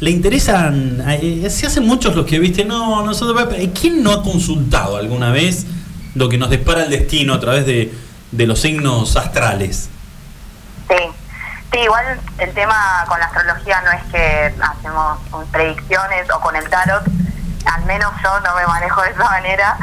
le 0.00 0.10
interesan, 0.10 1.02
eh, 1.08 1.48
se 1.50 1.66
hacen 1.66 1.86
muchos 1.86 2.14
los 2.14 2.26
que, 2.26 2.38
viste, 2.38 2.64
no, 2.64 3.02
nosotros, 3.04 3.48
¿quién 3.80 4.02
no 4.02 4.12
ha 4.12 4.22
consultado 4.22 4.96
alguna 4.96 5.30
vez 5.30 5.66
lo 6.14 6.28
que 6.28 6.36
nos 6.38 6.50
dispara 6.50 6.84
el 6.84 6.90
destino 6.90 7.34
a 7.34 7.40
través 7.40 7.64
de, 7.66 7.92
de 8.32 8.46
los 8.46 8.60
signos 8.60 9.16
astrales? 9.16 9.88
Sí. 10.88 10.96
Sí, 11.72 11.80
igual 11.80 12.20
el 12.38 12.52
tema 12.52 13.04
con 13.08 13.18
la 13.18 13.26
astrología 13.26 13.80
no 13.80 13.90
es 13.90 14.02
que 14.12 14.54
hacemos 14.62 15.18
predicciones 15.50 16.30
o 16.30 16.38
con 16.40 16.54
el 16.54 16.68
tarot, 16.68 17.02
al 17.64 17.84
menos 17.86 18.12
yo 18.22 18.40
no 18.40 18.54
me 18.54 18.64
manejo 18.66 19.02
de 19.02 19.10
esa 19.10 19.24
manera, 19.24 19.76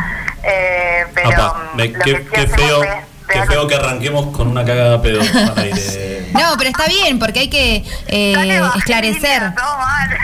eh, 0.43 1.06
pero 1.13 1.54
ve- 1.76 1.89
lo 1.89 2.00
qué- 2.06 2.13
que 2.13 2.21
sí 2.21 2.30
qué 2.32 2.47
feo. 2.47 2.84
es 2.84 2.89
Qué 3.34 3.46
feo 3.46 3.67
que 3.67 3.76
arranquemos 3.76 4.28
con 4.36 4.48
una 4.48 4.63
cagada 4.65 5.02
pedo 5.02 5.22
al 5.22 5.58
aire. 5.63 6.30
No, 6.34 6.56
pero 6.58 6.70
está 6.70 6.86
bien, 6.88 7.20
porque 7.20 7.41
hay 7.41 7.50
que 7.50 7.84
eh, 8.08 8.62
esclarecer. 8.78 9.54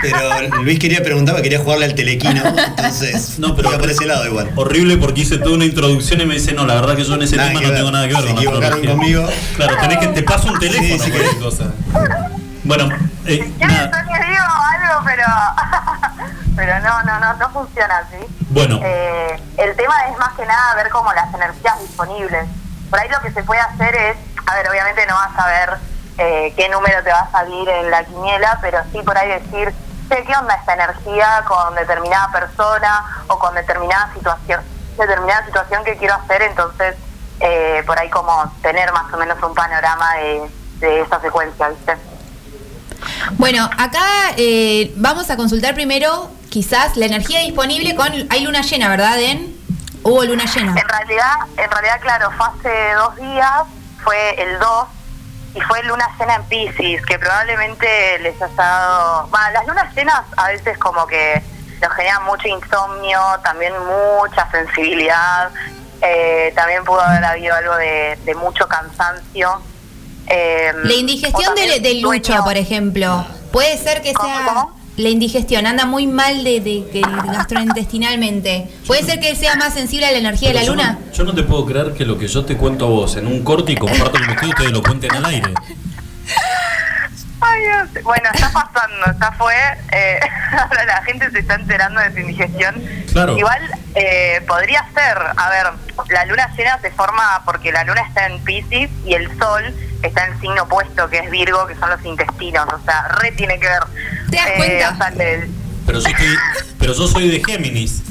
Pero 0.01 0.61
Luis 0.63 0.79
quería 0.79 1.01
preguntar, 1.03 1.41
quería 1.41 1.59
jugarle 1.59 1.85
al 1.85 1.95
telequino, 1.95 2.43
entonces 2.67 3.39
No, 3.39 3.55
pero- 3.55 3.71
por 3.77 3.89
ese 3.89 4.05
lado 4.05 4.25
igual. 4.25 4.51
Horrible 4.55 4.97
porque 4.97 5.21
hice 5.21 5.37
toda 5.37 5.55
una 5.55 5.65
introducción 5.65 6.21
y 6.21 6.25
me 6.25 6.35
dice, 6.35 6.53
no, 6.53 6.65
la 6.65 6.75
verdad 6.75 6.95
que 6.95 7.03
yo 7.03 7.13
en 7.15 7.23
ese 7.23 7.35
Nada 7.35 7.49
tema 7.49 7.61
no 7.61 7.67
ver. 7.69 7.77
tengo 7.77 7.91
nada 7.91 8.07
que 8.07 8.13
ver 8.13 8.23
Se 8.23 8.29
con 8.29 8.37
equivocaron 8.37 8.85
conmigo. 8.85 9.27
Claro, 9.55 9.77
tenés 9.77 9.97
que 9.99 10.07
te 10.07 10.23
paso 10.23 10.47
un 10.51 10.59
teléfono 10.59 10.87
Sí, 10.87 10.99
sí, 10.99 11.11
cualquier 11.11 11.35
que- 11.35 11.39
cosa. 11.43 11.65
Bueno, 12.63 12.89
eh, 13.25 13.51
Yo 13.59 13.67
nada. 13.67 14.05
les 14.11 14.27
digo 14.27 14.43
algo, 14.43 15.05
pero, 15.05 15.23
pero 16.55 16.79
no, 16.81 17.03
no, 17.03 17.19
no, 17.19 17.33
no 17.35 17.49
funciona 17.51 17.97
así. 17.99 18.17
Bueno. 18.49 18.79
Eh, 18.83 19.39
el 19.57 19.75
tema 19.75 19.93
es 20.11 20.17
más 20.17 20.33
que 20.35 20.45
nada 20.45 20.75
ver 20.75 20.89
como 20.89 21.13
las 21.13 21.33
energías 21.33 21.79
disponibles. 21.81 22.45
Por 22.89 22.99
ahí 22.99 23.09
lo 23.09 23.19
que 23.21 23.31
se 23.31 23.43
puede 23.43 23.59
hacer 23.61 23.95
es, 23.95 24.17
a 24.45 24.55
ver, 24.55 24.69
obviamente 24.69 25.05
no 25.07 25.13
vas 25.15 25.37
a 25.37 25.47
ver 25.47 25.69
eh, 26.17 26.53
qué 26.55 26.69
número 26.69 27.03
te 27.03 27.11
va 27.11 27.19
a 27.19 27.31
salir 27.31 27.67
en 27.69 27.91
la 27.91 28.03
quiniela, 28.03 28.57
pero 28.61 28.79
sí 28.91 28.99
por 29.03 29.17
ahí 29.17 29.29
decir, 29.29 29.73
"Che, 30.09 30.23
¿qué 30.23 30.33
onda 30.35 30.55
esta 30.55 30.73
energía 30.73 31.43
con 31.47 31.75
determinada 31.75 32.31
persona 32.31 33.05
o 33.27 33.37
con 33.37 33.53
determinada 33.55 34.11
situación, 34.13 34.61
determinada 34.97 35.45
situación 35.45 35.83
que 35.83 35.97
quiero 35.97 36.15
hacer? 36.15 36.41
Entonces, 36.43 36.95
eh, 37.39 37.83
por 37.85 37.99
ahí 37.99 38.09
como 38.09 38.51
tener 38.61 38.91
más 38.93 39.13
o 39.13 39.17
menos 39.17 39.41
un 39.43 39.53
panorama 39.53 40.15
de, 40.15 40.49
de 40.79 41.01
esa 41.01 41.19
secuencia, 41.21 41.69
¿viste? 41.69 41.95
Bueno, 43.33 43.69
acá 43.77 44.03
eh, 44.37 44.93
vamos 44.95 45.29
a 45.29 45.37
consultar 45.37 45.75
primero 45.75 46.31
quizás 46.49 46.97
la 46.97 47.05
energía 47.05 47.41
disponible 47.41 47.95
con... 47.95 48.11
Hay 48.29 48.41
luna 48.43 48.61
llena, 48.61 48.89
¿verdad, 48.89 49.17
Den? 49.17 49.56
Hubo 50.03 50.23
luna 50.23 50.45
llena. 50.45 50.75
En 50.79 50.87
realidad, 50.87 51.35
en 51.57 51.69
realidad, 51.71 51.99
claro, 52.01 52.31
fue 52.37 52.47
hace 52.47 52.93
dos 52.93 53.15
días, 53.17 53.63
fue 54.03 54.41
el 54.41 54.57
2, 54.59 54.87
y 55.55 55.61
fue 55.61 55.83
luna 55.83 56.07
llena 56.19 56.35
en 56.35 56.43
Pisces, 56.45 57.05
que 57.05 57.19
probablemente 57.19 58.19
les 58.19 58.41
haya 58.41 58.53
dado... 58.55 59.27
Bueno, 59.27 59.49
las 59.51 59.67
lunas 59.67 59.93
llenas 59.95 60.21
a 60.37 60.47
veces 60.49 60.77
como 60.77 61.05
que 61.07 61.41
nos 61.81 61.91
generan 61.93 62.23
mucho 62.25 62.47
insomnio, 62.47 63.19
también 63.43 63.73
mucha 63.85 64.49
sensibilidad, 64.51 65.49
eh, 66.01 66.53
también 66.55 66.83
pudo 66.83 67.01
haber 67.01 67.25
habido 67.25 67.55
algo 67.55 67.75
de, 67.75 68.17
de 68.23 68.35
mucho 68.35 68.67
cansancio. 68.67 69.61
eh, 70.27 70.71
La 70.83 70.93
indigestión 70.93 71.43
también 71.55 71.69
de, 71.69 71.79
de 71.89 71.95
Lucho, 72.01 72.43
por 72.43 72.55
ejemplo, 72.55 73.25
puede 73.51 73.77
ser 73.77 74.01
que 74.01 74.13
¿Cómo, 74.13 74.35
sea... 74.35 74.45
cómo? 74.45 74.76
La 74.97 75.09
indigestión 75.09 75.67
anda 75.67 75.85
muy 75.85 76.07
mal 76.07 76.43
de, 76.43 76.59
de, 76.59 76.85
que 76.91 77.01
gastrointestinalmente. 77.01 78.67
¿Puede 78.87 79.03
ser 79.03 79.19
que 79.19 79.35
sea 79.35 79.55
más 79.55 79.73
sensible 79.75 80.07
a 80.07 80.11
la 80.11 80.17
energía 80.17 80.49
de 80.49 80.55
la 80.55 80.63
yo 80.63 80.71
luna? 80.73 80.93
no- 81.05 81.13
Yo 81.13 81.23
no, 81.23 81.33
te 81.35 81.43
puedo 81.43 81.65
creer 81.65 81.93
que 81.93 82.03
lo 82.05 82.17
que 82.17 82.27
yo 82.27 82.43
te 82.43 82.57
cuento 82.57 82.85
a 82.85 82.89
vos 82.89 83.15
en 83.15 83.27
un 83.27 83.43
corte 83.43 83.73
y 83.73 83.75
comparto 83.75 84.13
con 84.19 84.29
ustedes, 84.29 84.49
ustedes 84.49 84.71
lo 84.71 84.81
cuenten 84.81 85.11
al 85.13 85.25
aire. 85.25 85.53
Ay, 87.39 87.61
Dios. 87.61 88.03
Bueno, 88.03 88.29
está 88.33 88.49
pasando, 88.51 89.19
ya 89.19 89.31
fue. 89.33 89.53
eh, 89.91 90.19
ahora 90.57 90.85
la 90.85 91.03
gente 91.03 91.29
se 91.31 91.39
está 91.39 91.55
enterando 91.55 91.99
de 92.01 92.11
su 92.11 92.19
indigestión. 92.19 92.75
Claro. 93.11 93.37
Igual 93.37 93.61
eh, 93.95 94.41
podría 94.47 94.83
ser, 94.93 95.17
a 95.35 95.49
ver, 95.49 95.67
la 96.09 96.25
luna 96.25 96.49
llena 96.57 96.79
se 96.81 96.91
forma 96.91 97.41
porque 97.45 97.71
la 97.71 97.83
luna 97.83 98.01
está 98.01 98.25
en 98.27 98.43
Pisces 98.43 98.89
y 99.05 99.13
el 99.13 99.27
sol 99.37 99.63
está 100.03 100.25
en 100.25 100.33
el 100.33 100.39
signo 100.41 100.63
opuesto, 100.63 101.09
que 101.09 101.19
es 101.19 101.29
Virgo, 101.29 101.67
que 101.67 101.75
son 101.75 101.89
los 101.89 102.03
intestinos. 102.05 102.65
O 102.73 102.79
sea, 102.85 103.07
re 103.19 103.31
tiene 103.33 103.59
que 103.59 103.67
ver. 103.67 103.83
¿Te 104.31 104.37
das 104.37 104.47
Eh, 104.47 104.53
cuenta? 104.57 104.89
o 104.91 104.95
sea, 104.97 105.09
le- 105.11 105.49
Pero 105.85 105.99
yo, 105.99 106.07
estoy, 106.09 106.37
pero 106.79 106.93
yo 106.93 107.07
soy 107.07 107.29
de 107.29 107.43
Géminis. 107.45 108.01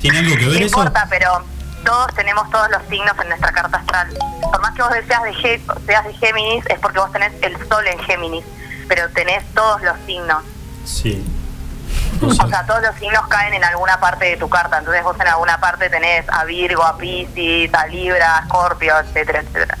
¿Tiene 0.00 0.18
algo 0.18 0.34
que 0.36 0.42
no 0.46 0.50
ver 0.50 0.62
eso? 0.62 0.78
importa, 0.78 1.06
pero 1.10 1.44
todos 1.84 2.14
tenemos 2.14 2.50
todos 2.50 2.70
los 2.70 2.82
signos 2.88 3.14
en 3.20 3.28
nuestra 3.28 3.52
carta 3.52 3.76
astral. 3.78 4.08
Por 4.40 4.60
más 4.60 4.72
que 4.74 4.82
vos 4.82 4.90
seas 5.06 5.22
de, 5.22 5.60
seas 5.86 6.04
de 6.04 6.14
Géminis, 6.14 6.64
es 6.66 6.78
porque 6.80 6.98
vos 6.98 7.12
tenés 7.12 7.32
el 7.42 7.56
sol 7.68 7.86
en 7.86 7.98
Géminis, 8.00 8.44
pero 8.94 9.08
tenés 9.14 9.42
todos 9.54 9.80
los 9.82 9.94
signos. 10.06 10.42
Sí. 10.84 11.24
O 12.20 12.30
sea, 12.48 12.66
todos 12.66 12.82
los 12.82 12.94
signos 12.96 13.26
caen 13.28 13.54
en 13.54 13.64
alguna 13.64 13.98
parte 13.98 14.26
de 14.26 14.36
tu 14.36 14.50
carta. 14.50 14.78
Entonces 14.78 15.02
vos 15.02 15.16
en 15.18 15.28
alguna 15.28 15.58
parte 15.58 15.88
tenés 15.88 16.26
a 16.28 16.44
Virgo, 16.44 16.84
a 16.84 16.98
Piscis, 16.98 17.72
a 17.72 17.86
Libra, 17.86 18.36
a 18.36 18.44
Scorpio, 18.44 18.92
etcétera, 19.00 19.40
etcétera. 19.40 19.78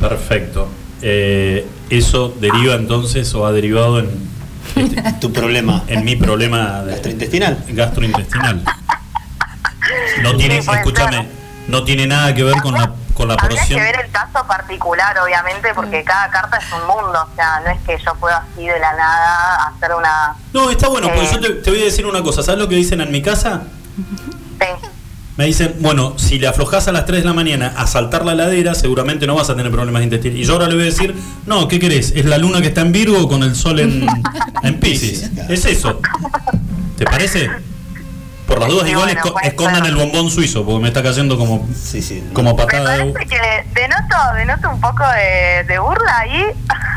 Perfecto. 0.00 0.68
Eh, 1.02 1.66
eso 1.90 2.34
deriva 2.40 2.74
entonces 2.74 3.34
o 3.34 3.46
ha 3.46 3.52
derivado 3.52 3.98
en, 4.00 4.30
Tu 5.20 5.30
problema 5.30 5.84
en 5.88 6.02
mi 6.04 6.16
problema 6.16 6.82
de- 6.82 6.92
gastrointestinal. 6.92 7.64
gastrointestinal. 7.68 8.62
No 10.22 10.36
tiene, 10.36 10.62
Sí, 10.62 10.70
escúchame, 10.72 11.16
ser. 11.18 11.26
no 11.68 11.84
tiene 11.84 12.06
nada 12.06 12.34
que 12.34 12.44
ver 12.44 12.56
con 12.62 12.72
la, 12.74 12.94
con 13.20 13.28
la 13.28 13.34
Habría 13.34 13.58
porción. 13.58 13.78
que 13.78 13.84
ver 13.84 14.00
el 14.06 14.10
caso 14.10 14.46
particular, 14.46 15.14
obviamente, 15.18 15.68
porque 15.74 16.02
cada 16.04 16.30
carta 16.30 16.56
es 16.56 16.64
un 16.72 16.80
mundo. 16.86 17.26
O 17.30 17.34
sea, 17.36 17.60
no 17.64 17.70
es 17.70 17.78
que 17.86 17.98
yo 18.02 18.14
pueda 18.14 18.38
así 18.50 18.66
de 18.66 18.78
la 18.78 18.92
nada 18.94 19.66
hacer 19.76 19.94
una... 19.94 20.34
No, 20.54 20.70
está 20.70 20.88
bueno, 20.88 21.08
porque 21.08 21.24
Eh. 21.24 21.30
yo 21.32 21.40
te, 21.40 21.48
te 21.54 21.70
voy 21.70 21.80
a 21.82 21.84
decir 21.84 22.06
una 22.06 22.22
cosa. 22.22 22.42
¿Sabes 22.42 22.58
lo 22.60 22.68
que 22.68 22.76
dicen 22.76 23.00
en 23.02 23.10
mi 23.12 23.20
casa? 23.20 23.62
Sí. 24.58 24.66
Me 25.36 25.44
dicen, 25.46 25.76
bueno, 25.80 26.18
si 26.18 26.38
le 26.38 26.48
aflojas 26.48 26.88
a 26.88 26.92
las 26.92 27.04
3 27.06 27.20
de 27.20 27.26
la 27.26 27.32
mañana 27.34 27.72
a 27.76 27.86
saltar 27.86 28.24
la 28.24 28.34
ladera, 28.34 28.74
seguramente 28.74 29.26
no 29.26 29.34
vas 29.34 29.48
a 29.50 29.56
tener 29.56 29.70
problemas 29.72 30.02
intestinales. 30.02 30.42
Y 30.42 30.46
yo 30.46 30.54
ahora 30.54 30.66
le 30.68 30.74
voy 30.74 30.82
a 30.82 30.86
decir, 30.86 31.14
no, 31.46 31.68
¿qué 31.68 31.78
querés? 31.78 32.12
¿Es 32.16 32.24
la 32.24 32.38
luna 32.38 32.60
que 32.60 32.68
está 32.68 32.80
en 32.82 32.92
Virgo 32.92 33.28
con 33.28 33.42
el 33.42 33.54
sol 33.54 33.80
en, 33.80 34.06
en 34.62 34.80
Pisces? 34.80 35.30
Es 35.48 35.64
eso. 35.66 36.00
¿Te 36.96 37.04
parece? 37.04 37.50
Por 38.50 38.58
las 38.58 38.68
dudas, 38.68 38.88
igual 38.90 39.04
bueno, 39.06 39.20
esco- 39.22 39.40
escondan 39.44 39.86
el 39.86 39.94
bombón 39.94 40.28
suizo, 40.28 40.64
porque 40.64 40.82
me 40.82 40.88
está 40.88 41.04
cayendo 41.04 41.38
como, 41.38 41.68
Sí, 41.72 42.02
sí. 42.02 42.24
como 42.32 42.50
Me 42.50 42.56
patada 42.56 42.96
de... 42.96 43.12
parece 43.12 43.30
que 43.30 43.80
denoto, 43.80 44.16
denoto 44.36 44.70
un 44.74 44.80
poco 44.80 45.04
de, 45.08 45.62
de 45.72 45.78
burla 45.78 46.18
ahí. 46.18 46.42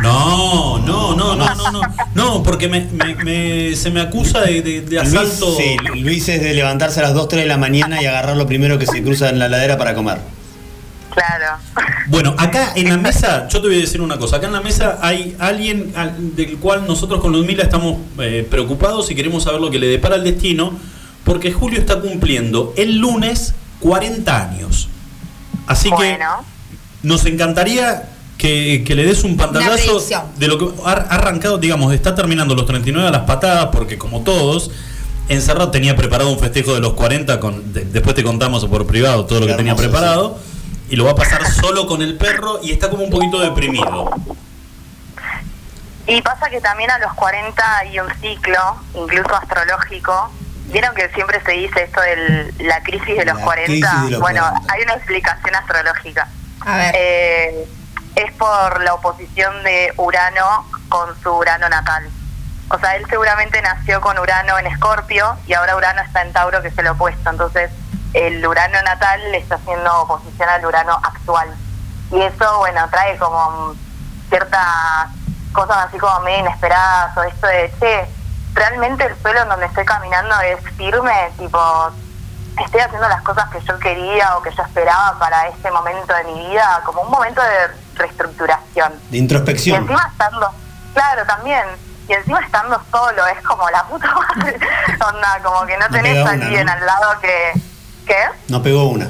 No, 0.02 0.80
no, 0.80 1.16
no, 1.16 1.36
no, 1.36 1.54
no, 1.56 1.72
no. 1.72 1.82
No, 2.16 2.42
porque 2.44 2.68
me, 2.68 2.82
me- 2.92 3.16
me- 3.24 3.76
se 3.76 3.92
me 3.92 4.02
acusa 4.02 4.42
de, 4.42 4.64
de- 4.64 4.82
de 4.82 4.96
Luis, 5.04 5.14
asalto. 5.14 5.56
sí, 5.56 5.78
Luis 6.02 6.28
es 6.28 6.42
de 6.42 6.54
levantarse 6.56 7.00
a 7.02 7.04
las 7.04 7.14
2, 7.14 7.28
3 7.28 7.44
de 7.44 7.48
la 7.48 7.58
mañana 7.58 8.02
y 8.02 8.08
agarrar 8.08 8.36
lo 8.36 8.48
primero 8.48 8.80
que 8.80 8.88
se 8.88 9.04
cruza 9.04 9.30
en 9.30 9.38
la 9.38 9.48
ladera 9.48 9.78
para 9.78 9.94
comer. 9.94 10.18
Claro. 11.14 11.58
Bueno, 12.08 12.34
acá 12.40 12.74
en 12.76 12.90
la 12.90 12.98
mesa, 12.98 13.48
yo 13.48 13.62
te 13.62 13.68
voy 13.68 13.78
a 13.78 13.82
decir 13.82 14.02
una 14.02 14.18
cosa, 14.18 14.38
acá 14.38 14.48
en 14.48 14.54
la 14.54 14.62
mesa 14.62 14.98
hay 15.02 15.36
alguien 15.38 15.94
al- 15.96 16.36
del 16.36 16.58
cual 16.58 16.86
nosotros 16.88 17.22
con 17.22 17.32
Ludmila 17.32 17.62
estamos 17.62 17.98
eh, 18.20 18.46
preocupados 18.50 19.12
y 19.12 19.16
queremos 19.16 19.44
saber 19.44 19.62
lo 19.62 19.70
que 19.70 19.78
le 19.78 19.86
depara 19.88 20.16
el 20.16 20.24
destino, 20.24 20.74
porque 21.24 21.52
Julio 21.54 21.80
está 21.80 22.00
cumpliendo 22.00 22.74
el 22.78 22.98
lunes 22.98 23.54
40 23.80 24.42
años. 24.42 24.90
Así 25.68 25.90
que 25.90 25.96
nos 27.04 27.26
encantaría 27.26 28.10
que, 28.38 28.84
que 28.86 28.96
le 28.96 29.06
des 29.06 29.24
un 29.24 29.38
pantallazo 29.38 30.00
de 30.38 30.48
lo 30.48 30.58
que 30.58 30.68
ha 30.86 30.92
arrancado, 30.92 31.58
digamos, 31.58 31.94
está 31.94 32.14
terminando 32.16 32.56
los 32.56 32.66
39 32.66 33.08
a 33.08 33.12
las 33.12 33.22
patadas, 33.22 33.68
porque 33.72 33.98
como 33.98 34.22
todos, 34.22 34.72
encerrado 35.30 35.72
tenía 35.72 35.96
preparado 35.96 36.30
un 36.32 36.40
festejo 36.40 36.74
de 36.74 36.82
los 36.82 36.94
40, 36.94 37.40
con, 37.40 37.72
de- 37.74 37.86
después 37.86 38.16
te 38.16 38.24
contamos 38.24 38.66
por 38.66 38.86
privado 38.86 39.26
todo 39.26 39.40
lo 39.42 39.48
que 39.48 39.54
tenía 39.54 39.76
preparado, 39.76 40.38
y 40.90 40.96
lo 40.98 41.06
va 41.06 41.12
a 41.12 41.16
pasar 41.16 41.46
solo 41.50 41.88
con 41.88 42.02
el 42.02 42.16
perro 42.18 42.60
y 42.62 42.72
está 42.72 42.90
como 42.90 43.04
un 43.06 43.10
poquito 43.10 43.40
deprimido. 43.40 44.12
Y 46.06 46.22
pasa 46.22 46.50
que 46.50 46.60
también 46.60 46.92
a 46.92 47.00
los 47.00 47.14
40 47.14 47.78
hay 47.78 48.00
un 48.00 48.08
ciclo, 48.22 48.60
incluso 48.94 49.34
astrológico. 49.36 50.30
Vieron 50.66 50.96
que 50.96 51.10
siempre 51.10 51.42
se 51.44 51.52
dice 51.52 51.84
esto 51.84 52.02
de 52.02 52.54
la 52.60 52.82
crisis 52.82 53.18
de 53.18 53.26
los 53.26 53.38
La 53.38 53.44
40. 53.44 53.66
crisis 53.66 54.04
de 54.06 54.12
los 54.12 54.22
bueno, 54.22 54.42
40. 54.50 54.74
hay 54.74 54.82
una 54.84 54.94
explicación 54.94 55.56
astrológica. 55.56 56.28
A 56.66 56.78
ver. 56.78 56.96
Eh, 56.98 57.68
es 58.16 58.32
por 58.34 58.82
la 58.84 58.94
oposición 58.94 59.64
de 59.64 59.94
Urano 59.98 60.66
con 60.90 61.20
su 61.22 61.32
Urano 61.32 61.68
natal. 61.70 62.10
O 62.70 62.80
sea, 62.80 62.96
él 62.96 63.06
seguramente 63.10 63.62
nació 63.62 64.02
con 64.02 64.18
Urano 64.18 64.58
en 64.58 64.68
Escorpio 64.68 65.38
y 65.48 65.54
ahora 65.54 65.76
Urano 65.76 66.02
está 66.02 66.22
en 66.22 66.32
Tauro, 66.34 66.62
que 66.62 66.70
es 66.70 66.78
el 66.78 66.88
opuesto. 66.88 67.30
Entonces, 67.30 67.72
el 68.14 68.46
Urano 68.46 68.82
natal 68.84 69.20
le 69.32 69.40
está 69.40 69.56
haciendo 69.56 70.02
oposición 70.02 70.48
al 70.50 70.66
Urano 70.66 70.94
actual. 71.04 71.50
Y 72.12 72.22
eso, 72.22 72.58
bueno, 72.60 72.88
trae 72.90 73.18
como 73.18 73.76
ciertas 74.30 74.66
cosas 75.52 75.88
así 75.88 75.98
como 75.98 76.20
medio 76.22 76.40
inesperadas 76.40 77.16
o 77.18 77.24
esto 77.24 77.48
de, 77.48 77.72
che, 77.80 78.08
realmente 78.54 79.06
el 79.06 79.16
suelo 79.22 79.42
en 79.42 79.50
donde 79.50 79.66
estoy 79.66 79.86
caminando 79.86 80.40
es 80.42 80.60
firme, 80.76 81.32
tipo, 81.38 81.60
estoy 82.64 82.82
haciendo 82.82 83.08
las 83.10 83.22
cosas 83.24 83.50
que 83.50 83.60
yo 83.62 83.78
quería 83.80 84.38
o 84.38 84.42
que 84.42 84.52
yo 84.54 84.64
esperaba 84.64 85.18
para 85.20 85.48
este 85.48 85.72
momento 85.72 86.14
de 86.14 86.24
mi 86.26 86.50
vida, 86.50 86.82
como 86.86 87.02
un 87.02 87.10
momento 87.12 87.42
de 87.42 87.68
reestructuración. 87.96 88.94
De 89.10 89.18
Y 89.18 89.20
introspección. 89.20 89.82
encima 89.82 90.08
estando, 90.12 90.52
claro, 90.94 91.26
también, 91.26 91.64
y 92.08 92.14
encima 92.14 92.40
estando 92.42 92.80
solo, 92.92 93.26
es 93.28 93.42
como 93.44 93.70
la 93.70 93.84
puta 93.86 94.08
madre, 94.14 94.60
onda, 95.08 95.40
como 95.44 95.66
que 95.66 95.78
no 95.78 95.88
No 95.88 95.96
tenés 95.96 96.26
a 96.26 96.30
alguien 96.32 96.66
¿no? 96.66 96.72
al 96.72 96.86
lado 96.86 97.20
que, 97.22 97.54
¿qué? 98.06 98.30
No 98.50 98.62
pegó 98.62 98.86
una. 98.90 99.10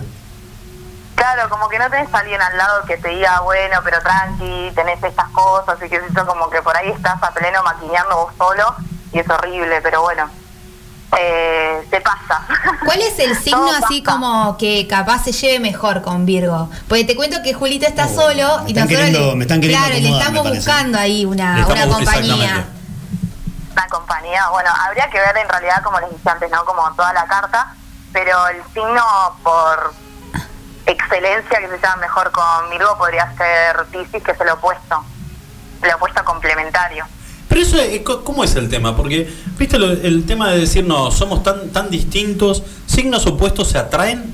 Claro, 1.15 1.47
como 1.49 1.69
que 1.69 1.77
no 1.79 1.89
tenés 1.89 2.13
a 2.13 2.17
alguien 2.19 2.41
al 2.41 2.57
lado 2.57 2.83
que 2.85 2.97
te 2.97 3.09
diga, 3.09 3.39
bueno, 3.41 3.79
pero 3.83 3.99
tranqui, 4.01 4.71
tenés 4.75 5.01
estas 5.03 5.27
cosas, 5.29 5.77
y 5.81 5.89
que 5.89 5.95
eso 5.97 6.25
como 6.25 6.49
que 6.49 6.61
por 6.61 6.75
ahí 6.75 6.89
estás 6.89 7.21
a 7.21 7.31
pleno 7.31 7.61
maquineando 7.63 8.15
vos 8.15 8.33
solo, 8.37 8.75
y 9.13 9.19
es 9.19 9.29
horrible, 9.29 9.79
pero 9.81 10.01
bueno, 10.01 10.29
eh, 11.19 11.85
se 11.89 12.01
pasa. 12.01 12.41
¿Cuál 12.85 13.01
es 13.01 13.17
el 13.19 13.35
signo 13.37 13.59
Todo 13.67 13.85
así 13.85 14.01
pasa. 14.01 14.17
como 14.17 14.57
que 14.57 14.87
capaz 14.87 15.23
se 15.23 15.31
lleve 15.31 15.59
mejor 15.59 16.01
con 16.01 16.25
Virgo? 16.25 16.69
Porque 16.87 17.03
te 17.03 17.15
cuento 17.15 17.37
que 17.43 17.53
Julita 17.53 17.87
está 17.87 18.05
Oh, 18.05 18.15
solo 18.15 18.59
me 18.63 18.69
y 18.71 18.73
están 18.73 18.85
nosotros 18.85 18.87
queriendo- 18.89 19.19
le, 19.29 19.35
me 19.35 19.43
están 19.43 19.61
queriendo 19.61 19.85
claro, 19.87 20.01
le 20.01 20.17
estamos 20.17 20.49
buscando 20.49 20.97
ahí 20.97 21.25
una, 21.25 21.65
una 21.67 21.87
compañía. 21.87 22.65
La 23.75 23.87
compañía, 23.87 24.49
bueno, 24.49 24.69
habría 24.87 25.09
que 25.09 25.19
ver 25.19 25.35
en 25.37 25.49
realidad, 25.49 25.81
como 25.83 25.99
les 25.99 26.09
dije 26.11 26.29
antes, 26.29 26.51
¿no? 26.51 26.63
Como 26.65 26.91
toda 26.95 27.11
la 27.13 27.25
carta, 27.25 27.73
pero 28.11 28.47
el 28.49 28.63
signo 28.73 29.03
por 29.43 29.93
excelencia 30.85 31.59
que 31.59 31.67
se 31.69 31.79
llama 31.79 31.95
mejor 32.01 32.31
con 32.31 32.69
Virgo 32.69 32.97
podría 32.97 33.31
ser 33.37 33.85
Piscis, 33.91 34.21
que 34.23 34.31
es 34.31 34.39
el 34.41 34.49
opuesto, 34.49 35.03
el 35.81 35.91
opuesto 35.93 36.23
complementario. 36.23 37.05
Pero 37.49 37.61
eso, 37.61 37.77
es- 37.77 38.01
co- 38.01 38.23
¿cómo 38.23 38.43
es 38.43 38.55
el 38.55 38.69
tema? 38.69 38.95
Porque, 38.95 39.31
viste, 39.57 39.77
lo- 39.77 39.91
el 39.91 40.25
tema 40.25 40.49
de 40.49 40.59
decir, 40.59 40.85
no, 40.85 41.11
somos 41.11 41.43
tan, 41.43 41.69
tan 41.71 41.89
distintos, 41.89 42.63
signos 42.87 43.25
opuestos 43.27 43.69
se 43.69 43.77
atraen. 43.77 44.33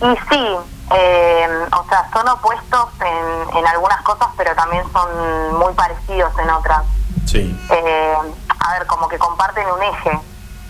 Y 0.00 0.06
sí, 0.30 0.46
eh, 0.94 1.48
o 1.76 1.88
sea, 1.88 2.08
son 2.12 2.28
opuestos 2.28 2.88
en, 3.00 3.56
en 3.58 3.66
algunas 3.66 4.00
cosas, 4.02 4.28
pero 4.36 4.54
también 4.54 4.84
son 4.92 5.58
muy 5.58 5.72
parecidos 5.74 6.32
en 6.38 6.50
otras. 6.50 6.82
Sí. 7.26 7.58
eh, 7.70 8.14
a 8.60 8.72
ver, 8.78 8.86
como 8.86 9.08
que 9.08 9.18
comparten 9.18 9.66
un 9.70 9.82
eje. 9.82 10.20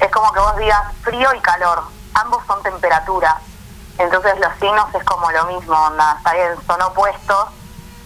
Es 0.00 0.10
como 0.10 0.32
que 0.32 0.40
vos 0.40 0.56
digas 0.56 0.80
frío 1.02 1.28
y 1.36 1.40
calor, 1.40 1.82
ambos 2.14 2.42
son 2.46 2.62
temperaturas. 2.62 3.34
Entonces 3.98 4.32
los 4.40 4.52
signos 4.60 4.86
es 4.94 5.04
como 5.04 5.30
lo 5.30 5.46
mismo, 5.46 5.74
onda, 5.74 6.14
está 6.18 6.32
bien, 6.34 6.48
son 6.66 6.80
opuestos, 6.82 7.46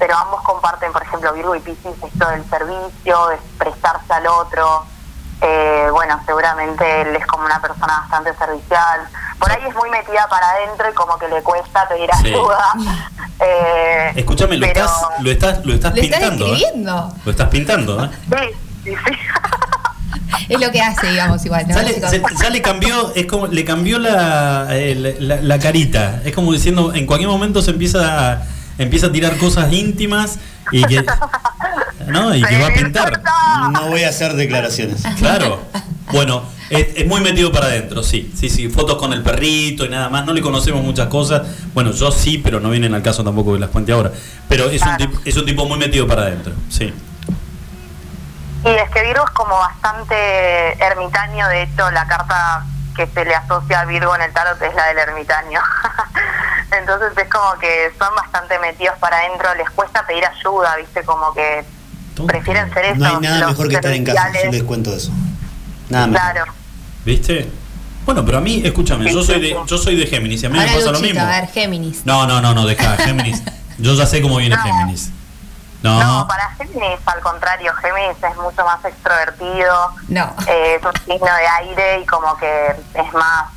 pero 0.02 0.16
ambos 0.18 0.42
comparten, 0.42 0.90
por 0.90 1.00
ejemplo, 1.00 1.32
Virgo 1.32 1.54
y 1.54 1.60
Piscis, 1.60 1.92
esto 2.02 2.28
del 2.28 2.42
servicio, 2.50 3.28
de 3.28 3.36
prestarse 3.56 4.12
al 4.12 4.26
otro. 4.26 4.84
Eh, 5.40 5.86
bueno, 5.92 6.20
seguramente 6.26 7.02
él 7.02 7.14
es 7.14 7.24
como 7.24 7.44
una 7.46 7.60
persona 7.60 8.00
bastante 8.00 8.34
servicial. 8.36 9.02
Por 9.38 9.52
ahí 9.52 9.60
es 9.68 9.74
muy 9.76 9.88
metida 9.90 10.26
para 10.28 10.44
adentro 10.50 10.90
y 10.90 10.94
como 10.94 11.16
que 11.18 11.28
le 11.28 11.40
cuesta 11.44 11.86
pedir 11.88 12.10
Sí. 12.20 12.28
ayuda. 12.28 12.72
Eh, 13.44 14.12
Escúchame, 14.16 14.56
lo 14.56 14.66
pero- 14.68 14.84
estás, 14.84 15.02
lo 15.20 15.30
estás, 15.30 15.64
lo 15.66 15.72
estás 15.74 15.94
Lo 15.96 16.00
estás 16.02 16.18
pintando. 16.20 16.46
¿eh? 16.46 16.52
escribiendo. 16.52 17.14
Lo 17.24 17.30
estás 17.30 17.48
pintando, 17.48 18.04
¿eh? 18.04 18.10
Sí, 18.84 18.90
sí, 18.90 18.96
sí. 19.06 19.16
Es 20.48 20.60
lo 20.60 20.70
que 20.70 20.80
hace, 20.80 21.06
digamos, 21.10 21.44
igual. 21.44 21.66
¿no? 21.68 21.74
Ya 21.74 21.82
le, 21.82 21.94
se- 22.08 22.22
ya 22.40 22.50
le 22.50 22.62
cambió, 22.62 23.12
es 23.16 23.26
como, 23.26 23.46
le 23.48 23.64
cambió 23.64 23.98
la, 23.98 24.66
eh, 24.70 25.16
la, 25.20 25.36
la 25.40 25.58
carita. 25.58 26.20
Es 26.24 26.34
como 26.34 26.52
diciendo, 26.52 26.92
en 26.94 27.06
cualquier 27.06 27.30
momento 27.30 27.62
se 27.62 27.70
empieza 27.72 28.32
a, 28.32 28.42
empieza 28.82 29.06
a 29.06 29.12
tirar 29.12 29.36
cosas 29.38 29.72
íntimas 29.72 30.38
y 30.70 30.84
que, 30.84 31.04
¿no? 32.06 32.34
y 32.34 32.42
que 32.42 32.58
va 32.60 32.66
a 32.68 32.72
pintar. 32.72 33.22
No 33.72 33.88
voy 33.88 34.04
a 34.04 34.08
hacer 34.08 34.34
declaraciones. 34.34 35.02
Claro. 35.18 35.60
Bueno, 36.12 36.42
es, 36.68 36.88
es 36.96 37.06
muy 37.06 37.20
metido 37.22 37.50
para 37.52 37.66
adentro, 37.66 38.02
sí. 38.02 38.30
Sí, 38.38 38.50
sí. 38.50 38.68
Fotos 38.68 38.96
con 38.98 39.12
el 39.14 39.22
perrito 39.22 39.84
y 39.86 39.88
nada 39.88 40.08
más. 40.10 40.26
No 40.26 40.32
le 40.34 40.42
conocemos 40.42 40.82
muchas 40.84 41.06
cosas. 41.08 41.42
Bueno, 41.72 41.92
yo 41.92 42.10
sí, 42.12 42.38
pero 42.38 42.60
no 42.60 42.68
vienen 42.70 42.92
al 42.94 43.02
caso 43.02 43.24
tampoco 43.24 43.54
que 43.54 43.60
las 43.60 43.70
cuente 43.70 43.92
ahora. 43.92 44.12
Pero 44.48 44.66
es 44.66 44.82
un, 44.82 44.88
Claro. 44.88 45.06
tipo, 45.06 45.20
es 45.24 45.36
un 45.36 45.46
tipo 45.46 45.64
muy 45.64 45.78
metido 45.78 46.06
para 46.06 46.22
adentro, 46.22 46.52
sí. 46.68 46.92
Y 48.64 48.68
es 48.68 48.90
que 48.90 49.02
Virgo 49.02 49.24
es 49.24 49.30
como 49.32 49.56
bastante 49.58 50.14
ermitaño, 50.84 51.48
de 51.48 51.62
hecho 51.62 51.90
la 51.90 52.06
carta 52.06 52.64
que 52.94 53.06
se 53.06 53.24
le 53.24 53.34
asocia 53.34 53.80
a 53.80 53.84
Virgo 53.84 54.14
en 54.14 54.22
el 54.22 54.32
tarot 54.32 54.60
es 54.62 54.74
la 54.74 54.86
del 54.88 54.98
ermitaño. 54.98 55.60
Entonces 56.78 57.12
es 57.16 57.30
como 57.30 57.58
que 57.58 57.90
son 57.98 58.14
bastante 58.14 58.58
metidos 58.58 58.96
para 58.98 59.18
adentro, 59.18 59.54
les 59.54 59.68
cuesta 59.70 60.06
pedir 60.06 60.24
ayuda, 60.24 60.76
viste, 60.76 61.02
como 61.04 61.32
que 61.34 61.64
prefieren 62.26 62.72
ser 62.72 62.86
eso. 62.86 62.96
No 62.96 63.06
hay 63.06 63.16
nada 63.20 63.48
mejor 63.48 63.68
que 63.68 63.74
estar 63.74 63.92
en 63.92 64.04
casa, 64.04 64.30
yo 64.44 64.50
les 64.50 64.62
cuento 64.62 64.94
eso. 64.94 65.12
Nada 65.88 66.06
mejor. 66.06 66.32
Claro. 66.32 66.52
¿Viste? 67.04 67.50
Bueno, 68.04 68.24
pero 68.24 68.38
a 68.38 68.40
mí, 68.40 68.62
escúchame, 68.64 69.12
yo 69.12 69.22
soy 69.22 69.40
de, 69.40 69.56
yo 69.66 69.78
soy 69.78 69.96
de 69.96 70.06
Géminis 70.06 70.42
y 70.42 70.46
a 70.46 70.48
mí 70.48 70.58
me 70.58 70.66
pasa 70.66 70.90
lo 70.90 71.00
mismo. 71.00 71.20
a 71.20 71.26
ver, 71.26 71.48
Géminis. 71.48 72.04
No, 72.04 72.26
no, 72.26 72.40
no, 72.40 72.54
no, 72.54 72.66
deja, 72.66 72.96
Géminis. 73.04 73.42
Yo 73.78 73.94
ya 73.94 74.06
sé 74.06 74.20
cómo 74.20 74.36
viene 74.38 74.56
No. 74.56 74.62
Géminis. 74.62 75.10
No, 75.82 75.98
No, 76.02 76.28
para 76.28 76.48
Géminis 76.50 77.00
al 77.06 77.20
contrario, 77.20 77.74
Géminis 77.74 78.22
es 78.22 78.36
mucho 78.36 78.64
más 78.64 78.84
extrovertido, 78.84 79.92
No. 80.08 80.34
eh, 80.46 80.76
es 80.80 80.84
un 80.84 80.92
signo 81.04 81.34
de 81.34 81.46
aire 81.48 81.98
y 82.00 82.06
como 82.06 82.36
que 82.36 82.76
es 82.94 83.12
más, 83.14 83.50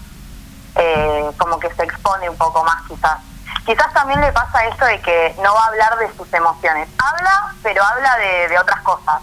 eh, 0.75 1.29
como 1.37 1.59
que 1.59 1.73
se 1.73 1.83
expone 1.83 2.29
un 2.29 2.37
poco 2.37 2.63
más 2.63 2.81
quizás. 2.87 3.17
Quizás 3.65 3.91
también 3.93 4.21
le 4.21 4.31
pasa 4.31 4.65
esto 4.65 4.85
de 4.85 4.99
que 5.01 5.35
no 5.41 5.53
va 5.53 5.63
a 5.63 5.67
hablar 5.67 5.97
de 5.97 6.15
sus 6.15 6.31
emociones. 6.33 6.87
Habla, 6.99 7.53
pero 7.63 7.83
habla 7.83 8.15
de, 8.17 8.47
de 8.49 8.59
otras 8.59 8.81
cosas. 8.81 9.21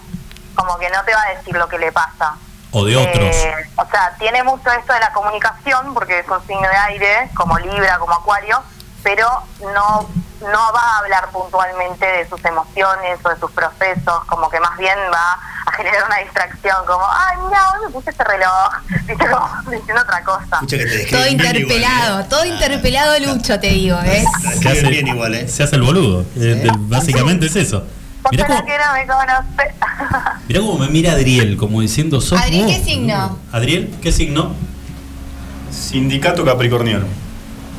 Como 0.55 0.77
que 0.79 0.91
no 0.91 1.03
te 1.05 1.15
va 1.15 1.23
a 1.23 1.35
decir 1.37 1.55
lo 1.57 1.69
que 1.69 1.79
le 1.79 1.93
pasa. 1.93 2.35
o 2.73 2.85
de 2.85 2.97
otros. 2.97 3.17
Eh, 3.37 3.55
o 3.77 3.85
sea, 3.87 4.15
tiene 4.19 4.43
mucho 4.43 4.71
esto 4.73 4.93
de 4.93 5.01
la 5.01 5.13
comunicación, 5.13 5.93
porque 5.95 6.19
es 6.21 6.29
un 6.29 6.45
signo 6.47 6.69
de 6.69 6.77
aire, 6.77 7.31
como 7.35 7.59
Libra, 7.59 7.99
como 7.99 8.15
Acuario, 8.15 8.63
pero 9.03 9.27
no, 9.61 10.09
no 10.41 10.73
va 10.73 10.81
a 10.81 10.99
hablar 10.99 11.31
puntualmente 11.31 12.07
de 12.07 12.29
sus 12.29 12.45
emociones 12.45 13.19
o 13.25 13.29
de 13.29 13.39
sus 13.39 13.51
procesos, 13.53 14.25
como 14.27 14.49
que 14.51 14.61
más 14.61 14.77
bien 14.79 14.97
va 15.13 15.39
a 15.67 15.73
generar 15.73 16.05
una 16.07 16.19
distracción, 16.19 16.77
como, 16.87 17.05
ay, 17.09 17.37
mira, 17.47 17.61
hoy 17.71 17.87
me 17.87 17.93
puse 17.93 18.11
este 18.11 18.25
reloj, 18.25 18.73
¿viste? 19.07 19.27
Como 19.27 19.71
diciendo 19.71 20.03
otra 20.03 20.23
cosa. 20.25 20.55
Escucha 20.55 20.79
que 20.79 20.85
te 20.85 20.91
describen 20.91 21.21
Todo 21.21 21.27
interpelado, 21.29 22.11
igual, 22.11 22.21
¿eh? 22.23 22.27
todo 22.29 22.45
interpelado 22.45 23.19
Lucho, 23.21 23.61
te 23.61 23.69
digo, 23.69 23.99
¿eh? 24.05 24.25
Te 24.43 24.49
describen 24.49 24.91
bien 24.91 25.07
igual, 25.09 25.35
¿eh? 25.35 25.49
se 25.49 25.63
hace 25.63 25.77
el 25.77 25.83
boludo. 25.83 26.25
Eh, 26.37 26.71
básicamente 26.79 27.47
es 27.47 27.57
eso. 27.57 27.85
Mirá 28.31 28.47
cómo, 28.47 28.65
que 28.65 28.79
no 28.79 28.93
me 28.93 29.07
conoce. 29.07 29.75
mirá 30.49 30.61
cómo 30.61 30.79
me 30.79 30.89
mira 30.89 31.13
Adriel, 31.13 31.57
como 31.57 31.81
diciendo, 31.81 32.21
sos 32.21 32.41
Adriel, 32.41 32.67
¿qué 32.67 32.85
signo? 32.85 33.39
Adriel, 33.51 33.95
¿qué 34.01 34.13
signo? 34.13 34.55
Sindicato 35.71 36.45
Capricorniano. 36.45 37.07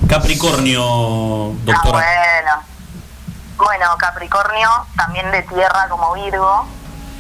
Capricornio, 0.09 0.83
Ah, 0.83 1.55
doctora. 1.63 1.91
bueno. 1.91 2.63
Bueno, 3.57 3.85
Capricornio 3.97 4.69
también 4.95 5.29
de 5.31 5.41
tierra 5.43 5.87
como 5.89 6.13
Virgo, 6.13 6.65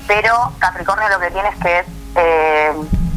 pero 0.07 0.51
Capricornio 0.59 1.07
lo 1.09 1.19
que 1.19 1.31
tiene 1.31 1.49
es 1.49 1.55
que 1.57 1.79
es 1.79 1.85
eh, 2.15 2.73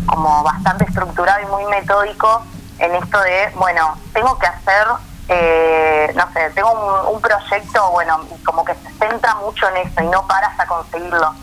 como 0.07 0.43
bastante 0.45 0.85
estructurado 0.85 1.41
y 1.43 1.47
muy 1.47 1.65
metódico 1.67 2.43
en 2.79 2.95
esto 2.95 3.19
de, 3.21 3.51
bueno, 3.57 3.97
tengo 4.13 4.39
que 4.39 4.47
hacer, 4.47 4.87
eh, 5.29 6.13
no 6.15 6.31
sé, 6.33 6.51
tengo 6.51 7.11
un, 7.11 7.21
proyecto, 7.21 7.91
bueno, 7.91 8.21
como 8.45 8.65
que 8.65 8.75
se 8.75 8.91
centra 8.99 9.35
mucho 9.37 9.69
en 9.71 9.89
eso 9.89 10.03
y 10.03 10.07
no 10.07 10.27
para 10.27 10.47
hasta 10.49 10.67
conseguirlo. 10.67 11.35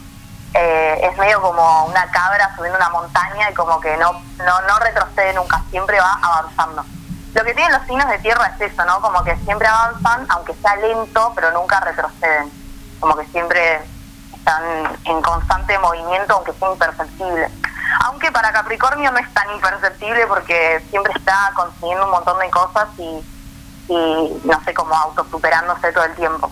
Eh, 0.53 1.09
es 1.09 1.17
medio 1.17 1.41
como 1.41 1.85
una 1.85 2.05
cabra 2.11 2.55
subiendo 2.55 2.77
una 2.77 2.89
montaña 2.89 3.49
y 3.49 3.53
como 3.55 3.79
que 3.81 3.97
no, 3.97 4.13
no, 4.37 4.61
no 4.61 4.79
retrocede 4.79 5.33
nunca, 5.33 5.61
siempre 5.71 5.99
va 5.99 6.19
avanzando. 6.21 6.85
Lo 7.33 7.43
que 7.43 7.53
tienen 7.53 7.71
los 7.71 7.87
signos 7.87 8.07
de 8.09 8.19
tierra 8.19 8.53
es 8.55 8.71
eso, 8.71 8.85
¿no? 8.85 9.01
Como 9.01 9.23
que 9.23 9.35
siempre 9.37 9.67
avanzan, 9.67 10.25
aunque 10.29 10.53
sea 10.53 10.75
lento, 10.75 11.31
pero 11.35 11.51
nunca 11.51 11.79
retroceden. 11.79 12.51
Como 12.99 13.15
que 13.15 13.25
siempre 13.27 13.81
están 14.35 14.63
en 15.05 15.21
constante 15.21 15.77
movimiento, 15.79 16.35
aunque 16.35 16.53
sea 16.53 16.71
imperceptible. 16.71 17.49
Aunque 18.05 18.31
para 18.31 18.51
Capricornio 18.51 19.11
no 19.11 19.17
es 19.17 19.33
tan 19.33 19.49
imperceptible 19.51 20.27
porque 20.27 20.83
siempre 20.89 21.13
está 21.15 21.51
consiguiendo 21.55 22.05
un 22.05 22.11
montón 22.11 22.37
de 22.39 22.49
cosas 22.51 22.87
y, 22.97 23.25
y 23.87 24.41
no 24.43 24.63
sé, 24.63 24.73
como 24.73 24.93
autosuperándose 24.95 25.91
todo 25.91 26.05
el 26.05 26.15
tiempo. 26.15 26.51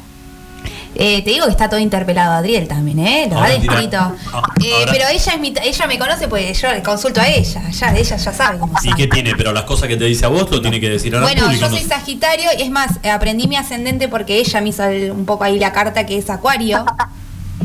Eh, 0.94 1.22
te 1.24 1.30
digo 1.30 1.46
que 1.46 1.52
está 1.52 1.70
todo 1.70 1.80
interpelado 1.80 2.34
Adriel 2.34 2.68
también, 2.68 3.00
¿eh? 3.00 3.28
Lo 3.32 3.40
ha 3.42 3.48
descrito. 3.50 3.98
Ah, 4.34 4.44
Eh, 4.62 4.86
pero 4.92 5.06
ella 5.10 5.34
es 5.34 5.40
mi, 5.40 5.54
ella 5.64 5.88
me 5.88 5.98
conoce, 5.98 6.28
pues 6.28 6.62
yo 6.62 6.70
le 6.72 6.84
consulto 6.84 7.22
a 7.22 7.28
ella. 7.28 7.62
Ya, 7.70 7.96
ella 7.96 8.18
ya 8.18 8.34
sabe 8.34 8.60
cómo 8.60 8.74
¿Y 8.84 8.94
qué 8.94 9.08
tiene? 9.08 9.34
Pero 9.36 9.54
las 9.54 9.64
cosas 9.64 9.88
que 9.88 9.96
te 9.96 10.04
dice 10.06 10.26
a 10.26 10.28
vos 10.28 10.52
lo 10.52 10.62
tiene 10.62 10.80
que 10.82 10.90
decir 10.90 11.16
al 11.16 11.22
Bueno, 11.22 11.44
público. 11.46 11.62
yo 11.66 11.70
soy 11.72 11.84
Sagitario 11.86 12.50
y 12.58 12.62
es 12.64 12.70
más, 12.72 12.92
eh, 13.04 13.10
aprendí 13.10 13.48
mi 13.48 13.56
ascendente 13.56 14.10
porque 14.10 14.38
ella 14.40 14.60
me 14.62 14.70
hizo 14.70 14.84
el- 14.84 15.12
un 15.12 15.26
poco 15.26 15.46
ahí 15.46 15.58
la 15.60 15.72
carta 15.72 16.06
que 16.06 16.18
es 16.18 16.30
Acuario 16.30 16.86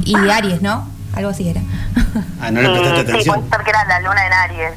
y 0.05 0.15
Aries, 0.15 0.63
¿no? 0.63 0.89
Algo 1.15 1.31
así 1.31 1.49
era. 1.49 1.61
Ah, 2.41 2.51
no 2.51 2.63
le 2.63 2.69
prestaste 2.71 2.97
sí, 3.01 3.05
puede 3.05 3.13
atención. 3.13 3.51
ser 3.51 3.61
que 3.65 3.71
era 3.71 3.85
la 3.87 4.01
luna 4.01 4.27
en 4.27 4.33
Aries. 4.33 4.73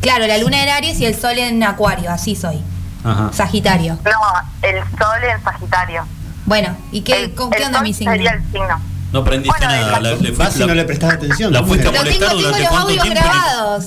claro, 0.00 0.26
la 0.26 0.38
luna 0.38 0.62
en 0.62 0.68
Aries 0.70 0.98
y 1.00 1.04
el 1.06 1.14
sol 1.14 1.36
en 1.38 1.62
Acuario, 1.62 2.10
así 2.10 2.34
soy. 2.34 2.60
Ajá. 3.04 3.30
Sagitario. 3.32 3.98
No, 4.04 4.68
el 4.68 4.76
sol 4.98 5.18
en 5.22 5.42
Sagitario. 5.44 6.04
Bueno, 6.50 6.76
¿y 6.90 7.02
qué, 7.02 7.26
El- 7.26 7.34
con, 7.36 7.48
qué 7.48 7.58
el 7.58 7.64
onda 7.66 7.78
sol 7.78 7.86
mi 7.86 7.94
signo? 7.94 8.10
Sería 8.12 8.32
el 8.32 8.42
signo. 8.50 8.80
No 9.12 9.20
aprendiste 9.20 9.56
Bueno, 9.56 9.72
nada. 9.72 9.86
La, 9.92 10.00
le 10.00 10.32
la- 10.32 10.66
no 10.66 10.74
le 10.74 10.84
prestás 10.84 11.14
atención. 11.14 11.52
la 11.52 11.60
¿cómo 11.60 11.68
fuiste 11.68 11.86
a 11.86 11.92
tengo, 11.92 12.02
molestar 12.04 12.28
tengo 12.28 12.40
durante 12.40 12.60
los 12.60 12.68
cuánto 12.70 12.88
audios 12.88 13.04
grabados. 13.10 13.84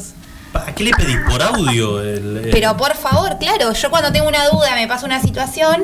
¿Para 0.53 0.73
qué 0.73 0.83
le 0.85 0.91
pedís 0.91 1.17
por 1.29 1.43
audio? 1.43 2.01
el- 2.01 2.37
el- 2.37 2.49
Pero 2.51 2.77
por 2.77 2.95
favor, 2.95 3.37
claro, 3.37 3.73
yo 3.73 3.89
cuando 3.89 4.13
tengo 4.13 4.29
una 4.29 4.47
duda, 4.47 4.75
me 4.75 4.87
pasa 4.87 5.05
una 5.05 5.21
situación, 5.21 5.83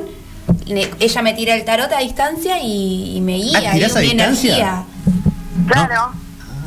le- 0.67 0.89
ella 1.01 1.21
me 1.21 1.33
tira 1.33 1.53
el 1.55 1.65
tarot 1.65 1.91
a 1.91 1.99
distancia 1.99 2.59
y, 2.61 3.17
y 3.17 3.19
me 3.19 3.33
guía, 3.35 3.59
Ah, 3.67 3.71
¿tirás 3.73 3.91
y 3.95 3.97
a 3.97 3.99
mi 3.99 4.07
distancia? 4.07 4.55
energía. 4.55 4.83
Claro. 5.67 6.13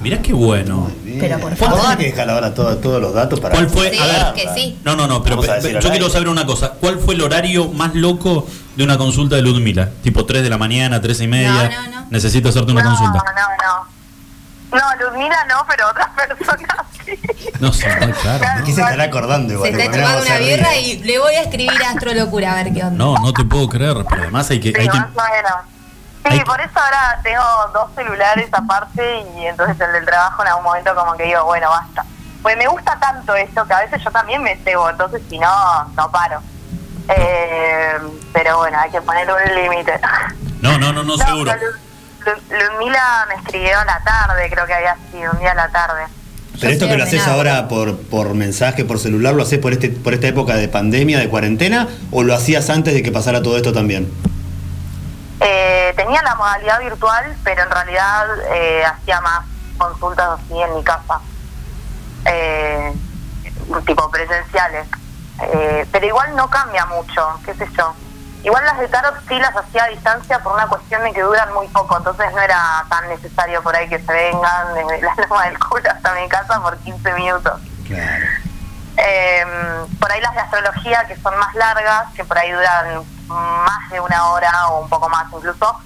Mirá 0.03 0.21
qué 0.21 0.33
bueno. 0.33 0.91
Pero 1.21 1.39
por 1.39 1.55
favor. 1.57 1.81
tenés 1.81 1.97
que 1.97 2.05
dejar 2.07 2.31
ahora 2.31 2.53
todo- 2.55 2.77
todos 2.79 3.01
los 3.01 3.15
datos 3.15 3.39
para. 3.41 3.55
¿Cuál 3.55 3.69
fue? 3.71 3.91
Sí, 3.91 3.99
a 3.99 4.07
ver, 4.07 4.35
que 4.35 4.49
sí. 4.55 4.79
No, 4.85 4.97
no, 4.97 5.07
no, 5.07 5.23
pero 5.23 5.41
pe- 5.41 5.49
pe- 5.61 5.79
yo 5.81 5.91
quiero 5.91 6.09
saber 6.11 6.29
una 6.29 6.45
cosa. 6.47 6.73
¿Cuál 6.81 6.99
fue 6.99 7.15
el 7.15 7.21
horario 7.23 7.69
más 7.69 7.95
loco 7.95 8.47
de 8.77 8.85
una 8.85 8.99
consulta 8.99 9.37
de 9.37 9.43
Ludmila? 9.43 9.91
Tipo 10.03 10.25
3 10.27 10.43
de 10.43 10.51
la 10.51 10.59
mañana, 10.59 11.01
3 11.01 11.21
y 11.21 11.29
media. 11.29 11.53
No, 11.71 11.83
no, 11.91 12.01
no. 12.03 12.07
Necesito 12.11 12.49
hacerte 12.49 12.73
una 12.73 12.83
no, 12.83 12.89
consulta. 12.91 13.23
no, 13.25 13.43
no. 13.65 13.93
No, 14.73 15.05
Ludmila 15.11 15.37
no, 15.51 15.57
pero 15.69 15.89
otras 15.91 16.09
personas 16.17 16.87
sí. 17.05 17.13
No 17.61 17.73
sé, 17.75 17.89
no, 18.01 18.11
claro. 18.15 18.45
¿De 18.59 18.65
qué 18.65 18.73
se 18.73 18.81
estará 18.81 19.05
acordando 19.05 19.53
igual? 19.53 19.71
Se 19.71 19.83
está 19.83 19.93
tomando 19.99 20.23
una 20.23 20.39
birra 20.39 20.77
y 20.79 20.99
le 21.01 21.19
voy 21.19 21.35
a 21.35 21.43
escribir 21.43 21.83
a 21.83 21.91
Astrolocura 21.91 22.53
a 22.53 22.65
ver 22.65 22.73
qué 22.73 22.83
onda. 22.83 22.97
No, 23.05 23.19
no 23.19 23.33
te 23.35 23.45
puedo 23.45 23.69
creer, 23.69 23.97
pero 24.09 24.23
además 24.23 24.51
hay 24.51 24.61
que. 24.61 24.71
Sí, 24.71 24.77
Hay 24.81 24.89
que. 24.89 24.99
Sí, 26.31 26.41
por 26.45 26.61
eso 26.61 26.73
ahora 26.75 27.21
tengo 27.23 27.43
dos 27.73 27.91
celulares 27.95 28.49
aparte 28.53 29.25
y 29.37 29.47
entonces 29.47 29.81
el 29.81 29.93
del 29.93 30.05
trabajo 30.05 30.43
en 30.43 30.49
algún 30.49 30.65
momento 30.65 30.95
como 30.95 31.15
que 31.15 31.25
digo, 31.25 31.45
bueno, 31.45 31.69
basta. 31.69 32.05
Pues 32.43 32.57
me 32.57 32.67
gusta 32.67 32.99
tanto 33.01 33.35
esto 33.35 33.65
que 33.67 33.75
a 33.75 33.81
veces 33.81 34.03
yo 34.03 34.11
también 34.11 34.43
me 34.43 34.57
cebo, 34.57 34.89
entonces 34.91 35.23
si 35.29 35.39
no, 35.39 35.85
no 35.97 36.11
paro. 36.11 36.41
Eh, 37.09 37.99
pero 38.33 38.59
bueno, 38.59 38.79
hay 38.79 38.91
que 38.91 39.01
ponerle 39.01 39.33
un 39.33 39.63
límite. 39.63 40.01
no, 40.61 40.79
no, 40.79 40.93
no, 40.93 41.03
no, 41.03 41.17
seguro. 41.19 41.53
Ludmila 42.25 43.27
me 43.29 43.35
escribió 43.35 43.79
a 43.79 43.85
la 43.85 44.01
tarde, 44.05 44.49
creo 44.49 44.67
que 44.67 44.75
había 44.75 44.97
sido 45.11 45.33
un 45.33 45.39
día 45.41 45.53
a 45.53 45.55
la 45.57 45.69
tarde. 45.71 46.05
Pero 46.61 46.73
esto 46.73 46.87
que 46.87 46.97
lo 46.97 47.03
haces 47.03 47.27
ahora 47.27 47.67
por, 47.67 47.99
por 48.03 48.35
mensaje, 48.35 48.85
por 48.85 49.01
celular, 49.01 49.35
¿lo 49.35 49.43
haces 49.43 49.59
por 49.59 49.73
este 49.73 49.89
por 49.89 50.15
esta 50.15 50.29
época 50.29 50.55
de 50.55 50.69
pandemia, 50.69 51.19
de 51.19 51.29
cuarentena? 51.29 51.89
¿O 52.13 52.23
lo 52.23 52.35
hacías 52.35 52.71
antes 52.71 52.95
de 52.95 53.03
que 53.03 53.11
pasara 53.11 53.43
todo 53.43 53.57
esto 53.57 53.73
también? 53.73 54.13
Eh, 55.45 55.93
tenía 55.97 56.23
la 56.23 56.37
modalidad 56.37 56.79
virtual, 56.81 57.37
pero 57.43 57.63
en 57.63 57.71
realidad 57.71 58.27
eh, 58.53 58.85
hacía 58.85 59.21
más 59.21 59.45
consultas 59.77 60.39
así 60.39 60.61
en 60.61 60.77
mi 60.77 60.85
casa, 60.85 61.21
eh, 62.27 62.93
tipo 63.85 64.09
presenciales. 64.11 64.87
Eh, 65.41 65.87
pero 65.91 66.07
igual 66.07 66.37
no 66.37 66.49
cambia 66.49 66.87
mucho, 66.87 67.41
qué 67.45 67.55
sé 67.55 67.67
yo. 67.77 67.93
Igual 68.45 68.65
las 68.65 68.79
de 68.79 68.89
tarot 68.89 69.17
sí 69.29 69.39
las 69.39 69.57
hacía 69.57 69.85
a 69.85 69.89
distancia 69.89 70.39
por 70.41 70.53
una 70.53 70.67
cuestión 70.67 71.03
de 71.03 71.13
que 71.13 71.23
duran 71.23 71.53
muy 71.55 71.67
poco, 71.69 71.97
entonces 71.97 72.33
no 72.33 72.41
era 72.41 72.85
tan 72.89 73.09
necesario 73.09 73.63
por 73.63 73.75
ahí 73.75 73.89
que 73.89 73.99
se 73.99 74.13
vengan 74.13 74.75
desde 74.75 75.03
la 75.03 75.15
loma 75.17 75.45
del 75.47 75.59
culo 75.59 75.91
hasta 75.91 76.15
mi 76.15 76.29
casa 76.29 76.61
por 76.61 76.77
15 76.79 77.13
minutos. 77.15 77.61
Claro. 77.87 78.27
Eh, 78.97 79.45
por 79.99 80.13
ahí 80.13 80.21
las 80.21 80.35
de 80.35 80.41
astrología, 80.41 81.05
que 81.07 81.17
son 81.17 81.37
más 81.39 81.55
largas, 81.55 82.13
que 82.15 82.25
por 82.25 82.39
ahí 82.39 82.51
duran 82.51 83.03
más 83.29 83.91
de 83.91 84.01
una 84.01 84.27
hora 84.31 84.69
o 84.69 84.83
un 84.83 84.89
poco 84.89 85.09
más 85.09 85.27
incluso, 85.33 85.79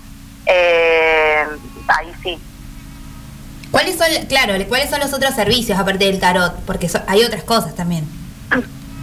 eh, 0.47 1.47
ahí 1.89 2.13
sí. 2.23 2.43
¿Cuáles 3.71 3.97
son, 3.99 4.09
claro, 4.29 4.55
cuáles 4.69 4.91
son 4.91 5.01
los 5.01 5.13
otros 5.13 5.35
servicios 5.35 5.79
aparte 5.79 6.05
del 6.05 6.19
tarot? 6.21 6.55
Porque 6.65 6.89
so- 6.89 7.03
hay 7.07 7.23
otras 7.25 7.43
cosas 7.45 7.75
también. 7.75 8.09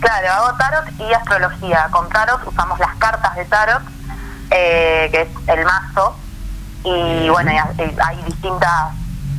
Claro, 0.02 0.32
hago 0.34 0.58
tarot 0.58 0.86
y 1.00 1.14
astrología. 1.14 1.88
Con 1.92 2.10
tarot 2.10 2.46
usamos 2.48 2.80
las 2.80 2.96
cartas 2.96 3.36
de 3.36 3.46
tarot, 3.46 3.84
eh, 4.52 5.10
que 5.12 5.22
es 5.22 5.28
el 5.48 5.64
mazo, 5.66 6.18
y 6.84 7.30
bueno, 7.30 7.52
y 7.52 7.58
ha- 7.58 7.72
y 7.78 7.96
hay 8.06 8.24
distintas 8.24 8.92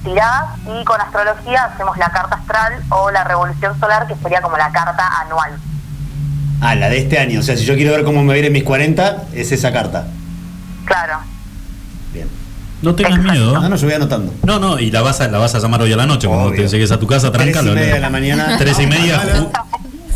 tiradas, 0.04 0.58
y 0.66 0.84
con 0.84 1.00
astrología 1.00 1.64
hacemos 1.64 1.96
la 1.96 2.10
carta 2.10 2.36
astral 2.36 2.74
o 2.90 3.10
la 3.10 3.24
revolución 3.24 3.78
solar, 3.80 4.06
que 4.06 4.14
sería 4.16 4.40
como 4.40 4.56
la 4.56 4.70
carta 4.70 5.08
anual. 5.22 5.52
Ah, 6.60 6.74
la 6.74 6.88
de 6.88 6.98
este 6.98 7.18
año. 7.18 7.40
O 7.40 7.42
sea, 7.42 7.56
si 7.56 7.64
yo 7.64 7.74
quiero 7.74 7.92
ver 7.92 8.04
cómo 8.04 8.22
me 8.22 8.32
vienen 8.34 8.52
mis 8.52 8.64
40, 8.64 9.24
es 9.32 9.50
esa 9.52 9.72
carta. 9.72 10.06
Claro. 10.84 11.18
Bien. 12.12 12.28
No 12.82 12.94
tengas 12.94 13.18
miedo. 13.18 13.56
Ah, 13.56 13.68
no, 13.68 13.76
yo 13.76 13.86
voy 13.86 13.94
anotando. 13.94 14.32
No, 14.42 14.58
no, 14.58 14.78
y 14.78 14.90
la 14.90 15.02
vas 15.02 15.20
a, 15.20 15.28
la 15.28 15.38
vas 15.38 15.54
a 15.54 15.58
llamar 15.58 15.82
hoy 15.82 15.92
a 15.92 15.96
la 15.96 16.06
noche 16.06 16.26
cuando 16.28 16.48
Obvio. 16.48 16.62
te 16.62 16.68
llegues 16.68 16.90
a 16.92 16.98
tu 16.98 17.06
casa, 17.06 17.32
Tres 17.32 17.56
y 17.56 17.62
media 17.62 17.94
de 17.94 18.00
la 18.00 18.10
mañana. 18.10 18.56
Tres 18.58 18.78
y 18.78 18.86
media, 18.86 19.20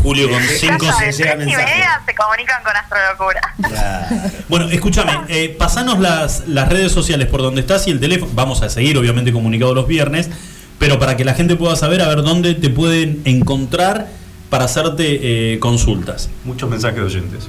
Julio 0.03 0.31
con 0.31 0.43
Sí, 0.43 0.59
cinco. 0.61 0.87
Ya 0.87 2.03
se 2.07 2.15
comunican 2.15 2.63
con 2.63 2.77
Astrolocura. 2.77 3.41
Claro. 3.69 4.17
Bueno, 4.49 4.69
escúchame, 4.69 5.13
eh, 5.29 5.55
pasanos 5.59 5.99
las, 5.99 6.47
las 6.49 6.69
redes 6.69 6.93
sociales 6.93 7.27
por 7.29 7.43
donde 7.43 7.61
estás 7.61 7.87
y 7.87 7.91
el 7.91 8.01
teléfono. 8.01 8.31
Vamos 8.35 8.63
a 8.63 8.71
seguir, 8.71 8.97
obviamente, 8.97 9.33
comunicado 9.33 9.75
los 9.75 9.87
viernes, 9.87 10.31
pero 10.79 10.99
para 10.99 11.17
que 11.17 11.25
la 11.25 11.35
gente 11.35 11.57
pueda 11.57 11.77
saber 11.77 12.01
a 12.03 12.09
ver 12.09 12.23
dónde 12.23 12.55
te 12.55 12.71
pueden 12.71 13.23
encontrar 13.25 14.07
para 14.51 14.65
hacerte 14.65 15.55
eh, 15.55 15.59
consultas. 15.59 16.31
Muchos 16.45 16.71
mensajes 16.71 16.97
de 16.97 17.05
oyentes. 17.05 17.49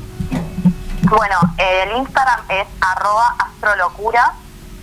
Bueno, 1.04 1.40
el 1.58 1.98
Instagram 1.98 2.42
es 2.50 2.68
arroba 2.82 3.36
astrolocura 3.40 4.34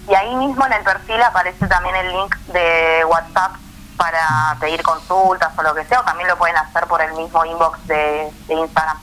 y 0.09 0.15
ahí 0.15 0.35
mismo 0.37 0.65
en 0.67 0.73
el 0.73 0.83
perfil 0.83 1.21
aparece 1.23 1.67
también 1.67 1.95
el 1.97 2.13
link 2.13 2.35
de 2.53 3.05
WhatsApp 3.05 3.57
para 3.97 4.57
pedir 4.61 4.83
consultas 4.83 5.51
o 5.57 5.63
lo 5.63 5.75
que 5.75 5.85
sea, 5.85 6.01
o 6.01 6.05
también 6.05 6.29
lo 6.29 6.37
pueden 6.37 6.57
hacer 6.57 6.85
por 6.87 7.01
el 7.01 7.13
mismo 7.15 7.45
inbox 7.45 7.87
de, 7.87 8.29
de 8.49 8.55
Instagram. 8.55 8.97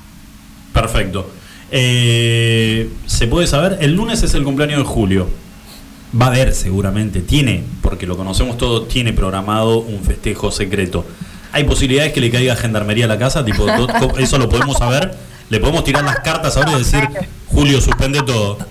Perfecto. 0.74 1.30
Eh, 1.72 2.92
¿Se 3.08 3.28
puede 3.28 3.48
saber? 3.48 3.78
El 3.82 3.96
lunes 3.96 4.22
es 4.22 4.34
el 4.34 4.44
cumpleaños 4.44 4.80
de 4.80 4.86
Julio. 4.86 5.30
Va 6.20 6.28
a 6.28 6.30
haber 6.30 6.54
seguramente, 6.54 7.22
tiene, 7.22 7.64
porque 7.82 8.06
lo 8.06 8.16
conocemos 8.16 8.58
todos, 8.58 8.88
tiene 8.88 9.14
programado 9.14 9.80
un 9.80 10.04
festejo 10.04 10.52
secreto. 10.52 11.04
¿Hay 11.52 11.64
posibilidades 11.64 12.14
que 12.14 12.22
le 12.22 12.30
caiga 12.30 12.56
gendarmería 12.56 13.06
a 13.06 13.08
la 13.08 13.18
casa? 13.18 13.44
Tipo, 13.44 13.66
¿Eso 14.18 14.38
lo 14.38 14.50
podemos 14.50 14.78
saber? 14.78 15.18
¿Le 15.50 15.60
podemos 15.60 15.84
tirar 15.84 16.04
las 16.04 16.20
cartas 16.20 16.56
ahora 16.58 16.74
y 16.74 16.80
decir, 16.80 17.08
Julio, 17.48 17.82
suspende 17.82 18.22
todo? 18.22 18.58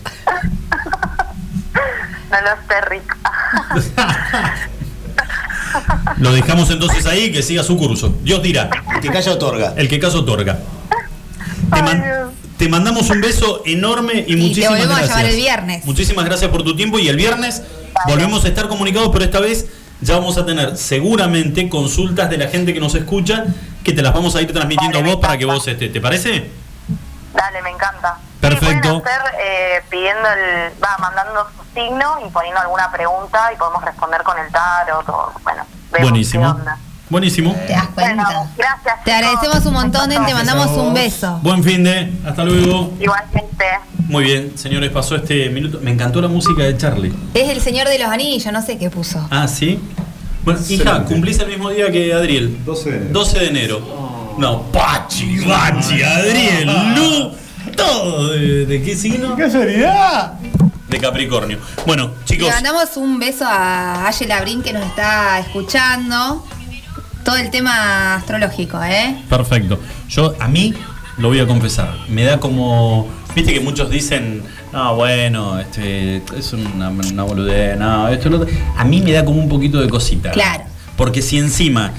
No 2.32 2.40
lo 2.40 2.48
sé, 2.66 2.80
Rick. 2.88 3.16
Lo 6.18 6.32
dejamos 6.32 6.70
entonces 6.70 7.06
ahí, 7.06 7.30
que 7.32 7.42
siga 7.42 7.62
su 7.62 7.76
curso. 7.76 8.14
Dios 8.22 8.42
dirá, 8.42 8.70
El 8.94 9.00
que 9.00 9.08
calla 9.10 9.32
otorga. 9.32 9.74
el 9.76 9.88
que 9.88 9.98
caso 9.98 10.20
otorga. 10.20 10.58
Te, 11.74 11.82
man- 11.82 12.04
mandamos 12.70 13.10
un 13.10 13.20
beso 13.20 13.62
enorme 13.66 14.24
y, 14.26 14.34
te 14.34 14.36
muchísimas 14.36 14.70
volvemos 14.70 14.92
a 14.94 14.98
gracias. 14.98 15.08
llamar 15.16 15.30
el 15.30 15.36
viernes. 15.36 15.84
Muchísimas 15.84 16.24
gracias 16.24 16.50
por 16.50 16.62
tu 16.62 16.76
tiempo 16.76 16.98
y 16.98 17.08
el 17.08 17.16
viernes 17.16 17.62
Vale. 17.94 18.12
volvemos 18.14 18.44
a 18.44 18.48
estar 18.48 18.68
comunicados, 18.68 19.10
pero 19.12 19.24
esta 19.24 19.40
vez 19.40 19.66
ya 20.00 20.14
vamos 20.16 20.36
a 20.38 20.44
tener 20.46 20.76
seguramente 20.76 21.68
consultas 21.68 22.28
de 22.30 22.36
la 22.38 22.48
gente 22.48 22.72
que 22.74 22.80
nos 22.80 22.94
escucha 22.94 23.44
que 23.82 23.92
te 23.92 24.02
las 24.02 24.12
vamos 24.14 24.36
a 24.36 24.42
ir 24.42 24.52
transmitiendo 24.52 24.98
Vale, 24.98 25.10
a 25.10 25.14
vos 25.14 25.20
para 25.22 25.38
que 25.38 25.44
vos 25.44 25.66
estés. 25.66 25.92
¿Te 25.92 26.00
parece? 26.00 26.50
Dale, 27.34 27.62
me 27.62 27.70
encanta. 27.70 28.18
Perfecto. 28.42 28.96
Sí, 28.96 29.00
pueden 29.00 29.20
hacer 29.20 29.34
eh, 29.40 29.82
pidiendo 29.88 30.28
el, 30.28 30.72
va, 30.82 30.98
mandando 30.98 31.46
su 31.56 31.62
signo 31.72 32.18
y 32.26 32.30
poniendo 32.30 32.60
alguna 32.60 32.90
pregunta 32.90 33.52
y 33.54 33.56
podemos 33.56 33.84
responder 33.84 34.22
con 34.24 34.36
el 34.36 34.50
tarot 34.50 35.08
o, 35.08 35.32
bueno, 35.44 35.64
Buenísimo. 36.00 36.58
Buenísimo. 37.08 37.54
¿Te 37.66 37.72
das 37.72 37.94
Bueno, 37.94 38.24
gracias. 38.56 39.04
Te 39.04 39.12
agradecemos 39.12 39.64
un 39.66 39.74
montón, 39.74 40.10
Den, 40.10 40.26
te 40.26 40.34
mandamos 40.34 40.68
un 40.70 40.92
beso. 40.92 41.38
Buen 41.42 41.62
fin 41.62 41.84
de. 41.84 42.12
Hasta 42.26 42.42
luego. 42.42 42.92
Igualmente. 42.98 43.64
Muy 44.08 44.24
bien, 44.24 44.58
señores, 44.58 44.90
pasó 44.90 45.14
este 45.14 45.48
minuto. 45.50 45.78
Me 45.80 45.92
encantó 45.92 46.20
la 46.20 46.28
música 46.28 46.62
de 46.62 46.76
Charlie. 46.76 47.14
Es 47.34 47.48
el 47.48 47.60
señor 47.60 47.86
de 47.88 47.98
los 47.98 48.08
anillos, 48.08 48.52
no 48.52 48.62
sé 48.62 48.76
qué 48.76 48.90
puso. 48.90 49.24
Ah, 49.30 49.46
sí. 49.46 49.80
Bueno, 50.42 50.58
hija, 50.68 51.04
cumplís 51.04 51.38
el 51.38 51.48
mismo 51.48 51.70
día 51.70 51.92
que 51.92 52.12
Adriel. 52.12 52.64
12 52.64 52.90
de 52.90 52.96
enero. 52.96 53.12
12 53.12 53.38
de 53.38 53.46
enero. 53.46 54.34
No, 54.38 54.62
Pachi, 54.72 55.44
Pachi, 55.46 56.02
Adriel, 56.02 56.94
Lu. 56.96 57.41
Todo. 57.76 58.32
¿De, 58.32 58.66
de 58.66 58.82
qué 58.82 58.96
signo? 58.96 59.36
¡Casualidad! 59.36 60.34
De 60.88 60.98
Capricornio. 60.98 61.58
Bueno, 61.86 62.10
chicos. 62.24 62.46
Le 62.48 62.52
mandamos 62.54 62.96
un 62.96 63.18
beso 63.18 63.44
a 63.46 64.06
Aye 64.08 64.26
Labrín 64.26 64.62
que 64.62 64.72
nos 64.72 64.84
está 64.86 65.38
escuchando. 65.38 66.44
Todo 67.24 67.36
el 67.36 67.50
tema 67.50 68.16
astrológico, 68.16 68.82
¿eh? 68.82 69.16
Perfecto. 69.28 69.78
Yo, 70.08 70.34
a 70.40 70.48
mí, 70.48 70.74
lo 71.18 71.28
voy 71.28 71.38
a 71.40 71.46
confesar, 71.46 71.94
me 72.08 72.24
da 72.24 72.40
como. 72.40 73.08
Viste 73.34 73.54
que 73.54 73.60
muchos 73.60 73.88
dicen, 73.88 74.42
no, 74.72 74.96
bueno, 74.96 75.58
este, 75.58 76.16
es 76.36 76.52
una, 76.52 76.90
una 76.90 77.22
boludez, 77.22 77.78
no, 77.78 78.08
esto, 78.08 78.28
lo 78.28 78.40
otro". 78.40 78.52
A 78.76 78.84
mí 78.84 79.00
me 79.00 79.12
da 79.12 79.24
como 79.24 79.38
un 79.40 79.48
poquito 79.48 79.80
de 79.80 79.88
cosita. 79.88 80.32
Claro. 80.32 80.64
Porque 80.96 81.22
si 81.22 81.38
encima. 81.38 81.92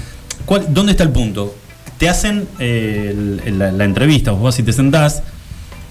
¿cuál- 0.44 0.66
¿Dónde 0.68 0.92
está 0.92 1.02
el 1.04 1.10
punto? 1.10 1.54
Te 1.98 2.08
hacen 2.08 2.46
eh, 2.58 3.08
el- 3.10 3.42
el- 3.46 3.58
la, 3.58 3.72
la 3.72 3.84
entrevista, 3.84 4.30
vos 4.32 4.42
vas 4.42 4.58
y 4.58 4.62
te 4.62 4.72
sentás, 4.74 5.22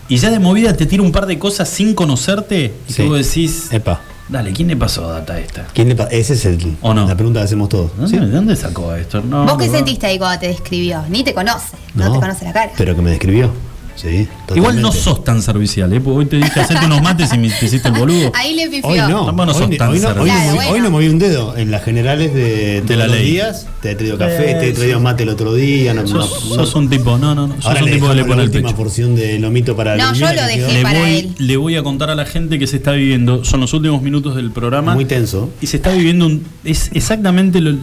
y 0.09 0.17
ya 0.17 0.29
de 0.31 0.39
movida 0.39 0.73
te 0.75 0.85
tira 0.85 1.03
un 1.03 1.11
par 1.11 1.25
de 1.25 1.39
cosas 1.39 1.69
sin 1.69 1.93
conocerte, 1.93 2.73
y 2.87 2.93
Sí. 2.93 3.03
tú 3.03 3.13
decís, 3.13 3.67
Epa. 3.71 4.01
dale, 4.29 4.51
¿quién 4.53 4.67
le 4.67 4.75
pasó 4.77 5.07
data 5.09 5.39
esta? 5.39 5.67
¿Quién 5.73 5.89
le 5.89 5.95
pa- 5.95 6.05
Ese 6.05 6.33
es 6.33 6.45
el, 6.45 6.75
¿O 6.81 6.93
no? 6.93 7.07
la 7.07 7.15
pregunta 7.15 7.39
que 7.39 7.45
hacemos 7.45 7.69
todos. 7.69 7.97
¿De 7.97 8.07
¿Sí? 8.07 8.13
dónde, 8.15 8.29
de 8.31 8.35
dónde 8.35 8.55
sacó 8.55 8.93
esto? 8.95 9.21
No, 9.21 9.45
¿Vos 9.45 9.57
qué 9.57 9.67
no, 9.67 9.73
sentiste 9.73 10.07
ahí 10.07 10.17
cuando 10.17 10.39
te 10.39 10.47
describió? 10.47 11.03
Ni 11.09 11.23
te 11.23 11.33
conoce, 11.33 11.75
no, 11.95 12.11
te 12.13 12.19
conoce 12.19 12.45
la 12.45 12.53
cara. 12.53 12.71
Pero 12.77 12.95
que 12.95 13.01
me 13.01 13.09
describió. 13.11 13.51
Sí, 13.95 14.27
Igual 14.55 14.81
no 14.81 14.91
sos 14.91 15.23
tan 15.23 15.41
servicial, 15.41 15.93
¿eh? 15.93 16.01
Porque 16.01 16.17
hoy 16.19 16.25
te 16.25 16.37
dije 16.37 16.59
hacerte 16.59 16.85
unos 16.87 17.01
mates 17.03 17.31
y 17.33 17.37
me 17.37 17.49
te 17.49 17.65
hiciste 17.65 17.87
el 17.89 17.93
boludo. 17.93 18.31
Ahí 18.33 18.55
le 18.55 18.67
pifió. 18.67 18.89
Hoy 18.89 18.97
no, 18.97 19.31
No, 19.31 19.45
no 19.45 19.51
hoy, 19.51 19.53
sos 19.59 19.69
ni- 19.69 19.77
tan 19.77 19.89
hoy 19.91 19.99
no, 19.99 20.07
hoy 20.09 20.13
no 20.15 20.15
servicial. 20.15 20.45
moví, 20.45 20.57
Claro, 20.57 20.57
hoy 20.57 20.65
no 20.65 20.69
bueno. 20.71 20.89
moví 20.91 21.07
un 21.09 21.19
dedo. 21.19 21.55
En 21.57 21.69
las 21.71 21.83
generales 21.83 22.33
de, 22.33 22.81
todos 22.85 22.97
la 22.97 23.07
los 23.07 23.15
ley. 23.17 23.31
días 23.31 23.67
te 23.81 23.91
he 23.91 23.95
traído 23.95 24.17
café, 24.17 24.51
Eh, 24.51 24.55
te 24.55 24.69
he 24.69 24.73
traído 24.73 24.97
sí. 24.97 25.03
mate 25.03 25.23
el 25.23 25.29
otro 25.29 25.53
día. 25.53 25.93
No, 25.93 26.01
no- 26.01 26.07
Sos, 26.07 26.45
no- 26.49 26.55
sos 26.55 26.75
un 26.75 26.89
tipo, 26.89 27.17
no, 27.19 27.35
no, 27.35 27.47
no. 27.47 27.55
Sos 27.55 27.65
Ahora 27.67 27.79
un 27.81 27.85
le 27.85 27.91
tipo 27.93 28.09
que 28.09 28.15
le 28.15 28.21
pone 28.23 28.35
la 28.37 28.41
el 28.43 28.49
última 28.49 28.67
pecho. 28.69 28.77
porción 28.77 29.15
de 29.15 29.39
lomito 29.39 29.75
para 29.75 29.95
No, 29.95 30.13
yo 30.13 30.25
lo 30.33 30.41
dejé 30.43 30.73
Le 30.73 30.81
para 30.81 30.99
voy, 30.99 31.09
él. 31.19 31.35
le 31.37 31.57
voy 31.57 31.75
a 31.75 31.83
contar 31.83 32.09
a 32.09 32.15
la 32.15 32.25
gente 32.25 32.57
que 32.57 32.65
se 32.67 32.77
está 32.77 32.91
viviendo, 32.93 33.45
son 33.45 33.61
los 33.61 33.73
últimos 33.73 34.01
minutos 34.01 34.35
del 34.35 34.51
programa. 34.51 34.95
Muy 34.95 35.05
tenso. 35.05 35.51
Y 35.61 35.67
se 35.67 35.77
está 35.77 35.91
viviendo 35.91 36.25
un, 36.25 36.43
es 36.63 36.89
exactamente 36.93 37.61
lo, 37.61 37.75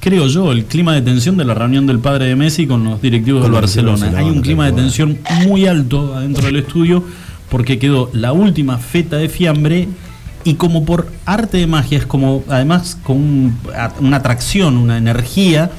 creo 0.00 0.26
yo, 0.26 0.50
el 0.52 0.64
clima 0.64 0.94
de 0.94 1.02
tensión 1.02 1.36
de 1.36 1.44
la 1.44 1.54
reunión 1.54 1.86
del 1.86 1.98
padre 1.98 2.26
de 2.26 2.36
Messi 2.36 2.66
con 2.66 2.82
los 2.84 3.00
directivos 3.02 3.42
Con 3.42 3.52
del 3.52 3.60
Barcelona. 3.60 4.06
Hay 4.18 4.24
un 4.24 4.40
clima 4.40 4.66
de 4.66 4.72
tensión 4.72 5.18
muy 5.46 5.66
alto 5.66 6.14
adentro 6.14 6.46
del 6.46 6.56
estudio 6.56 7.04
porque 7.50 7.78
quedó 7.78 8.10
la 8.12 8.32
última 8.32 8.78
feta 8.78 9.16
de 9.16 9.28
fiambre 9.28 9.88
y 10.44 10.54
como 10.54 10.84
por 10.84 11.08
arte 11.26 11.58
de 11.58 11.66
magia, 11.66 11.98
es 11.98 12.06
como 12.06 12.42
además 12.48 12.96
con 13.02 13.16
un- 13.18 13.56
una 14.00 14.16
atracción, 14.18 14.76
una 14.78 14.96
energía, 14.96 15.70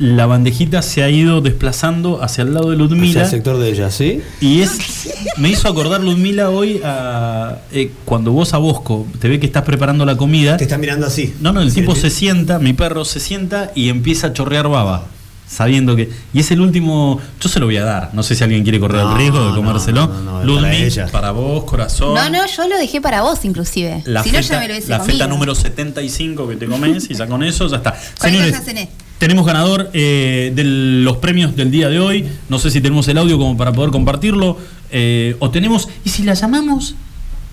la 0.00 0.24
bandejita 0.26 0.80
se 0.82 1.02
ha 1.02 1.10
ido 1.10 1.42
desplazando 1.42 2.22
hacia 2.22 2.42
el 2.42 2.54
lado 2.54 2.70
de 2.70 2.76
Hacia 2.76 2.86
Ludmila. 2.88 3.22
el 3.24 3.28
sector 3.30 3.58
de 3.58 3.68
ella, 3.70 3.90
¿sí? 3.90 4.22
Y 4.40 4.62
es. 4.62 5.10
Me 5.36 5.50
hizo 5.50 5.68
acordar 5.68 6.00
Ludmila 6.00 6.48
hoy 6.50 6.80
a. 6.82 7.58
eh, 7.70 7.92
cuando 8.06 8.32
vos 8.32 8.54
a 8.54 8.58
Bosco 8.58 9.06
te 9.20 9.28
ve 9.28 9.38
que 9.38 9.46
estás 9.46 9.62
preparando 9.64 10.04
la 10.06 10.16
comida. 10.16 10.56
Te 10.56 10.64
está 10.64 10.78
mirando 10.78 11.06
así. 11.06 11.34
No, 11.40 11.52
no, 11.52 11.60
el 11.60 11.70
Sí, 11.70 11.80
tipo 11.82 11.94
sí. 11.94 12.00
se 12.00 12.10
sienta, 12.10 12.58
mi 12.58 12.72
perro 12.72 13.04
se 13.04 13.20
sienta 13.20 13.72
y 13.74 13.90
empieza 13.90 14.28
a 14.28 14.32
chorrear 14.32 14.68
baba. 14.68 15.04
Sabiendo 15.46 15.96
que. 15.96 16.08
Y 16.32 16.38
es 16.40 16.50
el 16.52 16.60
último. 16.60 17.20
Yo 17.40 17.48
se 17.48 17.58
lo 17.60 17.66
voy 17.66 17.76
a 17.76 17.84
dar. 17.84 18.10
No 18.14 18.22
sé 18.22 18.36
si 18.36 18.44
alguien 18.44 18.62
quiere 18.62 18.78
correr 18.80 19.02
No, 19.02 19.10
el 19.12 19.18
riesgo 19.18 19.40
de 19.40 19.50
no, 19.50 19.56
comérselo. 19.56 20.06
no, 20.06 20.20
no, 20.22 20.32
no, 20.38 20.44
Ludmi, 20.44 20.62
para 20.62 20.76
ella. 20.76 21.06
para 21.10 21.30
vos, 21.32 21.64
corazón. 21.64 22.14
No, 22.14 22.30
no, 22.30 22.46
yo 22.46 22.68
lo 22.68 22.78
dejé 22.78 23.00
para 23.00 23.22
vos 23.22 23.44
inclusive. 23.44 24.02
La, 24.06 24.22
si 24.22 24.30
no, 24.30 24.38
feta, 24.38 24.54
ya 24.54 24.60
me 24.60 24.68
lo 24.80 24.86
la 24.86 25.00
feta 25.00 25.26
número 25.26 25.54
75 25.54 26.48
que 26.48 26.54
te 26.56 26.66
comes 26.66 27.10
y 27.10 27.14
ya 27.14 27.26
con 27.26 27.42
eso 27.42 27.66
ya 27.68 27.78
está. 27.78 27.98
Señores, 28.20 28.52
ya 28.52 28.60
cené. 28.60 28.88
Tenemos 29.20 29.46
ganador 29.46 29.90
eh, 29.92 30.50
de 30.56 30.64
los 30.64 31.18
premios 31.18 31.54
del 31.54 31.70
día 31.70 31.88
de 31.88 32.00
hoy. 32.00 32.26
No 32.48 32.58
sé 32.58 32.70
si 32.72 32.80
tenemos 32.80 33.06
el 33.06 33.18
audio 33.18 33.38
como 33.38 33.56
para 33.56 33.70
poder 33.72 33.90
compartirlo. 33.92 34.56
eh, 34.90 35.36
o 35.38 35.50
tenemos. 35.50 35.88
¿Y 36.04 36.08
si 36.10 36.24
la 36.24 36.34
llamamos? 36.34 36.96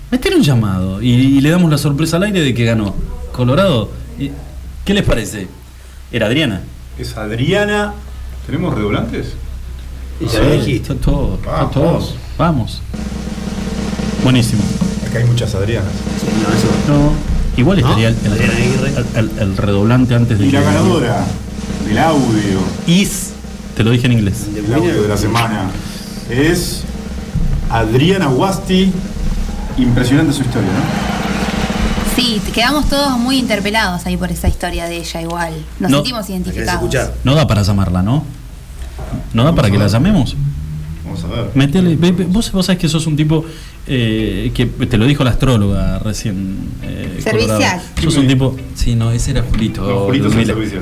Meter 0.10 0.34
un 0.36 0.42
llamado 0.42 1.02
y, 1.02 1.10
y 1.12 1.42
le 1.42 1.50
damos 1.50 1.70
la 1.70 1.78
sorpresa 1.78 2.16
al 2.18 2.24
aire 2.24 2.40
de 2.42 2.54
que 2.54 2.64
ganó. 2.66 2.96
Colorado. 3.34 3.92
¿Y 4.18 4.32
¿Qué 4.86 4.94
les 4.94 5.04
parece? 5.04 5.48
Era 6.12 6.28
Adriana. 6.28 6.62
Es 6.98 7.16
Adriana. 7.18 7.94
¿Tenemos 8.46 8.74
redoblantes? 8.74 9.34
Y 10.22 10.28
ya 10.28 10.40
lo 10.40 10.52
dijiste. 10.54 10.94
Está 10.94 11.06
todo. 11.06 11.36
está 11.36 11.52
Vamos. 11.52 11.72
todo. 11.74 12.10
Vamos. 12.38 12.82
Buenísimo. 14.24 14.64
Acá 15.08 15.20
hay 15.20 15.26
muchas 15.26 15.54
Adrianas. 15.56 15.92
No, 16.42 16.58
eso. 16.58 16.68
No. 16.88 17.12
Igual 17.58 17.82
¿No? 17.82 17.88
estaría 17.88 18.08
el, 18.10 18.16
el- 18.26 18.32
Adriana 18.32 18.54
Aguirre. 18.54 18.94
el- 19.16 19.30
el- 19.32 19.40
el 19.40 19.58
redoblante 19.58 20.16
antes 20.16 20.40
de 20.40 20.48
Y 20.48 20.52
la 20.52 20.62
ganadora 20.62 21.26
del 21.88 21.98
audio, 22.00 22.60
Is, 22.86 23.32
te 23.76 23.84
lo 23.84 23.92
dije 23.92 24.08
en 24.08 24.14
inglés. 24.14 24.46
el 24.56 24.74
audio 24.74 25.02
de 25.04 25.08
la 25.08 25.18
semana, 25.18 25.70
es 26.30 26.84
Adriana 27.70 28.28
Guasti. 28.28 28.92
Impresionante 29.78 30.34
su 30.34 30.42
historia, 30.42 30.70
¿no? 30.72 32.16
Sí, 32.16 32.42
quedamos 32.52 32.90
todos 32.90 33.18
muy 33.20 33.38
interpelados 33.38 34.06
ahí 34.08 34.18
por 34.18 34.32
esa 34.32 34.48
historia 34.48 34.86
de 34.86 34.98
ella 34.98 35.22
igual. 35.22 35.54
Nos 35.80 35.92
No. 35.92 35.98
sentimos 35.98 36.22
¿La 36.22 36.26
querés 36.28 36.30
identificados. 36.48 36.74
escuchar? 36.82 37.14
No 37.24 37.36
da 37.36 37.46
para 37.46 37.62
llamarla, 37.62 38.02
¿no? 38.02 38.24
¿No 39.34 39.44
da 39.44 39.54
para 39.54 39.70
que 39.70 39.78
la 39.78 39.88
llamemos? 39.88 40.36
Vamos 41.06 41.24
a 41.24 41.28
ver. 41.28 41.52
Metele, 41.54 41.96
ve- 41.96 42.12
ve- 42.12 42.26
vos, 42.28 42.52
vos 42.52 42.66
sabés 42.66 42.80
que 42.82 42.90
sos 42.90 43.06
un 43.06 43.16
tipo 43.16 43.46
eh, 43.88 44.52
que 44.54 44.66
te 44.66 44.98
lo 44.98 45.06
dijo 45.06 45.24
la 45.24 45.32
astróloga 45.32 46.00
recién. 46.00 46.58
eh, 46.84 47.20
Servicial. 47.24 47.82
Sos 48.02 48.18
un 48.18 48.28
tipo. 48.28 48.56
Sí, 48.76 48.96
no, 48.96 49.12
ese 49.12 49.32
era 49.32 49.44
Julito. 49.44 49.82
No, 49.88 50.00
Julito 50.06 50.28
es 50.28 50.34
servicio. 50.48 50.82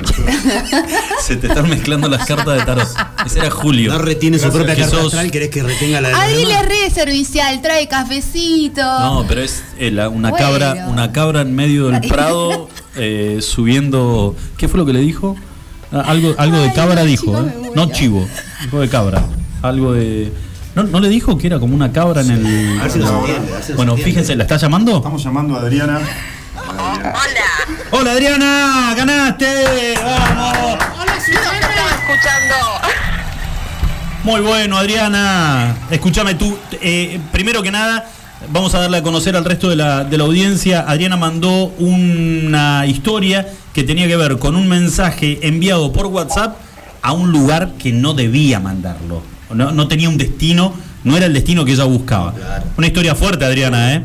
Se 1.22 1.36
te 1.36 1.46
están 1.48 1.68
mezclando 1.68 2.08
las 2.08 2.26
cartas 2.26 2.58
de 2.58 2.64
tarot. 2.64 2.88
Ese 3.24 3.38
era 3.40 3.50
Julio. 3.50 3.92
No 3.92 3.98
retiene 3.98 4.38
su 4.38 4.50
propia 4.50 4.74
carta 4.76 4.90
sos- 4.96 5.06
astral, 5.06 5.30
¿querés 5.30 5.50
que 5.50 5.62
retenga 5.62 6.00
la 6.00 6.08
de 6.10 6.14
Adri 6.14 6.44
re 6.44 6.90
servicial, 6.90 7.60
trae 7.62 7.88
cafecito. 7.88 8.82
No, 8.82 9.24
pero 9.28 9.40
es 9.42 9.62
eh, 9.78 9.90
la- 9.90 10.08
una 10.08 10.30
Bueno. 10.30 10.46
cabra, 10.46 10.86
una 10.88 11.12
cabra 11.12 11.40
en 11.42 11.54
medio 11.54 11.88
del 11.88 12.00
prado 12.08 12.68
eh, 12.96 13.38
subiendo. 13.40 14.36
¿Qué 14.56 14.68
fue 14.68 14.78
lo 14.78 14.86
que 14.86 14.92
le 14.92 15.00
dijo? 15.00 15.36
Ah, 15.92 16.02
algo, 16.06 16.34
algo 16.38 16.58
de 16.58 16.72
cabra 16.72 16.96
no, 17.02 17.04
dijo, 17.04 17.26
chico, 17.26 17.40
¿eh? 17.66 17.70
no 17.74 17.92
chivo, 17.92 18.26
algo 18.62 18.80
de 18.80 18.88
cabra, 18.88 19.24
algo 19.62 19.92
de. 19.92 20.32
¿No, 20.76 20.82
no 20.84 21.00
le 21.00 21.08
dijo 21.08 21.36
que 21.38 21.46
era 21.48 21.58
como 21.58 21.74
una 21.74 21.90
cabra 21.90 22.20
en 22.20 22.30
el. 22.30 22.78
A 22.78 22.82
ver 22.84 22.92
si 22.92 22.98
nos 22.98 23.10
entiende, 23.10 23.50
a 23.50 23.54
ver 23.54 23.62
si 23.64 23.68
nos 23.72 23.76
Bueno, 23.76 23.92
entiende. 23.92 24.04
fíjense, 24.04 24.36
¿la 24.36 24.42
está 24.44 24.58
llamando? 24.58 24.98
Estamos 24.98 25.24
llamando 25.24 25.56
a 25.56 25.60
Adriana. 25.60 26.00
Hola 27.92 28.12
Adriana, 28.12 28.94
ganaste. 28.96 29.94
Vamos. 30.04 30.78
Muy 34.24 34.40
bueno, 34.40 34.76
Adriana. 34.76 35.76
Escúchame 35.90 36.34
tú. 36.34 36.56
eh, 36.82 37.20
primero 37.32 37.62
que 37.62 37.70
nada, 37.70 38.04
vamos 38.50 38.74
a 38.74 38.80
darle 38.80 38.98
a 38.98 39.02
conocer 39.02 39.34
al 39.36 39.44
resto 39.44 39.68
de 39.70 39.76
la, 39.76 40.04
de 40.04 40.18
la 40.18 40.24
audiencia. 40.24 40.84
Adriana 40.86 41.16
mandó 41.16 41.66
una 41.78 42.84
historia 42.86 43.46
que 43.72 43.82
tenía 43.84 44.08
que 44.08 44.16
ver 44.16 44.38
con 44.38 44.56
un 44.56 44.68
mensaje 44.68 45.38
enviado 45.46 45.92
por 45.92 46.06
WhatsApp 46.06 46.56
a 47.02 47.12
un 47.12 47.30
lugar 47.32 47.70
que 47.78 47.92
no 47.92 48.14
debía 48.14 48.58
mandarlo. 48.60 49.22
No, 49.50 49.72
no 49.72 49.88
tenía 49.88 50.08
un 50.08 50.18
destino, 50.18 50.74
no 51.04 51.16
era 51.16 51.26
el 51.26 51.32
destino 51.32 51.64
que 51.64 51.72
ella 51.72 51.84
buscaba. 51.84 52.34
Una 52.76 52.86
historia 52.86 53.14
fuerte, 53.14 53.44
Adriana, 53.44 53.94
¿eh? 53.94 54.02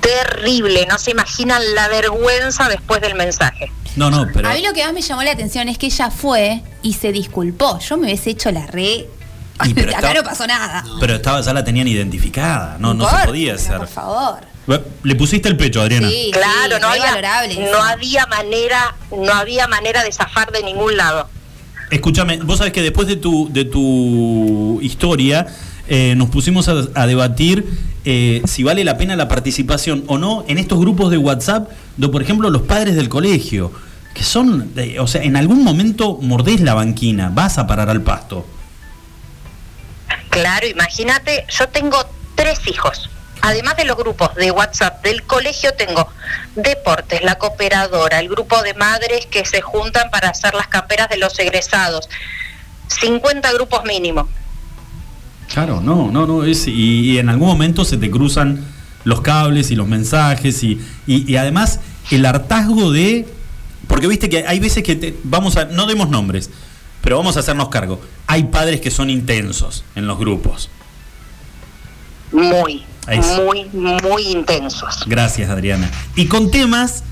Terrible, 0.00 0.86
no 0.86 0.98
se 0.98 1.10
imaginan 1.10 1.62
la 1.74 1.88
vergüenza 1.88 2.68
después 2.68 3.00
del 3.00 3.14
mensaje. 3.14 3.70
No, 3.96 4.10
no, 4.10 4.26
pero. 4.32 4.48
A 4.48 4.54
mí 4.54 4.62
lo 4.62 4.72
que 4.72 4.84
más 4.84 4.92
me 4.92 5.02
llamó 5.02 5.22
la 5.22 5.32
atención 5.32 5.68
es 5.68 5.78
que 5.78 5.86
ella 5.86 6.10
fue 6.10 6.62
y 6.82 6.94
se 6.94 7.12
disculpó. 7.12 7.78
Yo 7.80 7.96
me 7.96 8.06
hubiese 8.06 8.30
hecho 8.30 8.50
la 8.50 8.66
re. 8.66 9.08
Y 9.64 9.74
pero 9.74 9.92
Acá 9.96 10.14
no 10.14 10.22
pasó 10.22 10.46
nada. 10.46 10.84
Pero 11.00 11.16
estaba, 11.16 11.40
ya 11.40 11.52
la 11.52 11.64
tenían 11.64 11.88
identificada, 11.88 12.76
no, 12.78 12.94
no 12.94 13.08
se 13.08 13.26
podía 13.26 13.52
pero 13.52 13.62
hacer. 13.62 13.78
Por 13.78 13.88
favor. 13.88 14.50
Le 15.02 15.14
pusiste 15.16 15.48
el 15.48 15.56
pecho, 15.56 15.80
Adriana. 15.80 16.08
Sí, 16.08 16.30
Claro, 16.32 16.76
sí, 16.76 16.80
no 16.80 16.88
había, 16.88 17.70
no 17.72 17.82
había 17.82 18.26
manera, 18.26 18.94
no 19.10 19.32
había 19.32 19.66
manera 19.66 20.04
de 20.04 20.12
zafar 20.12 20.52
de 20.52 20.62
ningún 20.62 20.96
lado. 20.96 21.28
Escúchame, 21.90 22.38
vos 22.38 22.58
sabés 22.58 22.72
que 22.72 22.82
después 22.82 23.08
de 23.08 23.16
tu, 23.16 23.48
de 23.52 23.64
tu 23.64 24.78
historia 24.80 25.46
eh, 25.88 26.14
nos 26.16 26.30
pusimos 26.30 26.68
a, 26.68 27.06
debatir 27.06 27.66
eh, 28.04 28.42
si 28.44 28.62
vale 28.62 28.84
la 28.84 28.96
pena 28.96 29.16
la 29.16 29.26
participación 29.26 30.04
o 30.06 30.16
no 30.16 30.44
en 30.46 30.58
estos 30.58 30.78
grupos 30.78 31.10
de 31.10 31.18
WhatsApp 31.18 31.68
de, 31.96 32.08
por 32.08 32.22
ejemplo, 32.22 32.48
los 32.48 32.62
padres 32.62 32.94
del 32.94 33.08
colegio, 33.08 33.72
que 34.14 34.22
son, 34.22 34.72
o 35.00 35.06
sea, 35.08 35.22
en 35.22 35.36
algún 35.36 35.64
momento 35.64 36.18
mordés 36.22 36.60
la 36.60 36.74
banquina, 36.74 37.30
vas 37.34 37.58
a 37.58 37.66
parar 37.66 37.90
al 37.90 38.02
pasto. 38.02 38.46
Claro, 40.30 40.68
imagínate, 40.68 41.44
yo 41.48 41.68
tengo 41.68 41.98
tres 42.36 42.60
hijos. 42.68 43.09
Además 43.42 43.76
de 43.76 43.84
los 43.86 43.96
grupos 43.96 44.34
de 44.34 44.50
WhatsApp 44.50 45.02
del 45.02 45.22
colegio, 45.22 45.72
tengo 45.74 46.06
deportes, 46.56 47.22
la 47.22 47.36
cooperadora, 47.36 48.18
el 48.20 48.28
grupo 48.28 48.60
de 48.62 48.74
madres 48.74 49.26
que 49.26 49.44
se 49.46 49.60
juntan 49.62 50.10
para 50.10 50.28
hacer 50.28 50.54
las 50.54 50.68
camperas 50.68 51.08
de 51.08 51.16
los 51.16 51.38
egresados. 51.38 52.08
50 52.88 53.52
grupos 53.52 53.84
mínimo. 53.84 54.28
Claro, 55.52 55.80
no, 55.80 56.10
no, 56.12 56.26
no, 56.26 56.44
es, 56.44 56.66
y, 56.68 56.72
y 57.12 57.18
en 57.18 57.28
algún 57.28 57.48
momento 57.48 57.84
se 57.84 57.96
te 57.96 58.10
cruzan 58.10 58.64
los 59.04 59.20
cables 59.22 59.70
y 59.70 59.76
los 59.76 59.88
mensajes 59.88 60.62
y, 60.62 60.80
y- 61.06 61.30
y 61.32 61.36
además 61.36 61.80
el 62.10 62.26
hartazgo 62.26 62.92
de, 62.92 63.26
porque 63.88 64.06
viste 64.06 64.28
que 64.28 64.46
hay 64.46 64.60
veces 64.60 64.82
que 64.84 64.94
te- 64.96 65.16
vamos 65.24 65.56
a, 65.56 65.64
no 65.64 65.86
demos 65.86 66.08
nombres, 66.10 66.50
pero 67.00 67.16
vamos 67.16 67.36
a 67.36 67.40
hacernos 67.40 67.68
cargo, 67.70 68.00
hay 68.26 68.44
padres 68.44 68.80
que 68.80 68.90
son 68.90 69.08
intensos 69.10 69.82
en 69.96 70.06
los 70.06 70.18
grupos. 70.18 70.68
Muy. 72.32 72.84
Muy, 73.44 73.66
muy 73.72 74.22
intensos. 74.28 75.04
Gracias 75.06 75.50
Adriana. 75.50 75.90
Y 76.16 76.26
con 76.26 76.50
temas 76.50 77.02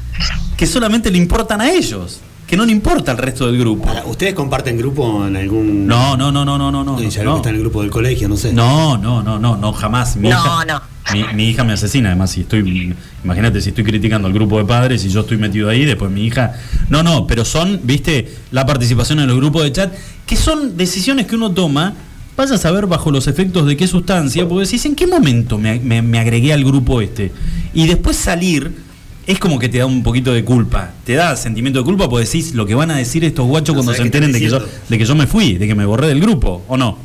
que 0.57 0.67
solamente 0.67 1.11
le 1.11 1.19
importan 1.19 1.61
a 1.61 1.71
ellos, 1.71 2.21
que 2.47 2.57
no 2.57 2.65
le 2.65 2.73
importa 2.73 3.13
al 3.13 3.19
resto 3.19 3.47
del 3.47 3.59
grupo. 3.59 3.89
¿Ustedes 4.07 4.35
comparten 4.35 4.77
grupo 4.79 5.27
en 5.27 5.37
algún. 5.37 5.87
No, 5.87 6.17
no, 6.17 6.33
no, 6.33 6.45
no, 6.45 6.59
no, 6.59 6.71
no, 6.73 6.83
no. 6.85 6.99
Ya 7.01 7.23
no. 7.23 7.33
que 7.35 7.37
está 7.37 7.49
en 7.51 7.57
el 7.57 7.61
grupo 7.61 7.83
del 7.83 7.91
colegio, 7.91 8.29
no 8.29 8.37
sé. 8.37 8.53
No, 8.53 8.97
no, 8.97 9.23
no, 9.23 9.39
no, 9.39 9.57
no, 9.57 9.73
jamás. 9.73 10.17
Mi 10.17 10.29
No, 10.29 10.37
hija, 10.37 10.65
no. 10.65 10.83
Mi, 11.13 11.25
mi 11.35 11.49
hija 11.49 11.65
me 11.65 11.73
asesina, 11.73 12.11
además, 12.11 12.31
si 12.33 12.43
estoy, 12.43 12.95
imagínate 13.25 13.61
si 13.63 13.71
estoy 13.71 13.85
criticando 13.85 14.29
al 14.29 14.35
grupo 14.35 14.59
de 14.59 14.65
padres 14.65 15.05
y 15.05 15.09
yo 15.09 15.21
estoy 15.21 15.39
metido 15.39 15.69
ahí, 15.71 15.85
después 15.85 16.11
mi 16.11 16.27
hija. 16.27 16.55
No, 16.91 17.03
no, 17.03 17.27
pero 17.27 17.45
son, 17.45 17.81
viste, 17.85 18.35
la 18.51 18.67
participación 18.67 19.21
en 19.21 19.27
los 19.27 19.37
grupos 19.37 19.63
de 19.63 19.73
chat, 19.73 19.95
que 20.27 20.37
son 20.37 20.77
decisiones 20.77 21.27
que 21.27 21.35
uno 21.37 21.51
toma, 21.53 21.95
vaya 22.39 22.55
a 22.55 22.59
saber 22.59 22.87
bajo 22.87 23.11
los 23.11 23.27
efectos 23.27 23.67
de 23.67 23.77
qué 23.77 23.87
sustancia, 23.87 24.49
porque 24.49 24.65
decís, 24.65 24.87
¿en 24.87 24.95
qué 24.95 25.07
momento 25.07 25.59
me, 25.59 25.79
me- 25.81 26.01
me 26.03 26.19
agregué 26.19 26.53
al 26.55 26.65
grupo 26.65 27.01
este? 27.03 27.33
Y 27.75 27.87
después 27.87 28.17
salir. 28.17 28.89
Es 29.27 29.39
como 29.39 29.59
que 29.59 29.69
te 29.69 29.77
da 29.77 29.85
un 29.85 30.03
poquito 30.03 30.33
de 30.33 30.43
culpa, 30.43 30.93
te 31.05 31.13
da 31.13 31.37
sentimiento 31.37 31.79
de 31.81 31.85
culpa 31.85 32.09
porque 32.09 32.25
decís 32.25 32.55
lo 32.55 32.65
que 32.65 32.75
van 32.75 32.91
a 32.91 32.97
decir 32.97 33.23
estos 33.27 33.47
guachos 33.47 33.75
No 33.77 33.83
cuando 33.83 33.93
se 33.93 34.01
enteren 34.01 34.33
de 34.33 34.41
que, 34.41 34.49
yo, 34.49 34.59
de 34.89 34.97
que 34.99 35.05
yo 35.05 35.15
me 35.15 35.27
fui, 35.27 35.59
de 35.59 35.67
que 35.67 35.75
me 35.75 35.85
borré 35.85 36.07
del 36.07 36.19
grupo, 36.19 36.65
¿o 36.67 36.79
no? 36.79 36.97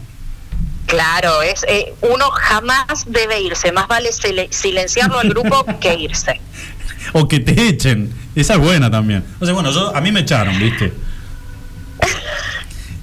Claro, 0.86 1.42
es 1.42 1.66
eh, 1.68 1.94
uno 2.02 2.30
jamás 2.32 2.86
debe 3.08 3.42
irse, 3.42 3.74
más 3.74 3.90
vale 3.90 4.10
sile- 4.14 4.48
silenciarlo 4.52 5.20
al 5.20 5.28
grupo 5.30 5.66
que 5.82 5.96
irse. 5.96 6.40
O 7.12 7.28
que 7.28 7.42
te 7.42 7.68
echen. 7.68 8.10
Esa 8.36 8.54
es 8.54 8.60
buena 8.62 8.90
también. 8.90 9.26
O 9.42 9.46
sea, 9.46 9.54
bueno, 9.54 9.72
yo, 9.72 9.94
a 9.94 10.00
mí 10.00 10.12
me 10.14 10.22
echaron, 10.22 10.58
¿viste? 10.60 10.94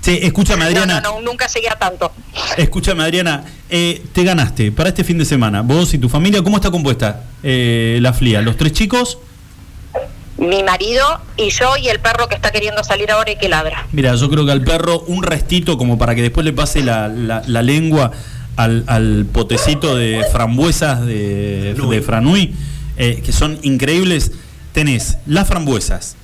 Sí, 0.01 0.18
escúchame, 0.22 0.64
Adriana. 0.64 1.01
no, 1.03 1.20
no, 1.20 1.20
nunca 1.20 1.46
llegué 1.46 1.68
a 1.68 1.78
tanto. 1.78 2.11
Escúchame, 2.57 3.03
Adriana. 3.05 3.44
eh, 3.68 4.03
te 4.12 4.24
ganaste 4.24 4.72
para 4.72 4.88
este 4.88 5.05
fin 5.05 5.18
de 5.18 5.24
semana. 5.24 5.61
Vos 5.62 5.92
y 5.94 5.98
tu 5.98 6.09
familia, 6.09 6.42
¿cómo 6.42 6.57
está 6.57 6.70
compuesta 6.70 7.24
eh, 7.42 7.98
la 8.01 8.12
FLIA? 8.12 8.40
¿Los 8.42 8.57
tres 8.57 8.72
chicos? 8.72 9.18
Mi 10.38 10.62
marido 10.62 11.05
y 11.36 11.51
yo 11.51 11.76
y 11.76 11.88
el 11.88 12.01
perro 12.01 12.26
que 12.28 12.34
está 12.34 12.51
queriendo 12.51 12.82
salir 12.82 13.11
ahora 13.11 13.30
y 13.30 13.36
que 13.36 13.48
ladra. 13.51 13.86
Mira, 13.92 14.14
yo 14.14 14.30
creo 14.30 14.46
que 14.46 14.53
al 14.53 14.62
perro 14.64 15.01
un 15.01 15.22
restito 15.22 15.76
como 15.76 15.98
para 15.98 16.14
que 16.14 16.22
después 16.22 16.46
le 16.46 16.55
pase 16.55 16.82
la, 16.82 17.09
la- 17.09 17.42
la 17.46 17.61
lengua 17.62 18.11
al, 18.57 18.84
al 18.86 19.26
potecito 19.30 19.96
de 19.96 20.24
frambuesas 20.32 21.05
de, 21.05 21.74
Franui. 21.76 21.94
de 21.96 22.03
Franui, 22.03 22.55
eh, 22.96 23.22
que 23.24 23.32
son 23.32 23.59
increíbles. 23.62 24.32
Tenés 24.72 25.18
las 25.26 25.46
frambuesas, 25.46 26.16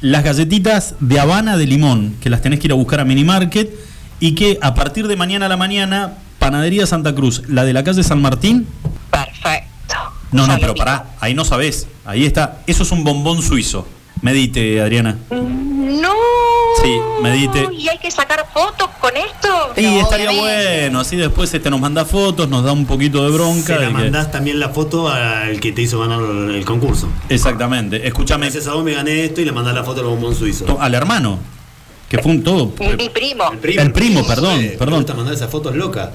las 0.00 0.24
galletitas 0.24 0.94
de 1.00 1.20
Habana 1.20 1.56
de 1.56 1.66
limón, 1.66 2.16
que 2.20 2.30
las 2.30 2.42
tenés 2.42 2.60
que 2.60 2.68
ir 2.68 2.72
a 2.72 2.76
buscar 2.76 3.00
a 3.00 3.04
Mini 3.04 3.24
Market, 3.24 3.70
y 4.18 4.34
que 4.34 4.58
a 4.62 4.74
partir 4.74 5.08
de 5.08 5.16
mañana 5.16 5.46
a 5.46 5.48
la 5.48 5.56
mañana, 5.56 6.14
Panadería 6.38 6.86
Santa 6.86 7.14
Cruz, 7.14 7.42
la 7.48 7.64
de 7.64 7.72
la 7.72 7.84
calle 7.84 8.02
San 8.02 8.20
Martín. 8.20 8.66
Perfecto. 9.10 9.96
No, 10.32 10.46
no, 10.46 10.58
pero 10.58 10.74
pará, 10.74 11.06
ahí 11.20 11.34
no 11.34 11.44
sabés. 11.44 11.86
Ahí 12.04 12.24
está. 12.24 12.60
Eso 12.66 12.82
es 12.82 12.92
un 12.92 13.04
bombón 13.04 13.42
suizo. 13.42 13.86
Medite, 14.22 14.80
Adriana. 14.80 15.16
No. 15.30 16.12
Sí, 16.82 16.96
medite. 17.22 17.68
¿Y 17.72 17.88
hay 17.88 17.98
que 17.98 18.10
sacar 18.10 18.46
fotos 18.52 18.88
con 19.00 19.10
esto? 19.16 19.48
Y 19.76 19.98
estaría 19.98 20.30
bueno, 20.30 21.00
así 21.00 21.16
después 21.16 21.52
este 21.52 21.68
nos 21.70 21.80
manda 21.80 22.04
fotos, 22.04 22.48
nos 22.48 22.64
da 22.64 22.72
un 22.72 22.86
poquito 22.86 23.24
de 23.24 23.30
bronca. 23.30 23.74
Se 23.74 23.80
la 23.80 23.86
que- 23.88 23.92
mandás 23.92 24.30
también 24.30 24.60
la 24.60 24.68
foto 24.70 25.08
al 25.08 25.58
que 25.60 25.72
te 25.72 25.82
hizo 25.82 25.98
ganar 26.00 26.20
el 26.20 26.64
concurso. 26.64 27.08
Exactamente. 27.28 28.06
Escúchame. 28.06 28.46
Gracias 28.46 28.66
a 28.68 28.74
vos 28.74 28.84
me 28.84 28.92
gané 28.94 29.24
esto 29.24 29.40
y 29.40 29.44
le 29.44 29.52
mandás 29.52 29.74
la 29.74 29.84
foto 29.84 30.00
al 30.00 30.06
bombón 30.06 30.34
suizo. 30.34 30.78
Al 30.80 30.94
hermano, 30.94 31.38
que 32.08 32.18
fue 32.18 32.32
un 32.32 32.42
todo. 32.44 32.72
Mi, 32.96 33.08
primo. 33.08 33.44
El 33.62 33.92
primo, 33.92 34.26
perdón, 34.26 34.60
Eh, 34.60 34.76
perdón. 34.78 34.98
Gusta 35.00 35.14
mandar 35.14 35.34
esas 35.34 35.50
fotos 35.50 35.74
locas. 35.74 36.10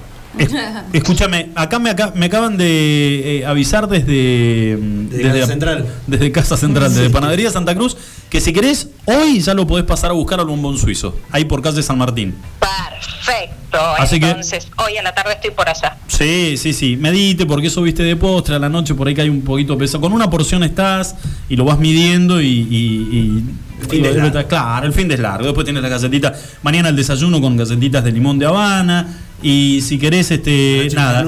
Escúchame, 0.93 1.49
acá 1.55 1.79
me, 1.79 1.89
acá- 1.89 2.11
me 2.15 2.25
acaban 2.27 2.57
de 2.57 3.39
eh, 3.39 3.45
avisar 3.45 3.87
desde, 3.87 4.77
desde 5.09 5.23
Casa 5.39 5.47
Central. 5.47 5.85
Desde 6.07 6.31
Casa 6.31 6.57
Central, 6.57 6.89
desde 6.93 7.09
Panadería 7.09 7.51
Santa 7.51 7.75
Cruz, 7.75 7.95
que 8.29 8.41
si 8.41 8.53
querés, 8.53 8.89
hoy 9.05 9.39
ya 9.39 9.53
lo 9.53 9.65
podés 9.67 9.85
pasar 9.85 10.11
a 10.11 10.13
buscar 10.13 10.39
al 10.39 10.45
bombón 10.47 10.77
suizo, 10.77 11.17
ahí 11.31 11.45
por 11.45 11.61
calle 11.61 11.81
San 11.83 11.97
Martín. 11.97 12.35
Perfecto. 12.59 13.79
Así 13.97 14.19
que- 14.19 14.27
Entonces, 14.29 14.67
hoy 14.77 14.97
a 14.97 15.03
la 15.03 15.13
tarde 15.13 15.33
estoy 15.33 15.51
por 15.51 15.67
allá. 15.67 15.97
Sí, 16.07 16.55
sí, 16.57 16.73
sí. 16.73 16.95
Medite, 16.97 17.45
porque 17.45 17.67
eso 17.67 17.81
viste 17.81 18.03
de 18.03 18.15
postre 18.15 18.55
a 18.55 18.59
la 18.59 18.69
noche, 18.69 18.93
por 18.95 19.07
ahí 19.07 19.13
que 19.15 19.21
hay 19.21 19.29
un 19.29 19.41
poquito 19.41 19.77
peso. 19.77 19.99
Con 19.99 20.13
una 20.13 20.29
porción 20.29 20.63
estás 20.63 21.15
y 21.49 21.55
lo 21.55 21.65
vas 21.65 21.79
midiendo 21.79 22.41
y. 22.41 22.47
y- 22.47 23.09
y- 23.11 23.43
El 23.81 23.87
fin 23.89 24.05
y- 24.05 24.07
es 24.07 24.15
largo. 24.15 24.47
Claro, 24.47 24.87
el 24.87 24.93
fin 24.93 25.11
es 25.11 25.19
largo. 25.19 25.45
Después 25.45 25.65
tienes 25.65 25.83
la 25.83 25.89
galletita. 25.89 26.33
Mañana 26.63 26.89
el 26.89 26.95
desayuno 26.95 27.41
con 27.41 27.57
galletitas 27.57 28.03
de 28.03 28.11
limón 28.11 28.39
de 28.39 28.45
Habana. 28.45 29.07
Y 29.41 29.81
si 29.81 29.97
querés, 29.99 30.31
este. 30.31 30.87
Nada. 30.95 31.25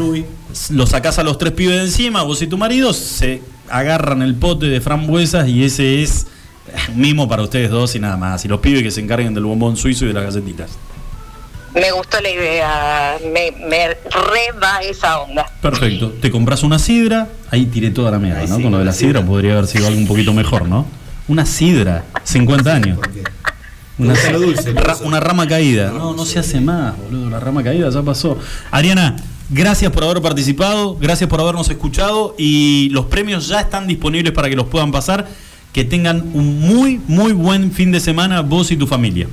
Lo 0.70 0.88
sacás 0.88 1.20
a 1.20 1.24
los 1.24 1.38
tres 1.38 1.52
pibes 1.54 1.76
de 1.76 1.82
encima, 1.84 2.24
vos 2.24 2.42
y 2.42 2.48
tu 2.48 2.58
marido, 2.58 2.94
se 2.94 3.42
agarran 3.70 4.22
el 4.22 4.34
pote 4.36 4.68
de 4.68 4.80
frambuesas 4.82 5.48
y 5.50 5.64
ese 5.64 6.02
es 6.02 6.26
un 6.94 7.00
mimo 7.00 7.28
para 7.28 7.44
ustedes 7.44 7.70
dos 7.70 7.96
y 7.96 8.00
nada 8.00 8.18
más. 8.18 8.44
Y 8.46 8.48
los 8.48 8.60
pibes 8.60 8.84
que 8.84 8.92
se 8.92 9.02
encarguen 9.02 9.34
del 9.34 9.44
bombón 9.46 9.78
suizo 9.78 10.06
y 10.06 10.10
de 10.10 10.14
las 10.14 10.24
galletitas. 10.24 10.72
Me 11.76 11.92
gustó 11.92 12.20
la 12.22 12.30
idea. 12.30 13.18
Me, 13.34 13.52
me 13.68 13.88
reba 13.90 14.80
esa 14.84 15.20
onda. 15.20 15.46
Perfecto. 15.62 16.12
Te 16.22 16.32
compras 16.32 16.64
una 16.64 16.80
sidra, 16.80 17.28
ahí 17.52 17.66
tiré 17.68 17.92
toda 17.92 18.10
la 18.12 18.20
mierda, 18.20 18.46
¿no? 18.48 18.60
Con 18.62 18.72
lo 18.72 18.80
de 18.80 18.86
la 18.86 18.94
sidra 18.94 19.22
podría 19.24 19.54
haber 19.54 19.68
sido 19.68 19.88
algo 19.88 20.00
un 20.00 20.08
poquito 20.08 20.34
mejor, 20.34 20.68
¿no? 20.68 20.86
Una 21.28 21.46
sidra, 21.46 22.06
50 22.24 22.74
años. 22.74 23.00
Una, 24.00 24.14
lo 24.32 24.40
dulce, 24.40 24.74
ra- 24.74 24.98
una 25.04 25.20
rama 25.20 25.48
caída. 25.48 25.92
No, 25.92 26.14
no 26.14 26.26
se 26.26 26.40
hace 26.40 26.60
más, 26.62 26.96
boludo. 26.98 27.30
La 27.30 27.40
rama 27.40 27.64
caída 27.64 27.90
ya 27.90 28.02
pasó. 28.02 28.38
Ariana, 28.72 29.16
gracias 29.50 29.92
por 29.92 30.04
haber 30.04 30.22
participado, 30.22 30.96
gracias 30.96 31.30
por 31.30 31.42
habernos 31.42 31.70
escuchado 31.70 32.34
y 32.38 32.90
los 32.92 33.06
premios 33.06 33.48
ya 33.48 33.60
están 33.60 33.88
disponibles 33.88 34.34
para 34.34 34.50
que 34.50 34.56
los 34.56 34.68
puedan 34.68 34.92
pasar. 34.92 35.28
Que 35.78 35.86
tengan 35.86 36.32
un 36.34 36.60
muy, 36.60 37.00
muy 37.08 37.34
buen 37.34 37.72
fin 37.72 37.92
de 37.92 38.00
semana 38.00 38.42
vos 38.42 38.72
y 38.72 38.76
tu 38.78 38.88
familia. 38.88 39.28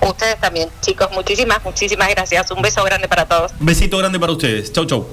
Ustedes 0.00 0.40
también, 0.40 0.70
chicos. 0.80 1.06
Muchísimas, 1.12 1.62
muchísimas 1.62 2.08
gracias. 2.08 2.50
Un 2.50 2.62
beso 2.62 2.82
grande 2.82 3.08
para 3.08 3.26
todos. 3.26 3.52
Besito 3.60 3.98
grande 3.98 4.18
para 4.18 4.32
ustedes. 4.32 4.72
Chau, 4.72 4.86
chau. 4.86 5.06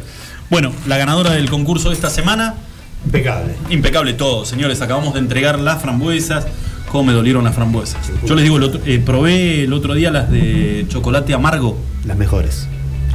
Bueno, 0.50 0.72
la 0.88 0.96
ganadora 0.96 1.32
del 1.32 1.50
concurso 1.50 1.90
de 1.90 1.96
esta 1.96 2.10
semana. 2.10 2.54
Impecable. 3.04 3.56
Impecable 3.70 4.14
todo, 4.14 4.46
señores. 4.46 4.82
Acabamos 4.82 5.16
de 5.16 5.20
entregar 5.20 5.60
las 5.60 5.82
frambuesas. 5.82 6.48
¿Cómo 6.90 7.04
me 7.04 7.12
dolieron 7.12 7.44
las 7.44 7.54
frambuesas? 7.54 7.98
Yo 8.26 8.36
les 8.36 8.44
digo, 8.46 8.56
el 8.56 8.64
otro- 8.64 8.80
eh, 8.86 9.04
probé 9.06 9.66
el 9.66 9.74
otro 9.74 9.96
día 9.96 10.12
las 10.12 10.32
de 10.32 10.86
chocolate 10.88 11.34
amargo. 11.34 11.78
Las 12.06 12.16
mejores. 12.16 12.68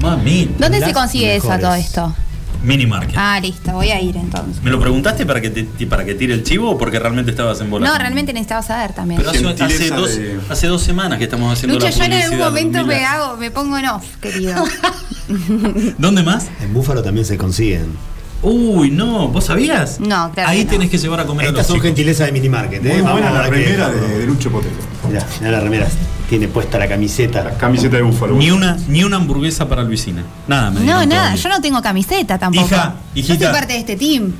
Mami. 0.02 0.50
¿Dónde 0.58 0.80
se 0.84 0.92
consigue 0.92 1.34
eso 1.34 1.50
a 1.50 1.58
todo 1.58 1.72
esto? 1.76 2.14
Mini 2.62 2.86
Market. 2.86 3.14
Ah, 3.16 3.40
listo, 3.40 3.72
voy 3.72 3.90
a 3.90 4.00
ir 4.00 4.16
entonces. 4.16 4.62
¿Me 4.62 4.70
lo 4.70 4.78
preguntaste 4.78 5.24
para 5.26 5.40
que, 5.40 5.50
te, 5.50 5.86
para 5.86 6.04
que 6.04 6.14
tire 6.14 6.34
el 6.34 6.42
chivo 6.42 6.70
o 6.72 6.78
porque 6.78 6.98
realmente 6.98 7.30
estabas 7.30 7.60
en 7.60 7.70
bola? 7.70 7.88
No, 7.88 7.96
realmente 7.98 8.32
necesitaba 8.32 8.62
saber 8.62 8.92
también. 8.92 9.18
Pero 9.20 9.30
hace, 9.30 9.38
hace 9.46 9.56
Gentileza 9.56 9.96
dos, 9.96 10.16
de- 10.16 10.40
hace 10.50 10.66
dos 10.66 10.82
semanas 10.82 11.18
que 11.18 11.24
estamos 11.24 11.52
haciendo 11.52 11.74
Lucho, 11.78 11.86
la 11.88 11.92
yo 11.96 12.04
en 12.04 12.12
algún 12.22 12.38
momento 12.38 12.84
me 12.86 13.04
hago, 13.04 13.36
me 13.38 13.50
pongo 13.50 13.78
en 13.78 13.86
off, 13.86 14.04
querido. 14.20 14.62
¿Dónde 15.98 16.22
más? 16.22 16.48
En 16.60 16.72
Búfalo 16.74 17.02
también 17.02 17.24
se 17.24 17.36
consiguen. 17.38 17.86
Uy, 18.42 18.90
no, 18.90 19.28
¿vos 19.28 19.44
sabías? 19.44 20.00
No, 20.00 20.30
claro. 20.32 20.48
Ahí 20.48 20.64
no. 20.64 20.70
tenés 20.70 20.90
que 20.90 20.96
llevar 20.98 21.20
a 21.20 21.26
comer 21.26 21.46
a 21.46 21.48
Estas 21.50 21.58
los 21.64 21.66
son 21.68 21.76
chicos. 21.76 21.86
gentilezas 21.88 22.26
de 22.26 22.32
Minimarket, 22.32 22.84
¿eh? 22.86 22.92
Muy 22.94 23.02
Vamos 23.02 23.12
buena 23.20 23.28
a 23.28 23.32
la 23.42 23.42
remera 23.48 23.90
de, 23.90 24.18
de 24.18 24.26
Lucho 24.26 24.50
Potelo. 24.50 24.74
Mirá, 25.08 25.26
mirá 25.40 25.50
la 25.52 25.60
remera. 25.60 25.86
Tiene 26.30 26.46
puesta 26.46 26.78
la 26.78 26.86
camiseta. 26.88 27.42
La 27.42 27.58
camiseta 27.58 27.96
de 27.96 28.02
búfalo. 28.02 28.36
Ni 28.36 28.52
una, 28.52 28.78
ni 28.86 29.02
una 29.02 29.16
hamburguesa 29.16 29.68
para 29.68 29.82
Luisina. 29.82 30.22
Nada, 30.46 30.70
me 30.70 30.78
No, 30.80 31.04
nada, 31.04 31.34
yo 31.34 31.48
no 31.48 31.60
tengo 31.60 31.82
camiseta 31.82 32.38
tampoco. 32.38 32.66
Hija, 32.68 32.94
yo 33.14 33.20
hijita. 33.20 33.46
soy 33.46 33.52
parte 33.52 33.72
de 33.72 33.78
este 33.80 33.96
team. 33.96 34.30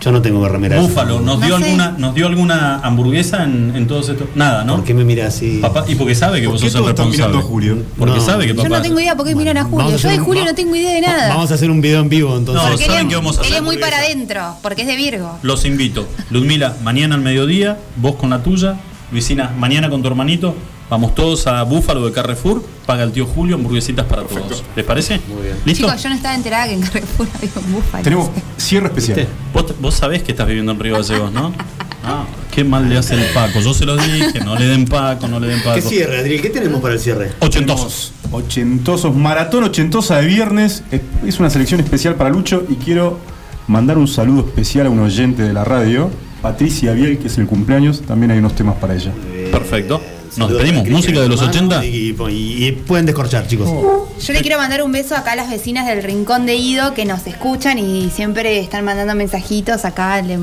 Yo 0.00 0.10
no 0.12 0.20
tengo 0.20 0.46
remera. 0.48 0.80
Búfalo, 0.80 1.20
¿nos 1.20 1.38
No 1.38 1.46
dio 1.46 1.58
sé. 1.58 1.64
alguna, 1.64 1.94
nos 1.96 2.14
dio 2.14 2.26
alguna 2.26 2.80
hamburguesa 2.80 3.44
en, 3.44 3.72
en 3.76 3.86
todos 3.86 4.08
estos? 4.08 4.26
Nada, 4.34 4.64
¿no? 4.64 4.76
¿Por 4.76 4.84
qué 4.84 4.94
me 4.94 5.04
mira 5.04 5.28
así? 5.28 5.58
Papá, 5.62 5.84
y 5.86 5.94
porque 5.94 6.14
sabe 6.16 6.40
que 6.40 6.46
¿Por 6.46 6.54
vos 6.54 6.62
qué 6.62 6.70
sos 6.70 6.74
el 6.74 6.80
todos 6.82 6.90
están 6.90 7.06
responsable. 7.06 7.32
mirando 7.34 7.46
a 7.46 7.50
Julio? 7.50 7.78
Porque 7.96 8.16
No. 8.18 8.20
sabe 8.20 8.42
que 8.48 8.54
Yo 8.54 8.62
papá. 8.64 8.68
no 8.68 8.82
tengo 8.82 8.98
idea 9.00 9.14
por 9.16 9.26
qué 9.26 9.34
miran 9.36 9.56
a 9.58 9.62
vamos 9.62 9.74
Julio. 9.84 9.86
a 9.86 9.90
Yo 9.92 9.96
hacer 9.96 10.10
de 10.10 10.18
un- 10.18 10.24
Julio 10.24 10.42
va- 10.42 10.48
no 10.50 10.54
tengo 10.56 10.74
idea 10.76 10.92
de 10.92 11.00
nada. 11.02 11.28
Vamos 11.28 11.50
a 11.52 11.54
hacer 11.54 11.70
un 11.70 11.80
video 11.80 12.00
en 12.00 12.08
vivo 12.08 12.36
entonces. 12.36 12.62
No, 12.64 12.68
Porque 12.70 12.84
¿saben 12.86 13.08
qué 13.08 13.14
vamos 13.14 13.38
a 13.38 13.40
él 13.42 13.46
hacer? 13.46 13.56
es 13.58 13.62
muy 13.62 13.78
para 13.78 13.98
adentro, 13.98 14.56
porque 14.60 14.82
es 14.82 14.88
de 14.88 14.96
Virgo. 14.96 15.38
Los 15.42 15.64
invito. 15.64 16.06
Ludmila, 16.30 16.74
mañana 16.82 17.14
al 17.14 17.20
mediodía, 17.22 17.78
vos 17.94 18.16
con 18.16 18.30
la 18.30 18.42
tuya. 18.42 18.74
Luisina, 19.12 19.52
mañana 19.56 19.88
con 19.88 20.02
tu 20.02 20.08
hermanito. 20.08 20.56
Vamos 20.88 21.14
todos 21.16 21.46
a 21.48 21.62
Búfalo 21.64 22.06
de 22.06 22.12
Carrefour. 22.12 22.62
Paga 22.86 23.02
el 23.02 23.10
tío 23.12 23.26
Julio 23.26 23.56
hamburguesitas 23.56 24.06
para 24.06 24.22
todos. 24.22 24.62
¿Les 24.76 24.84
parece? 24.84 25.20
Muy 25.26 25.42
bien. 25.42 25.56
¿Listo? 25.64 25.86
Chicos, 25.86 26.02
yo 26.02 26.08
no 26.10 26.14
estaba 26.14 26.34
enterada 26.36 26.68
que 26.68 26.74
en 26.74 26.82
Carrefour 26.82 27.26
había 27.34 27.50
un 27.56 27.72
búfalo. 27.72 28.04
Tenemos 28.04 28.30
cierre 28.56 28.86
especial. 28.86 29.26
Vos, 29.52 29.74
vos 29.80 29.94
sabés 29.94 30.22
que 30.22 30.30
estás 30.32 30.46
viviendo 30.46 30.70
en 30.72 30.78
Río 30.80 30.94
Gallegos, 30.96 31.32
¿no? 31.32 31.52
Ah, 32.08 32.24
qué 32.52 32.62
mal 32.62 32.88
le 32.88 32.96
hace 32.96 33.14
el 33.16 33.24
Paco. 33.34 33.58
Yo 33.58 33.74
se 33.74 33.84
lo 33.84 33.96
dije, 33.96 34.38
no 34.44 34.54
le 34.56 34.66
den 34.66 34.84
Paco, 34.84 35.26
no 35.26 35.40
le 35.40 35.48
den 35.48 35.58
Paco. 35.60 35.74
¿Qué 35.74 35.82
cierre, 35.82 36.20
Adriel? 36.20 36.40
¿Qué 36.40 36.50
tenemos 36.50 36.80
para 36.80 36.94
el 36.94 37.00
cierre? 37.00 37.32
Ochentosos. 37.40 38.12
Ochentosos, 38.30 39.12
maratón 39.16 39.64
ochentosa 39.64 40.18
de 40.20 40.26
viernes. 40.28 40.84
Es- 40.92 41.00
Es 41.26 41.40
una 41.40 41.50
selección 41.50 41.80
especial 41.80 42.14
para 42.14 42.30
Lucho 42.30 42.64
y 42.68 42.76
quiero 42.76 43.18
mandar 43.66 43.98
un 43.98 44.06
saludo 44.06 44.42
especial 44.46 44.86
a 44.86 44.90
un 44.90 45.00
oyente 45.00 45.42
de 45.42 45.52
la 45.52 45.64
radio, 45.64 46.08
Patricia 46.42 46.92
Biel, 46.92 47.18
que 47.18 47.26
es 47.26 47.38
el 47.38 47.46
cumpleaños. 47.48 48.02
También 48.02 48.30
hay 48.30 48.38
unos 48.38 48.54
temas 48.54 48.76
para 48.76 48.94
ella. 48.94 49.10
Perfecto. 49.50 50.00
Nos 50.36 50.50
despedimos. 50.50 50.88
Música 50.88 51.20
de 51.20 51.28
los 51.28 51.40
Hermano 51.40 51.78
80. 51.78 51.84
Y, 51.84 52.14
y- 52.30 52.66
y 52.66 52.72
pueden 52.72 53.06
descorchar, 53.06 53.46
chicos. 53.46 53.68
Yo 53.68 54.32
le 54.32 54.40
quiero 54.40 54.58
mandar 54.58 54.82
un 54.82 54.92
beso 54.92 55.14
acá 55.16 55.32
a 55.32 55.36
las 55.36 55.50
vecinas 55.50 55.86
del 55.86 56.02
Rincón 56.02 56.46
de 56.46 56.56
Ido 56.56 56.94
que 56.94 57.04
nos 57.04 57.26
escuchan 57.26 57.78
y 57.78 58.10
siempre 58.10 58.58
están 58.60 58.84
mandando 58.84 59.14
mensajitos. 59.14 59.84
Acá 59.84 60.20
le 60.22 60.38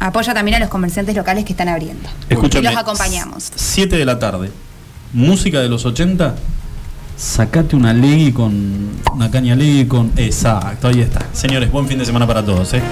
apoya 0.00 0.34
también 0.34 0.56
a 0.56 0.58
los 0.60 0.68
comerciantes 0.68 1.14
locales 1.14 1.44
que 1.44 1.52
están 1.52 1.68
abriendo. 1.68 2.08
Escúchame. 2.28 2.68
Y 2.68 2.72
los 2.72 2.76
acompañamos. 2.80 3.50
7 3.54 3.96
de 3.96 4.04
la 4.04 4.18
tarde. 4.18 4.50
Música 5.12 5.60
de 5.60 5.68
los 5.68 5.84
80. 5.84 6.34
Sacate 7.16 7.76
una 7.76 7.92
legui 7.92 8.32
con. 8.32 8.90
Una 9.14 9.30
caña 9.30 9.54
legui 9.54 9.86
con. 9.86 10.10
Exacto, 10.16 10.88
ahí 10.88 11.00
está. 11.00 11.24
Señores, 11.32 11.70
buen 11.70 11.86
fin 11.86 11.98
de 11.98 12.04
semana 12.04 12.26
para 12.26 12.44
todos, 12.44 12.74
¿eh? 12.74 12.82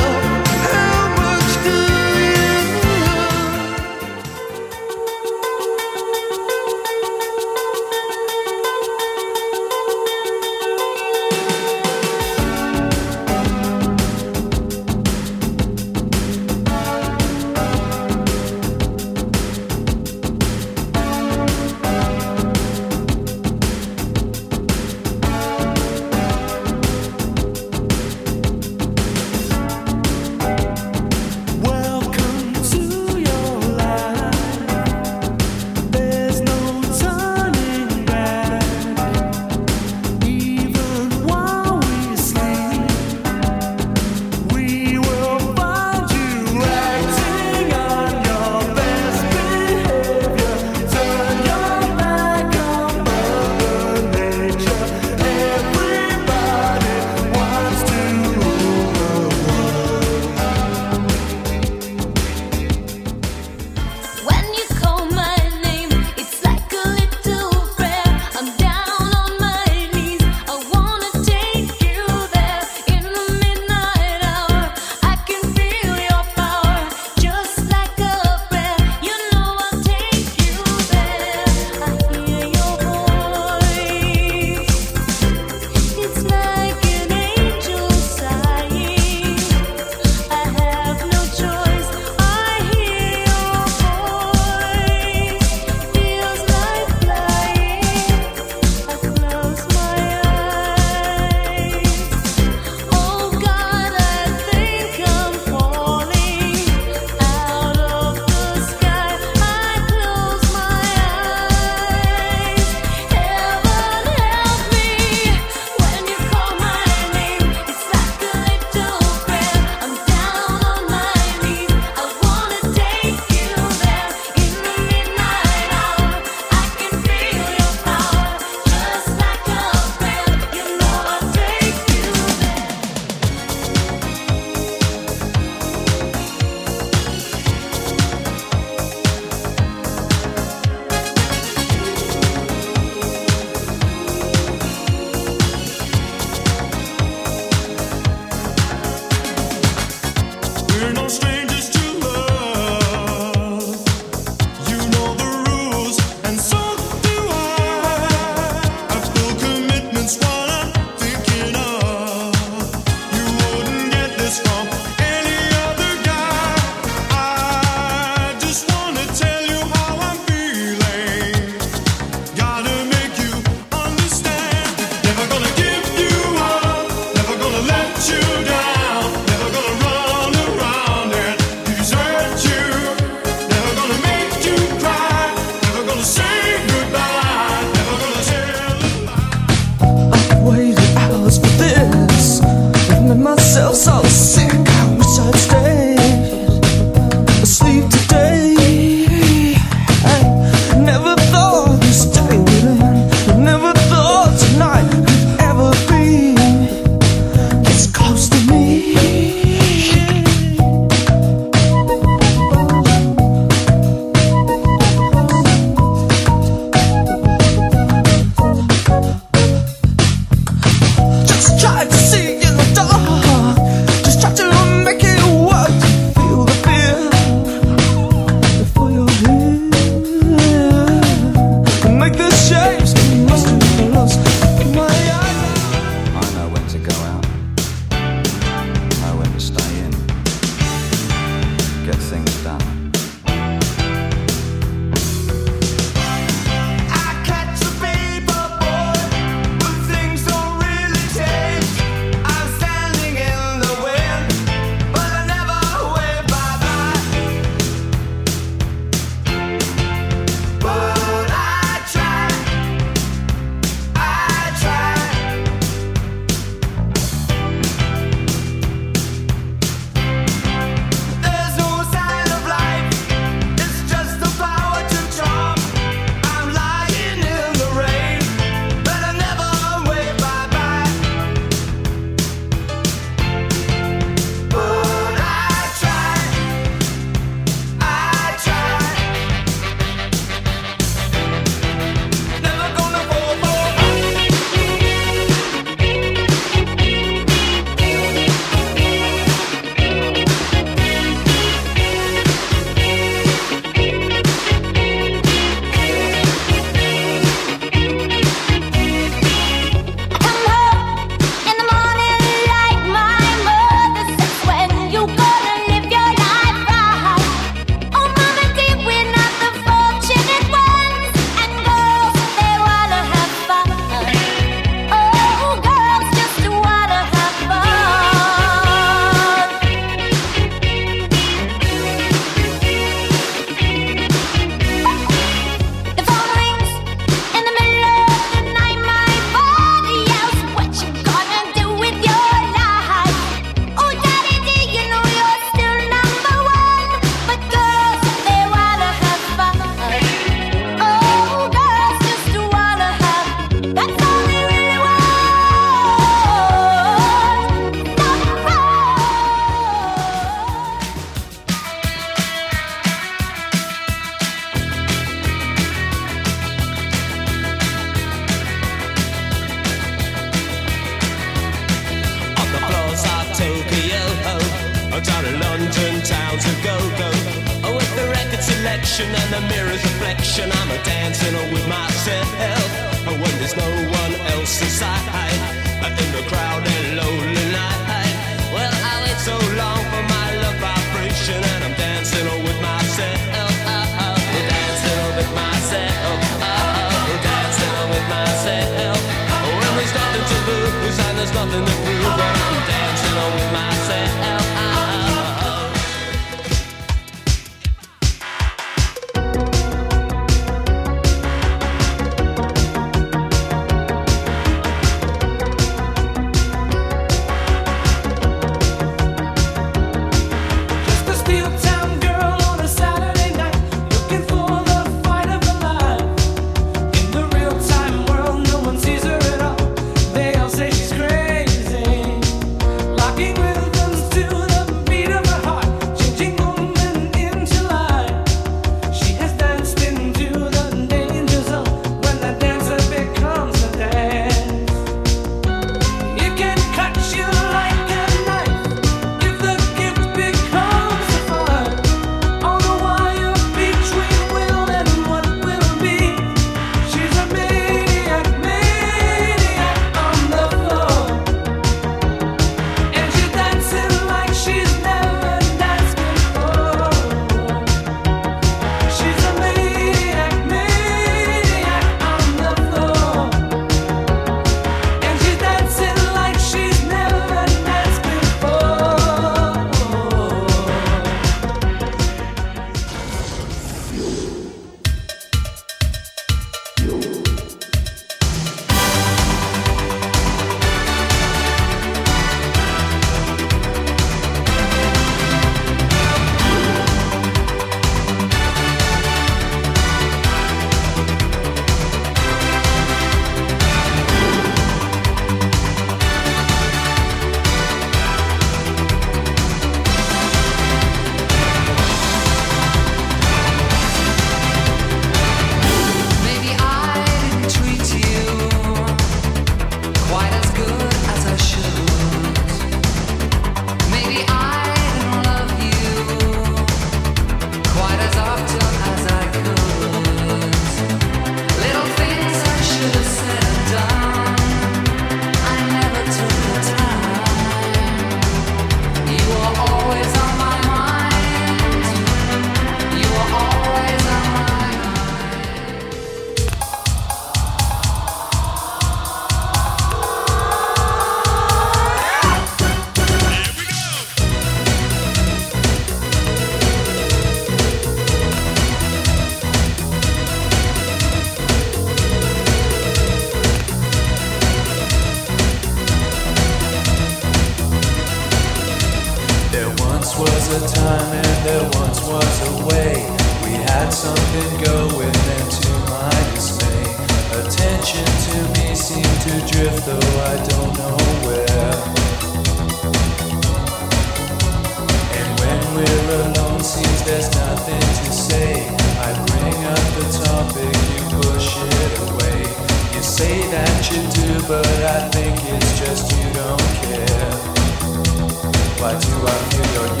complex 598.81 599.05
to 599.05 599.13
our 599.13 599.51
future. 599.51 600.00